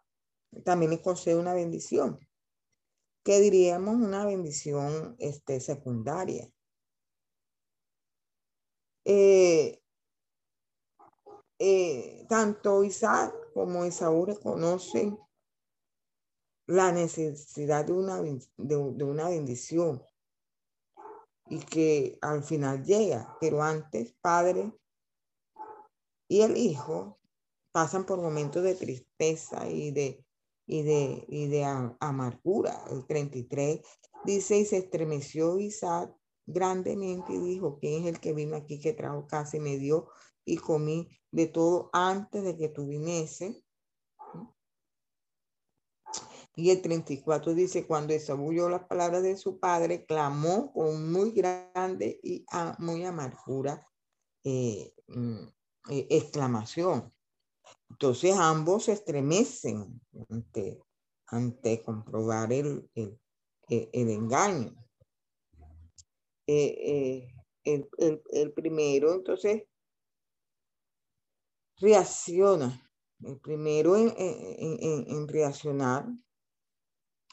también 0.64 0.93
le 0.93 1.03
concede 1.03 1.37
una 1.37 1.55
bendición, 1.55 2.18
que 3.25 3.41
diríamos 3.41 3.97
una 3.97 4.25
bendición 4.25 5.16
este, 5.18 5.61
secundaria. 5.61 6.49
Eh, 9.05 9.83
eh, 11.59 12.27
tanto 12.29 12.85
Isaac 12.85 13.35
como 13.53 13.85
Esaú 13.85 14.27
reconocen 14.27 15.18
la 16.67 16.93
necesidad 16.93 17.85
de 17.85 17.93
una, 17.93 18.23
de, 18.57 18.77
una 18.77 19.29
bendición 19.29 20.03
y 21.49 21.59
que 21.59 22.19
al 22.23 22.43
final 22.43 22.83
llega, 22.85 23.37
pero 23.41 23.62
antes 23.62 24.15
padre 24.21 24.73
y 26.29 26.41
el 26.41 26.57
hijo 26.57 27.19
pasan 27.71 28.07
por 28.07 28.21
momentos 28.21 28.62
de 28.62 28.75
tristeza 28.75 29.69
y 29.69 29.91
de, 29.91 30.25
y 30.67 30.83
de, 30.83 31.25
y 31.29 31.49
de 31.49 31.65
amargura. 32.01 32.85
El 32.91 33.07
33 33.07 33.81
dice, 34.25 34.59
y 34.59 34.65
se 34.65 34.79
estremeció 34.79 35.59
Isaac 35.59 36.15
grandemente 36.47 37.35
y 37.35 37.39
dijo, 37.39 37.79
¿quién 37.79 38.05
es 38.05 38.15
el 38.15 38.21
que 38.21 38.33
vino 38.33 38.57
aquí 38.57 38.81
que 38.81 38.93
trajo 38.93 39.27
casa 39.27 39.57
y 39.57 39.61
me 39.61 39.79
dio 39.79 40.09
y 40.45 40.57
comí 40.57 41.09
de 41.31 41.47
todo 41.47 41.91
antes 41.93 42.43
de 42.45 42.57
que 42.57 42.69
tú 42.69 42.87
viniese? 42.87 43.64
Y 46.57 46.71
el 46.71 46.83
34 46.83 47.53
dice, 47.55 47.85
cuando 47.87 48.15
Esaú 48.15 48.51
oyó 48.51 48.69
las 48.69 48.85
palabras 48.85 49.23
de 49.25 49.37
su 49.37 49.59
padre, 49.59 50.07
clamó 50.07 50.73
con 50.73 51.11
muy 51.11 51.33
grande 51.33 52.21
y 52.23 52.47
muy 52.79 53.05
amargura 53.05 53.85
eh, 54.45 54.95
mm, 55.09 55.47
eh, 55.91 56.07
exclamación. 56.11 57.13
Entonces 57.91 58.37
ambos 58.37 58.85
se 58.85 58.93
estremecen 58.93 60.01
ante, 60.29 60.81
ante 61.27 61.83
comprobar 61.83 62.53
el, 62.53 62.89
el, 62.95 63.19
el, 63.69 64.11
engaño. 64.11 64.75
Eh, 66.47 66.77
eh, 66.79 67.35
el, 67.65 68.23
el, 68.31 68.53
primero, 68.53 69.13
entonces, 69.13 69.65
reacciona. 71.79 72.81
El 73.21 73.41
primero 73.41 73.97
en, 73.97 74.13
en, 74.19 75.05
en 75.09 75.29
reaccionar 75.29 76.07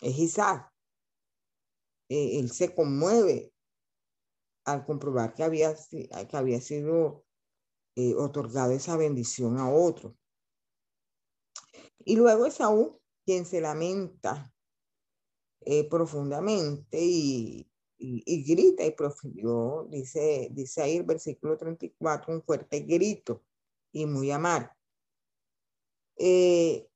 es 0.01 0.17
Isaac. 0.17 0.69
Eh, 2.09 2.39
él 2.39 2.51
se 2.51 2.75
conmueve 2.75 3.53
al 4.65 4.85
comprobar 4.85 5.33
que 5.33 5.43
había, 5.43 5.73
que 5.89 6.37
había 6.37 6.59
sido 6.59 7.25
otorgada 8.17 8.73
esa 8.73 8.97
bendición 8.97 9.57
a 9.57 9.69
otro. 9.69 10.15
Y 12.05 12.15
luego 12.15 12.45
Esaú, 12.45 12.99
quien 13.25 13.45
se 13.45 13.61
lamenta 13.61 14.51
eh, 15.61 15.87
profundamente 15.87 16.97
y, 16.99 17.67
grita 17.99 18.83
y 18.83 18.91
profirió, 18.91 19.87
dice, 19.89 20.49
dice 20.51 20.81
ahí 20.81 20.97
el 20.97 21.03
versículo 21.03 21.55
34, 21.55 22.33
un 22.33 22.41
fuerte 22.41 22.79
grito 22.79 23.43
y 23.91 24.07
muy 24.07 24.31
amar. 24.31 24.75
Eh, 26.17 26.87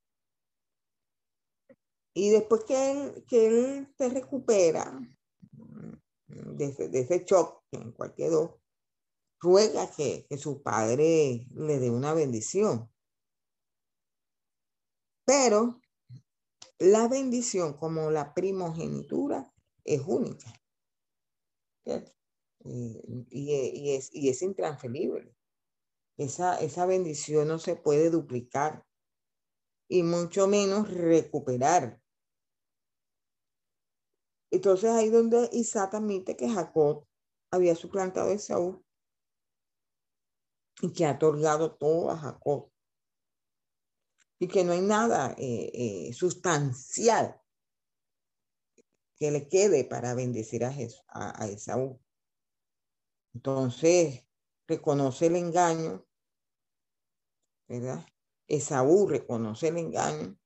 y 2.16 2.30
después 2.30 2.64
que 2.64 2.92
él, 2.92 3.26
que 3.28 3.48
él 3.48 3.94
se 3.98 4.10
recupera 4.10 5.00
de, 6.28 6.72
de 6.72 7.00
ese 7.02 7.26
shock 7.26 7.64
en 7.72 7.92
cual 7.92 8.16
quedó, 8.16 8.62
ruega 9.40 9.92
que, 9.92 10.26
que 10.28 10.38
su 10.38 10.64
padre 10.64 11.46
le 11.54 11.80
dé 11.80 11.92
una 11.92 12.14
bendición. 12.14 12.90
Pero 15.26 15.82
la 16.80 17.08
bendición 17.10 17.74
como 17.74 18.10
la 18.12 18.34
primogenitura 18.34 19.54
es 19.84 20.02
única. 20.06 20.54
Y, 22.64 23.92
es, 23.94 24.10
y 24.14 24.30
es 24.30 24.42
intransferible. 24.42 25.36
Esa, 26.18 26.58
esa 26.60 26.86
bendición 26.86 27.50
no 27.50 27.60
se 27.60 27.76
puede 27.76 28.10
duplicar 28.10 28.86
y 29.90 30.04
mucho 30.04 30.48
menos 30.48 30.90
recuperar. 30.90 32.02
Entonces 34.52 34.90
ahí 34.92 35.10
donde 35.10 35.50
Isaac 35.52 35.96
admite 35.96 36.36
que 36.36 36.50
Jacob 36.50 37.06
había 37.52 37.76
suplantado 37.76 38.30
a 38.30 38.34
Esaú 38.34 38.84
y 40.82 40.92
que 40.94 41.06
ha 41.06 41.14
otorgado 41.14 41.76
todo 41.76 42.12
a 42.12 42.18
Jacob 42.18 42.72
y 44.40 44.48
que 44.48 44.64
no 44.64 44.74
hay 44.74 44.82
nada 44.82 45.34
eh, 45.38 45.72
eh, 45.74 46.14
sustancial 46.14 47.42
que 49.18 49.32
le 49.32 49.48
quede 49.48 49.86
para 49.86 50.14
bendecir 50.14 50.66
a, 50.66 50.74
a, 51.08 51.48
Esaú. 51.48 52.02
Entonces, 53.34 54.26
reconoce 54.68 55.28
el 55.28 55.38
engaño, 55.38 56.06
¿verdad? 57.68 58.06
Esaú 58.48 59.08
reconoce 59.08 59.70
el 59.70 59.78
engaño 59.78 60.38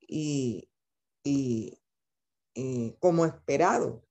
y, 0.00 0.70
y 1.24 1.79
eh, 2.62 2.94
como 3.00 3.24
esperado 3.24 4.04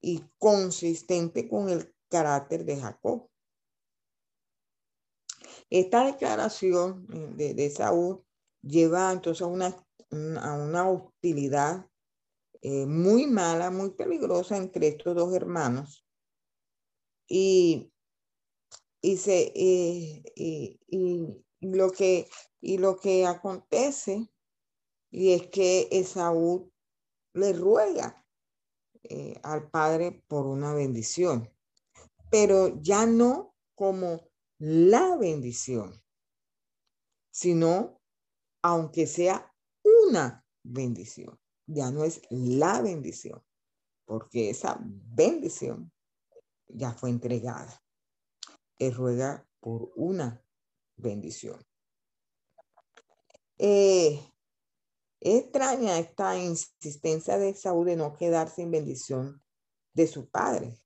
y 0.00 0.24
consistente 0.38 1.48
con 1.48 1.68
el 1.68 1.94
carácter 2.08 2.64
de 2.64 2.80
Jacob. 2.80 3.30
Esta 5.70 6.04
declaración 6.04 7.06
de, 7.36 7.70
Saúl 7.70 8.24
lleva 8.60 9.12
entonces 9.12 9.42
a 9.42 9.46
una, 9.46 9.86
a 10.40 10.54
una 10.54 10.90
hostilidad 10.90 11.88
eh, 12.60 12.86
muy 12.86 13.28
mala, 13.28 13.70
muy 13.70 13.90
peligrosa 13.90 14.56
entre 14.56 14.88
estos 14.88 15.14
dos 15.14 15.32
hermanos. 15.32 16.04
Y, 17.28 17.92
y, 19.00 19.16
se, 19.16 19.52
y, 19.54 20.24
y, 20.34 21.44
lo 21.60 21.92
que, 21.92 22.28
y 22.60 22.78
lo 22.78 22.96
que 22.96 23.26
acontece 23.26 24.28
y 25.10 25.32
es 25.32 25.48
que 25.48 25.88
Esaú 25.90 26.69
le 27.40 27.52
ruega 27.52 28.24
eh, 29.02 29.40
al 29.42 29.68
padre 29.70 30.22
por 30.28 30.46
una 30.46 30.74
bendición, 30.74 31.50
pero 32.30 32.80
ya 32.80 33.06
no 33.06 33.56
como 33.74 34.30
la 34.58 35.16
bendición, 35.16 36.00
sino 37.32 37.98
aunque 38.62 39.06
sea 39.06 39.52
una 39.82 40.44
bendición, 40.62 41.38
ya 41.66 41.90
no 41.90 42.04
es 42.04 42.20
la 42.30 42.82
bendición, 42.82 43.42
porque 44.04 44.50
esa 44.50 44.78
bendición 44.80 45.90
ya 46.68 46.92
fue 46.92 47.10
entregada. 47.10 47.82
Él 48.78 48.94
ruega 48.94 49.46
por 49.60 49.90
una 49.96 50.42
bendición. 50.96 51.60
Eh, 53.58 54.20
extraña 55.20 55.98
esta 55.98 56.38
insistencia 56.38 57.38
de 57.38 57.54
Saúl 57.54 57.86
de 57.86 57.96
no 57.96 58.16
quedar 58.16 58.48
sin 58.48 58.70
bendición 58.70 59.42
de 59.94 60.06
su 60.06 60.28
padre. 60.28 60.78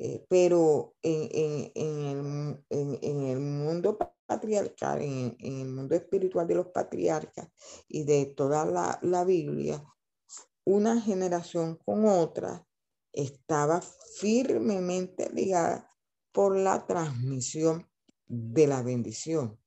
Eh, 0.00 0.24
pero 0.28 0.94
en, 1.02 1.72
el, 1.74 3.38
mundo 3.40 3.98
patriarcal, 4.26 5.02
en, 5.02 5.36
el 5.40 5.68
mundo 5.68 5.94
espiritual 5.94 6.46
de 6.46 6.54
los 6.56 6.68
patriarcas 6.68 7.48
y 7.88 8.04
de 8.04 8.26
toda 8.26 8.64
la, 9.00 9.24
Biblia, 9.24 9.82
una 10.64 11.00
generación 11.00 11.76
con 11.84 12.04
otra 12.06 12.64
estaba 13.12 13.80
firmemente 14.20 15.30
ligada 15.30 15.90
por 16.30 16.56
la 16.56 16.86
transmisión 16.86 17.88
de 18.26 18.66
la 18.66 18.82
bendición. 18.82 19.58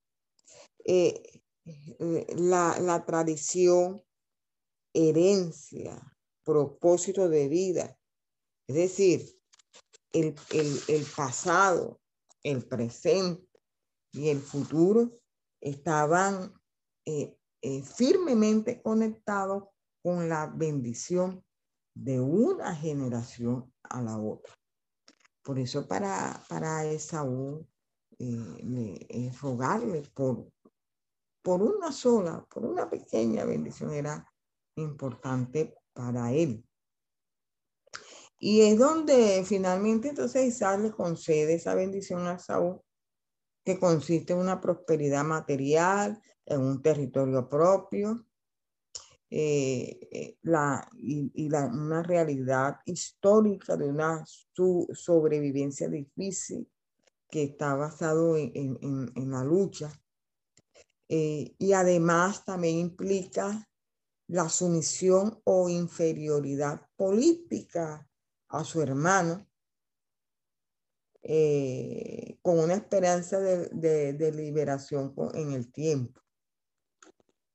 Eh, 0.86 1.41
la, 1.66 2.80
la 2.80 3.06
tradición, 3.06 4.02
herencia, 4.94 6.00
propósito 6.44 7.30
de 7.30 7.48
vida. 7.48 7.98
Es 8.68 8.76
decir, 8.76 9.42
el, 10.12 10.36
el, 10.52 11.06
pasado, 11.16 12.02
el 12.44 12.66
presente 12.68 13.48
y 14.12 14.30
el 14.30 14.40
futuro 14.40 15.20
estaban 15.62 16.54
eh, 17.06 17.38
firmemente 17.84 18.82
conectados 18.82 19.66
con 20.04 20.28
la 20.28 20.48
bendición 20.48 21.44
de 21.94 22.20
una 22.20 22.76
generación 22.76 23.72
a 23.84 24.02
la 24.02 24.18
otra. 24.18 24.54
Por 25.44 25.60
eso 25.60 25.88
para, 25.88 26.44
para 26.50 26.86
Esaú 26.86 27.68
eh, 28.20 29.32
rogarle 29.42 30.02
por, 30.14 30.52
por 31.42 31.62
una 31.62 31.92
sola, 31.92 32.46
por 32.50 32.66
una 32.66 32.90
pequeña 32.90 33.46
bendición 33.46 33.94
era 33.94 34.26
importante 34.76 35.76
para 35.94 36.32
él. 36.32 36.64
Y 38.40 38.62
es 38.62 38.80
donde 38.80 39.44
finalmente 39.46 40.10
entonces 40.10 40.48
Isaac 40.48 40.80
le 40.82 40.92
concede 40.92 41.56
esa 41.56 41.76
bendición 41.76 42.26
a 42.28 42.40
Saúl, 42.40 42.82
que 43.64 43.80
consiste 43.80 44.34
en 44.34 44.40
una 44.40 44.60
prosperidad 44.60 45.24
material, 45.24 46.20
en 46.46 46.62
un 46.62 46.82
territorio 46.82 47.48
propio, 47.48 48.26
eh, 49.30 50.10
eh, 50.12 50.38
la, 50.42 50.90
y, 50.98 51.48
una 51.48 52.02
realidad 52.04 52.78
histórica 52.86 53.78
de 53.78 53.88
una 53.88 54.26
su, 54.26 54.88
sobrevivencia 54.92 55.88
difícil 55.88 56.68
que 57.30 57.44
está 57.44 57.76
basado 57.76 58.36
en 58.36 59.32
la 59.32 59.44
lucha. 59.44 60.01
Eh, 61.14 61.56
y 61.58 61.74
además 61.74 62.46
también 62.46 62.78
implica 62.78 63.68
la 64.28 64.48
sumisión 64.48 65.42
o 65.44 65.68
inferioridad 65.68 66.88
política 66.96 68.10
a 68.48 68.64
su 68.64 68.82
hermano, 68.82 69.46
con 72.42 72.60
una 72.60 72.76
esperanza 72.76 73.40
de, 73.40 74.14
de, 74.14 74.32
liberación 74.32 75.14
en 75.34 75.52
el 75.52 75.72
tiempo. 75.72 76.22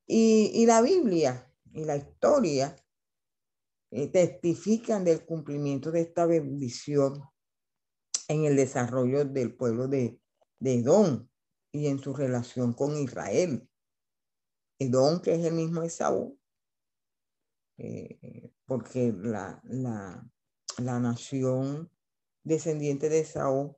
Y, 0.06 0.52
y, 0.54 0.66
la 0.66 0.82
Biblia 0.82 1.50
y 1.72 1.84
la 1.84 1.96
historia 1.96 2.76
eh, 3.90 4.08
testifican 4.08 5.04
del 5.04 5.24
cumplimiento 5.24 5.90
de 5.90 6.02
esta 6.02 6.26
bendición 6.26 7.22
en 8.28 8.44
el 8.44 8.54
desarrollo 8.54 9.24
del 9.24 9.56
pueblo 9.56 9.88
de, 9.88 10.20
de 10.58 10.82
y 11.76 11.86
en 11.86 11.98
su 11.98 12.14
relación 12.14 12.72
con 12.72 12.96
Israel. 12.96 13.68
Edom, 14.78 15.20
que 15.20 15.34
es 15.34 15.44
el 15.44 15.54
mismo 15.54 15.82
Esaú, 15.82 16.38
eh, 17.78 18.52
porque 18.66 19.12
la, 19.16 19.60
la, 19.64 20.26
la, 20.78 21.00
nación 21.00 21.90
descendiente 22.42 23.08
de 23.08 23.20
Esaú, 23.20 23.76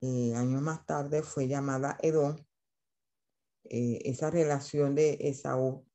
eh, 0.00 0.34
años 0.34 0.62
más 0.62 0.84
tarde, 0.86 1.22
fue 1.22 1.48
llamada 1.48 1.98
Edom. 2.00 2.36
esa 3.64 4.30
relación 4.30 4.94
de 4.94 5.18
Esaú 5.20 5.86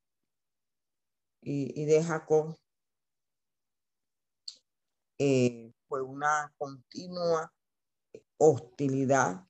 y, 1.42 1.86
de 1.86 2.04
Jacob 2.04 2.56
eh, 5.20 5.72
fue 5.88 6.02
una 6.02 6.54
continua 6.58 7.54
hostilidad 8.38 9.46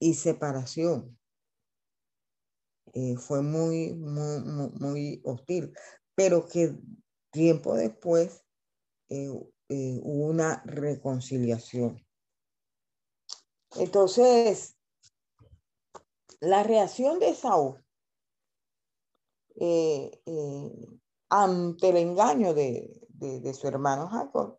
y 0.00 0.14
separación. 0.14 1.16
Eh, 2.92 3.16
fue 3.16 3.42
muy, 3.42 3.92
muy, 3.94 4.40
muy, 4.80 5.20
hostil, 5.24 5.72
pero 6.16 6.48
que 6.48 6.76
tiempo 7.30 7.76
después 7.76 8.44
eh, 9.08 9.28
hubo 9.28 10.26
una 10.26 10.60
reconciliación. 10.66 12.04
Entonces, 13.76 14.76
la 16.40 16.64
reacción 16.64 17.20
de 17.20 17.34
Saúl 17.34 17.84
eh, 19.62 20.22
eh, 20.24 20.88
ante 21.28 21.90
el 21.90 21.98
engaño 21.98 22.54
de, 22.54 23.06
su 23.52 23.68
hermano 23.68 24.08
Jacob, 24.08 24.58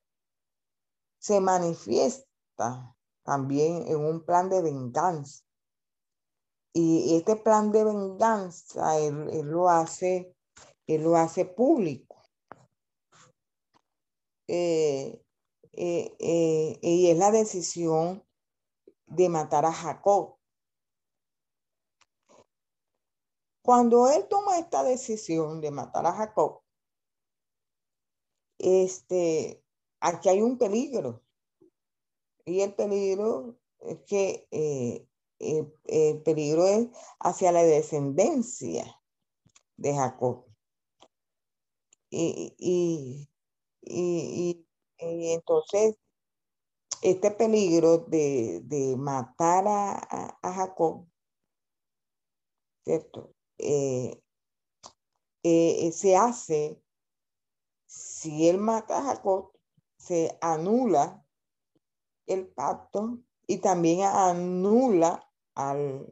se 1.18 1.42
manifiesta 1.42 2.96
también 3.24 3.88
en 3.88 3.98
un 3.98 4.26
plan 4.26 4.50
de 4.50 4.62
venganza. 4.62 5.44
Y 6.74 7.18
este 7.18 7.36
plan 7.36 7.72
de 7.72 7.84
venganza, 7.84 8.98
él, 8.98 9.28
lo, 9.46 9.70
hace, 9.70 10.34
él 10.88 11.04
lo 11.04 11.18
hace 11.18 11.46
público. 11.46 12.16
Eh, 14.48 15.22
y 15.74 17.10
es 17.10 17.18
la 17.18 17.32
decisión 17.32 18.24
de 19.08 19.30
matar 19.30 19.66
a 19.66 19.74
Jacob. 19.74 20.38
Cuando 23.62 24.10
él 24.10 24.28
toma 24.28 24.58
esta 24.58 24.84
decisión 24.84 25.62
de 25.62 25.72
matar 25.72 26.06
a 26.06 26.14
Jacob, 26.14 26.62
este, 28.58 29.64
aquí 30.00 30.30
hay 30.30 30.42
un 30.42 30.58
peligro. 30.58 31.21
Y 32.46 32.62
el 32.62 32.74
peligro 32.76 33.58
es 33.80 34.00
que 34.08 34.48
eh, 34.52 35.08
el, 35.40 36.22
peligro 36.24 36.66
es 36.68 36.88
hacia 37.20 37.52
la 37.52 37.64
descendencia 37.64 39.00
de 39.78 39.96
Jacob. 39.96 40.46
Y, 42.10 42.56
y, 42.58 43.30
y, 43.82 44.66
entonces, 44.98 45.96
este 47.02 47.32
peligro 47.32 48.00
de, 48.00 48.96
matar 48.98 49.66
a, 49.68 50.38
a 50.42 50.54
Jacob, 50.54 51.08
¿cierto? 52.84 53.34
Eh, 53.58 54.22
eh, 55.44 55.92
se 55.92 56.16
hace, 56.16 56.82
si 57.88 58.48
él 58.48 58.58
mata 58.58 59.00
a 59.00 59.04
Jacob, 59.04 59.52
se 59.98 60.38
anula 60.42 61.26
el 62.32 62.48
pacto 62.48 63.20
y 63.48 63.58
también 63.58 64.02
anula 64.04 65.28
al, 65.56 66.08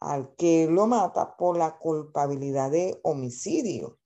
al 0.00 0.34
que 0.36 0.66
lo 0.66 0.86
mata 0.86 1.36
por 1.36 1.56
la 1.56 1.78
culpabilidad 1.78 2.70
de 2.70 3.00
homicidio. 3.02 3.98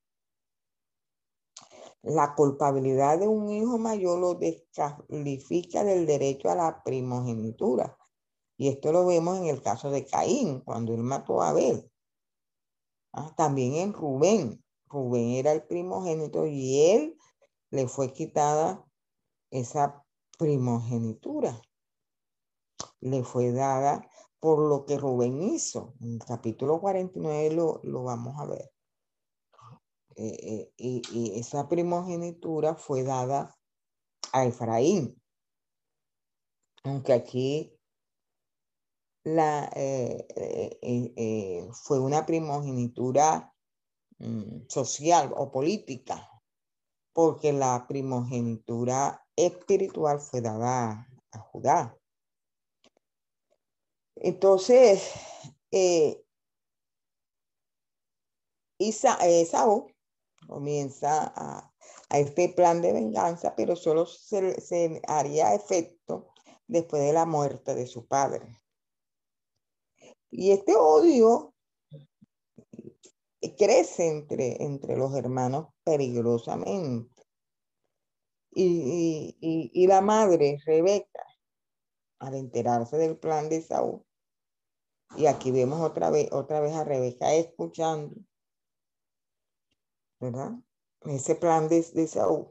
La 2.03 2.35
culpabilidad 2.35 3.19
de 3.19 3.29
un 3.29 3.51
hijo 3.53 3.79
mayor 3.79 4.19
lo 4.19 4.35
descalifica 4.35 5.85
del 5.85 6.05
derecho 6.07 6.51
a 6.51 6.57
la 6.57 6.83
primogenitura. 6.83 7.97
Y 8.57 8.69
esto 8.69 8.93
lo 8.93 9.07
vemos 9.07 9.39
en 9.39 9.47
el 9.47 9.63
caso 9.63 9.91
de 9.91 10.05
Caín, 10.05 10.61
cuando 10.61 10.95
él 10.95 11.03
mató 11.03 11.43
a 11.43 11.51
Abel. 11.51 11.91
Ah, 13.13 13.33
también 13.37 13.75
en 13.75 13.93
Rubén. 13.93 14.65
Rubén 14.87 15.31
era 15.31 15.53
el 15.53 15.63
primogénito 15.65 16.47
y 16.47 16.91
él 16.91 17.19
le 17.71 17.89
fue 17.89 18.13
quitada 18.13 18.85
esa 19.51 20.02
primogenitura. 20.43 21.62
Le 23.01 23.22
fue 23.22 23.53
dada 23.53 24.05
por 24.40 24.59
lo 24.59 24.84
que 24.84 24.99
Rubén 24.99 25.40
hizo. 25.40 25.95
En 26.01 26.14
el 26.14 26.18
capítulo 26.18 26.80
49 26.80 27.55
lo, 27.55 27.80
lo 27.84 28.03
vamos 28.03 28.40
a 28.40 28.47
ver. 28.47 28.72
Eh, 30.16 30.36
eh, 30.43 30.72
y, 30.76 31.03
y, 31.12 31.38
esa 31.38 31.68
primogenitura 31.68 32.74
fue 32.74 33.05
dada 33.05 33.57
a 34.32 34.45
Efraín. 34.45 35.22
Aunque 36.82 37.12
aquí 37.12 37.78
la, 39.22 39.70
eh, 39.76 41.68
fue 41.72 42.01
una 42.01 42.26
primogenitura 42.26 43.55
mm, 44.18 44.66
social 44.68 45.32
o 45.36 45.53
política, 45.53 46.28
porque 47.12 47.53
la 47.53 47.86
primogenitura 47.86 49.22
espiritual 49.37 50.20
fue 50.20 50.41
dada 50.41 51.09
a 51.33 51.39
Judá. 51.39 51.97
Entonces, 54.16 55.11
eh, 55.70 56.22
Esaú 58.78 59.91
comienza 60.47 61.33
a, 61.35 61.72
este 62.11 62.51
plan 62.51 62.83
de 62.83 62.93
venganza, 62.93 63.55
pero 63.57 63.74
solo 63.74 64.05
se, 64.05 64.61
se, 64.61 65.01
haría 65.09 65.55
efecto 65.55 66.28
después 66.66 67.03
de 67.03 67.14
la 67.14 67.24
muerte 67.24 67.74
de 67.74 67.87
su 67.87 68.07
padre. 68.07 68.61
Y 70.30 70.51
este 70.51 70.76
odio 70.76 71.55
crece 73.57 74.09
entre, 74.09 74.62
entre 74.62 74.97
los 74.97 75.14
hermanos 75.14 75.68
peligrosamente. 75.85 77.12
Y, 78.55 79.37
y, 79.73 79.87
la 79.87 80.03
madre, 80.03 80.59
Rebeca, 80.67 81.25
al 82.19 82.35
enterarse 82.35 82.99
del 82.99 83.17
plan 83.17 83.49
de 83.49 83.63
Saúl, 83.63 84.05
y 85.17 85.27
aquí 85.27 85.51
vemos 85.51 85.81
otra 85.81 86.11
vez, 86.11 86.31
otra 86.33 86.61
vez 86.61 86.75
a 86.75 86.85
Rebeca 86.85 87.35
escuchando, 87.35 88.15
¿verdad? 90.21 90.53
Ese 91.05 91.35
plan 91.35 91.69
de, 91.69 91.83
de 91.83 92.07
Saúl. 92.07 92.49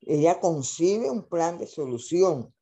Ella 0.00 0.40
concibe 0.40 1.10
un 1.10 1.28
plan 1.28 1.58
de 1.58 1.66
solución. 1.66 2.54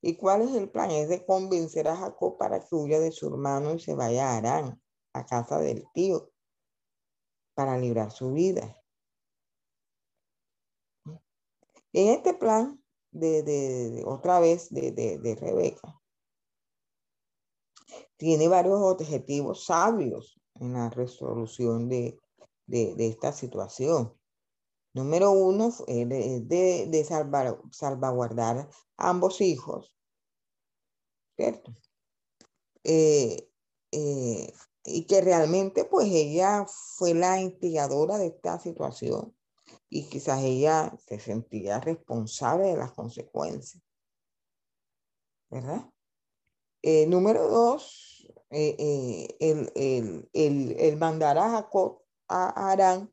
¿Y 0.00 0.16
cuál 0.16 0.42
es 0.42 0.54
el 0.54 0.68
plan? 0.68 0.90
Es 0.90 1.08
de 1.08 1.24
convencer 1.24 1.86
a 1.86 1.96
Jacob 1.96 2.36
para 2.36 2.60
que 2.60 2.74
huya 2.74 2.98
de 2.98 3.12
su 3.12 3.28
hermano 3.28 3.72
y 3.74 3.78
se 3.78 3.94
vaya 3.94 4.30
a 4.30 4.36
Arán, 4.38 4.82
a 5.12 5.24
casa 5.24 5.60
del 5.60 5.86
tío, 5.94 6.32
para 7.54 7.78
librar 7.78 8.10
su 8.10 8.32
vida. 8.32 8.81
En 11.92 12.08
este 12.08 12.34
plan, 12.34 12.82
de, 13.10 14.02
otra 14.06 14.40
vez, 14.40 14.70
de, 14.70 15.36
Rebeca, 15.38 16.00
tiene 18.16 18.48
varios 18.48 18.80
objetivos 18.80 19.66
sabios 19.66 20.40
en 20.54 20.72
la 20.72 20.88
resolución 20.90 21.88
de, 21.88 22.18
esta 22.68 23.32
situación. 23.32 24.14
Número 24.94 25.30
uno 25.32 25.68
es 25.86 26.08
de, 26.08 26.86
de 26.88 27.04
salvar, 27.04 27.60
salvaguardar 27.70 28.68
a 28.96 29.10
ambos 29.10 29.40
hijos, 29.40 29.94
¿cierto? 31.36 31.74
Eh, 32.84 33.48
eh, 33.92 34.52
y 34.84 35.06
que 35.06 35.20
realmente 35.20 35.84
pues 35.84 36.08
ella 36.10 36.66
fue 36.66 37.14
la 37.14 37.40
instigadora 37.40 38.18
de 38.18 38.28
esta 38.28 38.58
situación 38.58 39.34
y 39.88 40.08
quizás 40.08 40.42
ella 40.42 40.96
se 41.06 41.18
sentía 41.18 41.80
responsable 41.80 42.68
de 42.68 42.76
las 42.76 42.92
consecuencias. 42.92 43.82
¿Verdad? 45.50 45.90
Eh, 46.82 47.06
número 47.06 47.46
dos, 47.48 48.26
eh, 48.50 48.76
eh, 48.78 49.70
el, 49.72 50.30
el, 50.32 50.96
mandar 50.96 51.38
a 51.38 51.50
Jacob 51.50 52.02
a 52.28 52.70
Arán 52.72 53.12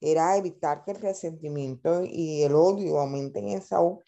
era 0.00 0.36
evitar 0.36 0.84
que 0.84 0.92
el 0.92 1.00
resentimiento 1.00 2.04
y 2.04 2.42
el 2.42 2.54
odio 2.54 3.00
aumenten 3.00 3.48
en 3.48 3.62
Saúl 3.62 4.04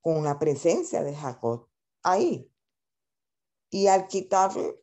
con 0.00 0.24
la 0.24 0.38
presencia 0.38 1.02
de 1.02 1.14
Jacob 1.14 1.68
ahí. 2.02 2.50
Y 3.70 3.86
al 3.86 4.08
quitarle 4.08 4.80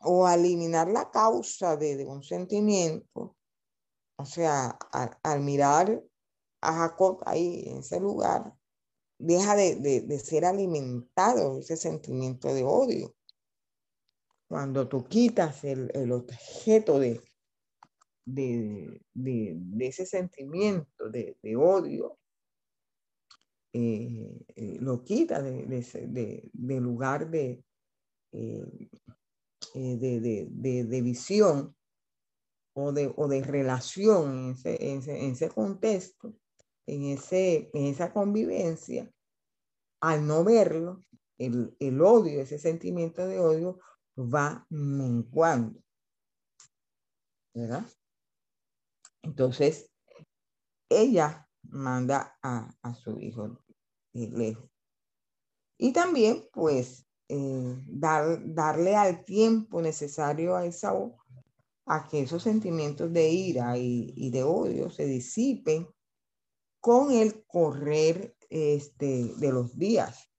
o 0.00 0.28
eliminar 0.28 0.88
la 0.88 1.10
causa 1.10 1.76
de, 1.76 1.96
de 1.96 2.06
un 2.06 2.22
sentimiento, 2.22 3.36
o 4.20 4.26
sea, 4.26 4.78
al, 5.22 5.40
mirar 5.40 6.02
a 6.60 6.72
Jacob 6.72 7.22
ahí 7.26 7.64
en 7.66 7.78
ese 7.78 8.00
lugar, 8.00 8.54
deja 9.18 9.56
de, 9.56 10.18
ser 10.18 10.44
alimentado 10.44 11.58
ese 11.58 11.76
sentimiento 11.76 12.52
de 12.52 12.64
odio. 12.64 13.14
Cuando 14.48 14.88
tú 14.88 15.04
quitas 15.04 15.64
el, 15.64 16.12
objeto 16.12 16.98
de, 16.98 17.22
de, 18.26 19.00
ese 19.78 20.04
sentimiento 20.06 21.08
de, 21.08 21.36
odio, 21.56 22.18
eh, 23.72 24.44
eh, 24.56 24.78
lo 24.80 25.02
quitas 25.04 25.42
de, 25.44 26.50
lugar 26.52 27.30
de, 27.30 27.64
eh, 28.32 28.86
de, 29.74 31.02
visión 31.02 31.74
o 32.82 32.92
de, 32.92 33.12
o 33.16 33.28
de 33.28 33.42
relación 33.42 34.38
en 34.38 34.50
ese, 34.52 34.92
en 34.92 35.32
ese, 35.32 35.48
contexto, 35.48 36.34
en, 36.86 37.04
ese, 37.04 37.70
en 37.74 37.86
esa 37.86 38.12
convivencia, 38.12 39.10
al 40.00 40.26
no 40.26 40.44
verlo, 40.44 41.04
el, 41.38 41.76
el 41.78 42.00
odio, 42.00 42.40
ese 42.40 42.58
sentimiento 42.58 43.26
de 43.26 43.38
odio 43.38 43.80
va 44.16 44.66
menguando. 44.70 45.80
¿Verdad? 47.54 47.84
Entonces, 49.22 49.90
ella 50.88 51.48
manda 51.62 52.38
a, 52.42 52.74
a 52.82 52.94
su 52.94 53.18
hijo 53.18 53.62
lejos. 54.12 54.70
Y 55.78 55.92
también, 55.92 56.48
pues, 56.52 57.06
eh, 57.28 57.82
dar, 57.86 58.40
darle 58.54 58.96
al 58.96 59.24
tiempo 59.24 59.80
necesario 59.80 60.56
a 60.56 60.66
Esaú 60.66 61.19
a 61.86 62.06
que 62.06 62.22
esos 62.22 62.42
sentimientos 62.42 63.12
de 63.12 63.28
ira 63.30 63.76
y, 63.76 64.30
de 64.30 64.42
odio 64.42 64.90
se 64.90 65.06
disipen 65.06 65.88
con 66.80 67.12
el 67.12 67.44
correr 67.46 68.36
este, 68.48 69.34
de 69.36 69.52
los 69.52 69.76
días. 69.76 70.30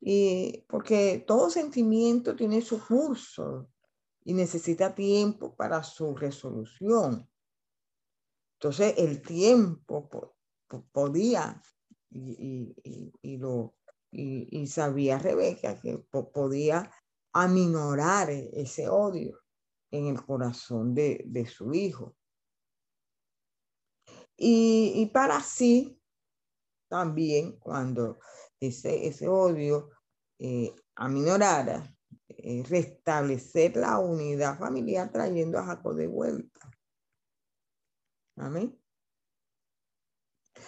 Y 0.00 0.64
porque 0.68 1.24
todo 1.26 1.50
sentimiento 1.50 2.36
tiene 2.36 2.60
su 2.60 2.84
curso 2.84 3.70
y 4.24 4.34
necesita 4.34 4.94
tiempo 4.94 5.54
para 5.54 5.82
su 5.82 6.14
resolución. 6.14 7.28
Entonces 8.54 8.94
el 8.98 9.22
tiempo 9.22 10.08
podía 10.92 11.62
y, 12.10 13.36
lo 13.38 13.74
y, 14.10 14.66
sabía 14.66 15.18
Rebeca 15.18 15.80
que 15.80 15.98
podía 16.32 16.90
aminorar 17.32 18.30
ese 18.30 18.88
odio 18.88 19.38
en 19.90 20.06
el 20.06 20.24
corazón 20.24 20.94
de, 20.94 21.46
su 21.50 21.72
hijo. 21.72 22.16
Y, 24.36 25.10
para 25.12 25.40
sí, 25.40 26.00
también 26.88 27.58
cuando 27.58 28.18
ese, 28.60 29.06
ese 29.06 29.28
odio 29.28 29.90
eh, 30.38 30.74
aminorara, 30.94 31.94
eh, 32.28 32.62
restablecer 32.68 33.76
la 33.76 33.98
unidad 33.98 34.58
familiar 34.58 35.10
trayendo 35.10 35.58
a 35.58 35.64
Jacob 35.64 35.94
de 35.94 36.06
vuelta. 36.06 36.60
Amén. 38.36 38.78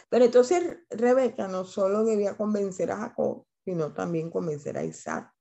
Pero 0.08 0.24
entonces 0.24 0.78
Rebeca 0.90 1.46
no 1.48 1.64
solo 1.64 2.04
debía 2.04 2.36
convencer 2.36 2.90
a 2.90 2.96
Jacob, 2.96 3.46
sino 3.64 3.92
también 3.92 4.30
convencer 4.30 4.76
a 4.76 4.84
Isaac 4.84 5.32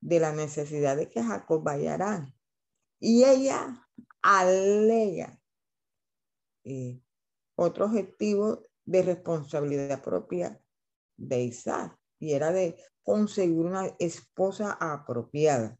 de 0.00 0.20
la 0.20 0.32
necesidad 0.32 0.96
de 0.96 1.10
que 1.10 1.22
Jacob 1.22 1.62
vaya 1.62 1.92
a 1.92 1.94
Arán. 1.94 2.37
Y 3.00 3.24
ella 3.24 3.86
alega 4.22 5.40
eh, 6.64 7.00
otro 7.54 7.86
objetivo 7.86 8.62
de 8.84 9.02
responsabilidad 9.02 10.02
propia 10.02 10.60
de 11.16 11.42
Isaac. 11.42 11.98
y 12.20 12.32
era 12.32 12.50
de 12.50 12.76
conseguir 13.02 13.60
una 13.60 13.86
esposa 13.98 14.76
apropiada. 14.80 15.78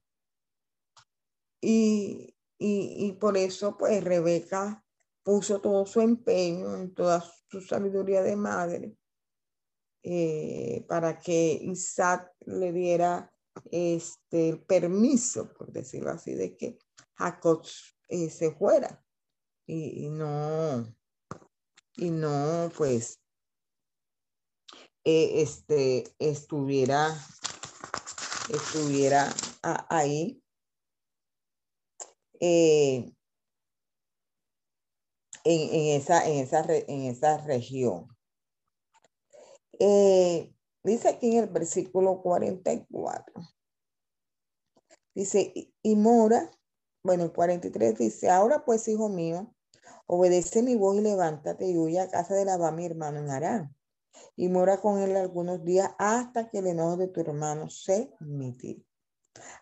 Y, 1.60 2.36
y, 2.58 3.12
por 3.20 3.36
eso, 3.36 3.76
pues, 3.76 4.04
Rebeca 4.04 4.84
puso 5.24 5.60
todo 5.60 5.84
su 5.84 6.00
empeño, 6.00 6.76
en 6.76 6.94
toda 6.94 7.24
su 7.48 7.60
sabiduría 7.60 8.22
de 8.22 8.36
madre, 8.36 8.96
eh, 10.04 10.84
para 10.88 11.18
que 11.18 11.58
Isaac 11.60 12.32
le 12.46 12.72
diera 12.72 13.32
este, 13.72 14.50
el 14.50 14.62
permiso, 14.62 15.52
por 15.52 15.72
decirlo 15.72 16.10
así, 16.10 16.34
de 16.34 16.56
que 16.56 16.78
Jacob 17.18 17.66
eh, 18.08 18.30
se 18.30 18.52
fuera 18.52 19.04
y, 19.66 20.08
no, 20.08 20.86
y 21.96 22.10
no, 22.10 22.70
pues, 22.76 23.20
eh, 25.04 25.42
este, 25.42 26.04
estuviera, 26.18 27.14
estuviera 28.48 29.28
ahí. 29.90 30.42
Eh, 32.40 33.12
en, 35.44 36.00
esa, 36.00 36.26
en, 36.26 36.44
esa, 36.44 36.60
en 36.60 37.02
esa 37.02 37.38
región. 37.38 38.06
dice 40.82 41.08
aquí 41.08 41.36
en 41.36 41.44
el 41.44 41.50
versículo 41.50 42.22
44. 42.22 43.34
Dice, 45.14 45.52
y 45.82 45.96
mora 45.96 46.57
bueno, 47.08 47.24
el 47.24 47.32
43 47.32 47.96
dice, 47.96 48.28
ahora 48.28 48.66
pues, 48.66 48.86
hijo 48.86 49.08
mío, 49.08 49.54
obedece 50.06 50.62
mi 50.62 50.74
voz 50.74 50.98
y 50.98 51.00
levántate 51.00 51.66
y 51.66 51.78
huye 51.78 52.00
a 52.00 52.10
casa 52.10 52.34
de 52.34 52.44
Labán, 52.44 52.76
mi 52.76 52.84
hermano 52.84 53.18
en 53.18 53.30
Arán, 53.30 53.74
y 54.36 54.50
mora 54.50 54.76
con 54.82 54.98
él 54.98 55.16
algunos 55.16 55.64
días 55.64 55.88
hasta 55.98 56.50
que 56.50 56.58
el 56.58 56.66
enojo 56.66 56.98
de 56.98 57.08
tu 57.08 57.22
hermano 57.22 57.70
se 57.70 58.12
mitire, 58.20 58.84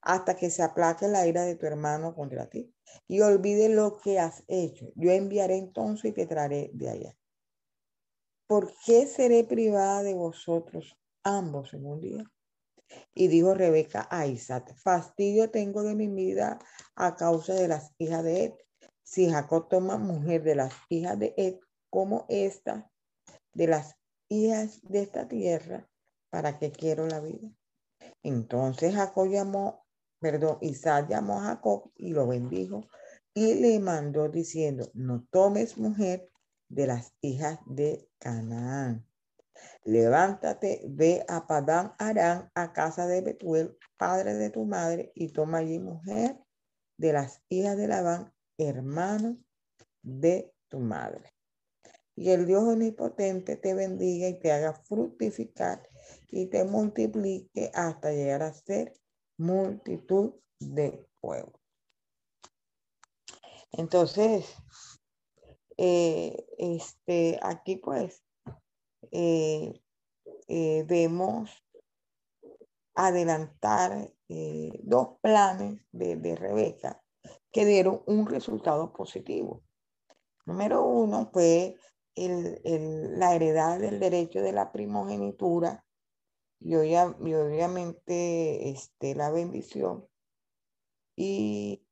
hasta 0.03 0.34
que 0.34 0.51
se 0.51 0.64
aplaque 0.64 1.07
la 1.07 1.24
ira 1.24 1.44
de 1.44 1.55
tu 1.55 1.66
hermano 1.66 2.16
contra 2.16 2.51
ti, 2.51 2.74
y 3.07 3.20
olvide 3.20 3.68
lo 3.68 3.99
que 3.99 4.18
has 4.18 4.42
hecho. 4.49 4.90
Yo 4.97 5.12
enviaré 5.12 5.57
entonces 5.57 6.11
y 6.11 6.14
te 6.14 6.26
traeré 6.26 6.72
de 6.74 6.90
allá. 6.90 7.16
¿Por 8.49 8.72
qué 8.84 9.07
seré 9.07 9.44
privada 9.44 10.03
de 10.03 10.14
vosotros 10.14 10.99
ambos 11.22 11.74
en 11.74 11.86
un 11.86 12.01
día? 12.01 12.24
Y 13.14 13.28
dijo 13.28 13.55
Rebeca 13.55 14.07
a 14.11 14.26
Isaac, 14.26 14.74
fastidio 14.76 15.51
tengo 15.51 15.82
de 15.82 15.95
mi 15.95 16.09
vida 16.09 16.59
a 16.95 17.16
causa 17.16 17.55
de 17.55 17.68
las 17.68 17.93
hijas 17.99 18.22
de 18.22 18.45
Ed. 18.45 18.53
Si 19.03 19.30
Jacob 19.30 19.68
toma 19.68 19.97
mujer 19.99 20.43
de 20.43 20.55
las 20.55 20.72
hijas 20.89 21.18
de 21.18 21.34
Ed 21.37 21.57
como 21.91 22.26
esta, 22.28 22.91
de 23.55 23.66
las 23.66 23.97
hijas 24.28 24.80
de 24.82 25.03
esta 25.03 25.28
tierra, 25.28 25.89
¿para 26.30 26.59
qué 26.59 26.72
quiero 26.72 27.07
la 27.07 27.20
vida? 27.20 27.49
Entonces 28.22 28.95
Jacob 28.95 29.28
llamó, 29.28 29.87
perdón, 30.20 30.59
Isaac 30.61 31.09
llamó 31.09 31.41
a 31.41 31.45
Jacob 31.45 31.93
y 31.97 32.11
lo 32.11 32.26
bendijo 32.26 32.82
y 33.34 33.55
le 33.55 33.78
mandó 33.80 34.28
diciendo, 34.28 34.91
no 34.95 35.26
tomes 35.30 35.78
mujer 35.78 36.30
de 36.68 36.87
las 36.87 37.12
hijas 37.20 37.61
de 37.66 38.09
Canaán 38.18 39.07
levántate, 39.85 40.83
ve 40.89 41.25
a 41.29 41.47
Padán 41.47 41.95
Arán, 41.99 42.51
a 42.55 42.73
casa 42.73 43.07
de 43.07 43.21
Betuel, 43.21 43.77
padre 43.97 44.35
de 44.35 44.51
tu 44.51 44.65
madre, 44.65 45.13
y 45.15 45.33
toma 45.33 45.59
allí 45.59 45.79
mujer 45.79 46.39
de 46.99 47.13
las 47.13 47.43
hijas 47.49 47.77
de 47.77 47.89
Labán, 47.89 48.33
hermano 48.59 49.39
de 50.03 50.53
tu 50.69 50.79
madre. 50.79 51.33
Y 52.15 52.31
el 52.31 52.47
Dios 52.47 52.63
omnipotente 52.63 53.57
te 53.57 53.75
bendiga 53.75 54.29
y 54.29 54.39
te 54.39 54.51
haga 54.51 54.73
fructificar 54.73 55.87
y 56.29 56.47
te 56.47 56.65
multiplique 56.65 57.71
hasta 57.75 58.11
llegar 58.11 58.43
a 58.43 58.55
ser 58.55 58.95
multitud 59.37 60.35
de 60.59 61.07
pueblos. 61.21 61.61
Entonces, 63.73 64.47
eh, 65.77 66.47
este, 66.57 67.39
aquí 67.43 67.77
pues 67.77 68.26
eh, 69.13 69.81
eh, 70.49 70.85
vemos 70.87 71.63
adelantar 72.95 74.13
eh, 74.29 74.71
dos 74.83 75.19
planes 75.21 75.81
de, 75.93 76.37
Rebeca 76.37 77.03
que 77.53 77.65
dieron 77.65 78.03
un 78.07 78.27
resultado 78.27 78.93
positivo. 78.93 79.63
Número 80.45 80.85
uno 80.85 81.31
fue 81.33 81.77
la 82.17 83.35
heredad 83.35 83.79
del 83.79 84.01
derecho 84.01 84.41
de 84.41 84.53
la 84.53 84.73
primogenitura 84.73 85.85
y, 86.61 86.75
obviamente 86.75 88.71
este, 88.71 89.15
la 89.15 89.31
bendición. 89.31 90.09
Y, 91.15 91.83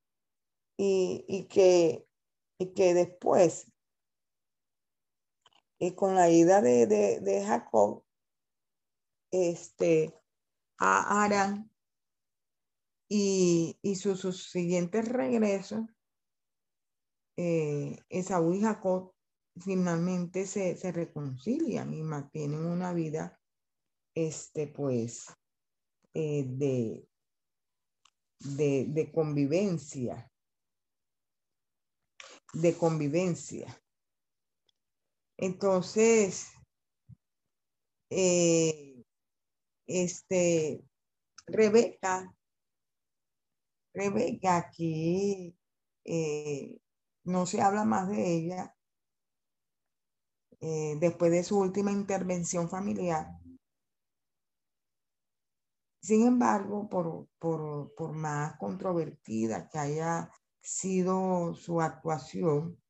y, 0.77 1.47
que, 1.49 2.07
y 2.59 2.75
que 2.75 2.95
después 2.95 3.74
y 5.87 5.95
con 5.95 6.15
la 6.15 6.31
ida 6.31 6.63
de, 6.63 7.45
Jacob 7.47 8.05
este, 9.31 10.15
a 10.79 11.25
Arán 11.25 11.71
y, 13.09 13.79
y 13.83 13.97
su, 13.97 14.17
siguiente 14.33 15.03
regreso, 15.03 15.87
eh, 17.37 17.99
Esaú 18.09 18.55
y 18.55 18.63
Jacob 18.63 19.13
finalmente 19.61 20.47
se, 20.47 20.75
reconcilian 20.91 21.93
y 21.93 22.03
mantienen 22.03 22.65
una 22.65 22.95
vida, 22.95 23.39
este, 24.15 24.69
pues, 24.69 25.27
eh, 26.15 26.45
de, 26.47 27.07
de, 28.39 28.87
de 28.89 29.13
convivencia, 29.13 30.33
de 32.55 32.75
convivencia. 32.75 33.84
Entonces, 35.45 36.55
eh, 38.09 39.05
este, 39.87 40.83
Rebeca, 41.47 42.35
Rebeca 43.93 44.57
aquí 44.57 45.55
eh, 46.07 46.79
no 47.25 47.45
se 47.45 47.61
habla 47.61 47.85
más 47.85 48.09
de 48.09 48.35
ella 48.35 48.75
eh, 50.63 50.97
después 50.99 51.31
de 51.31 51.45
su 51.45 51.59
última 51.59 51.93
intervención 51.93 52.71
familiar. 52.71 53.29
Sin 56.01 56.27
embargo, 56.27 56.89
por, 56.89 57.29
por 57.39 58.13
más 58.15 58.57
controvertida 58.57 59.69
que 59.69 59.79
haya 59.79 60.31
sido 60.63 61.53
su 61.53 61.83
actuación, 61.83 62.83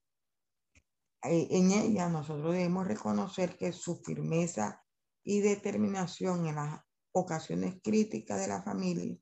en 1.25 1.71
ella 1.73 2.09
nosotros 2.09 2.53
debemos 2.53 2.87
reconocer 2.87 3.57
que 3.57 3.73
su 3.73 3.97
firmeza 3.97 4.85
y 5.23 5.41
determinación 5.41 6.47
en 6.47 6.57
las 6.57 6.81
ocasiones 7.13 7.77
críticas 7.83 8.41
de 8.41 8.49
la 8.49 8.63
familia, 8.63 9.17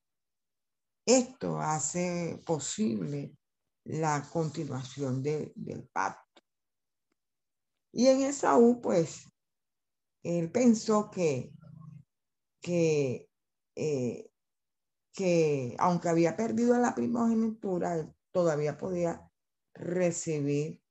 esto 1.07 1.61
hace 1.61 2.41
posible 2.45 3.37
la 3.85 4.27
continuación 4.33 5.23
del 5.23 5.89
pacto. 5.93 6.43
Y 7.93 8.07
en 8.07 8.23
Esaú, 8.23 8.81
pues, 8.81 9.31
él 10.23 10.51
pensó 10.51 11.11
que, 11.11 11.53
que, 12.61 13.29
eh, 13.77 14.31
que 15.13 15.77
aunque 15.79 16.09
había 16.09 16.37
perdido 16.37 16.79
la 16.79 16.95
primogenitura, 16.95 18.11
todavía 18.31 18.79
podía 18.79 19.29
recibir 19.75 20.82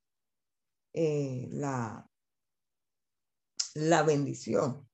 eh, 0.93 1.47
la, 1.51 2.09
la 3.75 4.03
bendición. 4.03 4.89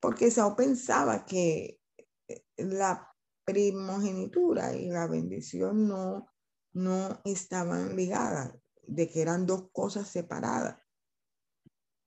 Porque 0.00 0.30
Saúl 0.30 0.56
pensaba 0.56 1.24
que 1.24 1.80
eh, 2.28 2.44
la 2.56 3.14
primogenitura 3.44 4.74
y 4.74 4.88
la 4.88 5.06
bendición 5.06 5.88
no, 5.88 6.30
no 6.72 7.20
estaban 7.24 7.96
ligadas, 7.96 8.54
de 8.86 9.08
que 9.08 9.22
eran 9.22 9.46
dos 9.46 9.70
cosas 9.72 10.08
separadas. 10.08 10.78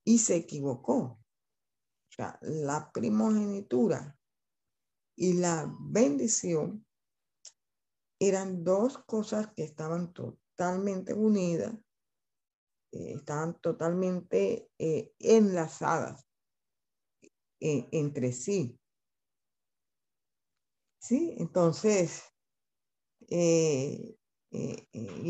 Y 0.04 0.18
se 0.18 0.36
equivocó. 0.36 0.96
O 0.98 2.10
sea, 2.10 2.38
la 2.40 2.90
primogenitura 2.92 4.18
y 5.16 5.34
la 5.34 5.72
bendición 5.80 6.86
eran 8.20 8.64
dos 8.64 8.98
cosas 8.98 9.52
que 9.54 9.62
estaban 9.62 10.12
totalmente 10.12 11.14
unidas 11.14 11.74
eh, 12.92 13.14
están 13.16 13.60
totalmente 13.60 14.70
eh, 14.78 15.12
enlazadas 15.18 16.26
eh, 17.60 17.88
entre 17.92 18.32
sí. 18.32 18.78
Sí, 21.00 21.34
entonces, 21.38 22.22
y 23.30 24.14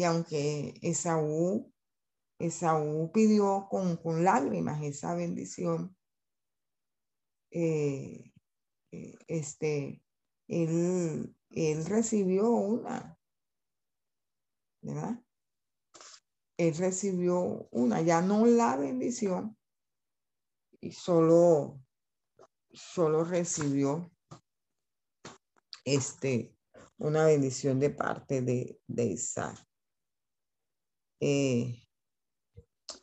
aunque 0.05 0.75
Esaú, 0.83 1.73
Esaú 2.39 3.11
pidió 3.13 3.67
con, 3.71 3.97
con 3.97 4.25
lágrimas 4.25 4.83
esa 4.83 5.15
bendición, 5.15 5.97
eh, 7.51 8.33
eh, 8.93 9.15
este, 9.27 10.03
él, 10.49 11.35
él 11.51 11.87
recibió 11.87 12.51
una, 12.51 13.19
¿verdad? 14.83 15.23
Él 16.59 16.77
recibió 16.77 17.69
una, 17.71 18.03
ya 18.03 18.21
no 18.21 18.45
la 18.45 18.77
bendición, 18.77 19.57
y 20.81 20.93
solo, 20.93 21.81
solo 22.73 23.25
recibió 23.25 24.11
este, 25.85 26.57
una 26.99 27.25
bendición 27.27 27.79
de 27.79 27.91
parte 27.91 28.43
de, 28.43 28.81
de 28.89 29.05
Isaac. 29.05 29.57
Eh, 31.21 31.81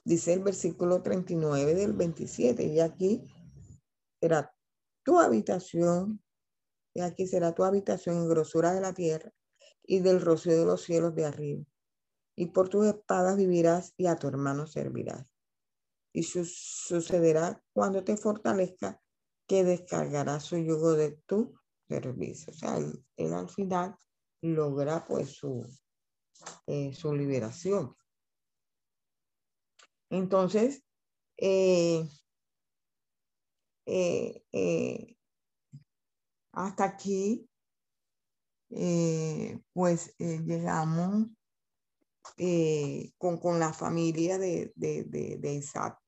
dice 0.03 0.34
el 0.34 0.44
versículo 0.44 1.02
39 1.02 1.76
del 1.76 1.94
27, 1.94 2.64
y 2.65 2.80
aquí 2.82 3.23
será 4.19 4.53
tu 5.03 5.18
habitación, 5.18 6.22
y 6.94 6.99
aquí 6.99 7.26
será 7.26 7.56
tu 7.56 7.64
habitación 7.64 8.18
en 8.18 8.30
grosura 8.30 8.73
de 8.73 8.82
la 8.82 8.94
tierra 8.94 9.32
y 9.84 9.99
del 9.99 10.19
rocío 10.19 10.57
de 10.57 10.65
los 10.65 10.82
cielos 10.82 11.15
de 11.15 11.26
arriba. 11.26 11.64
Y 12.36 12.48
por 12.48 12.70
tus 12.70 12.86
espadas 12.88 13.38
vivirás 13.38 13.94
y 13.98 14.07
a 14.07 14.16
tu 14.18 14.28
hermano 14.28 14.68
servirás. 14.68 15.26
Y 16.14 16.24
sucederá 16.24 17.62
cuando 17.74 18.03
te 18.03 18.18
fortalezca 18.18 19.02
que 19.48 19.64
descargará 19.64 20.40
su 20.40 20.57
yugo 20.57 20.94
de 20.94 21.20
tu 21.26 21.53
servicio. 21.88 22.52
O 22.52 22.56
sea, 22.56 22.78
él, 22.78 23.34
al 23.34 23.49
final 23.49 23.95
logra 24.41 25.06
pues 25.06 25.30
su, 25.30 25.66
eh, 26.68 26.94
su 26.94 27.14
liberación. 27.14 27.95
Entonces, 30.10 30.84
eh, 31.38 32.07
eh, 33.86 34.44
eh, 34.52 35.18
hasta 36.53 36.84
aquí, 36.86 37.49
pues 39.74 40.16
llegamos 40.18 41.28
con, 43.18 43.60
la 43.60 43.74
familia 43.74 44.38
de, 44.38 44.74
de, 44.76 45.54
Isaac, 45.54 46.00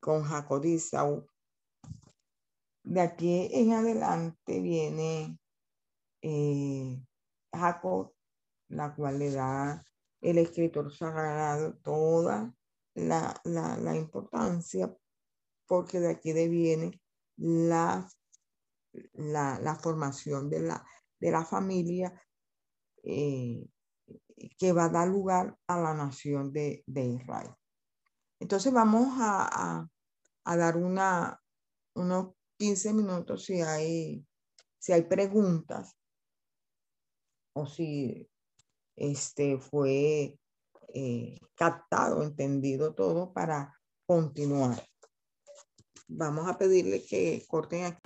con 0.00 0.22
Jacob 0.22 0.64
y 0.64 0.78
Saúl. 0.78 1.26
De 2.82 3.00
aquí 3.00 3.48
en 3.52 3.72
adelante 3.72 4.60
viene 4.60 5.38
Jacob, 7.52 8.12
la 8.68 8.94
cual 8.94 9.18
le 9.18 9.30
da 9.30 9.84
el 10.20 10.38
escritor 10.38 10.92
sagrado 10.92 11.74
toda 11.82 12.54
la, 12.94 13.40
la, 13.44 13.96
importancia 13.96 14.94
porque 15.66 16.00
de 16.00 16.10
aquí 16.10 16.32
deviene 16.32 17.00
la, 17.36 18.08
la, 19.12 19.78
formación 19.82 20.48
de 20.48 20.60
la, 20.60 20.86
de 21.20 21.30
la 21.30 21.44
familia 21.44 22.12
eh, 23.02 23.66
que 24.58 24.72
va 24.72 24.86
a 24.86 24.88
dar 24.90 25.08
lugar 25.08 25.56
a 25.66 25.80
la 25.80 25.94
nación 25.94 26.52
de, 26.52 26.84
Israel. 26.86 27.50
Entonces 28.40 28.72
vamos 28.72 29.08
a, 29.20 29.88
dar 30.44 30.76
una, 30.76 31.40
unos 31.94 32.34
15 32.58 32.92
minutos 32.92 33.44
si 33.44 33.60
hay, 33.62 34.26
si 34.78 34.92
hay 34.92 35.02
preguntas 35.02 35.96
o 37.54 37.66
si 37.66 38.28
este, 38.96 39.58
fue 39.58 40.38
eh, 40.92 41.38
captado, 41.54 42.22
entendido 42.22 42.94
todo 42.94 43.32
para 43.32 43.74
continuar. 44.06 44.84
Vamos 46.08 46.48
a 46.48 46.58
pedirle 46.58 47.04
que 47.04 47.42
corten 47.48 47.86
aquí. 47.86 48.02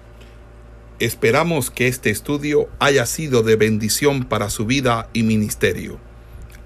Esperamos 1.00 1.70
que 1.70 1.86
este 1.86 2.10
estudio 2.10 2.68
haya 2.80 3.06
sido 3.06 3.42
de 3.42 3.56
bendición 3.56 4.28
para 4.28 4.50
su 4.50 4.66
vida 4.66 5.10
y 5.12 5.22
ministerio. 5.22 6.07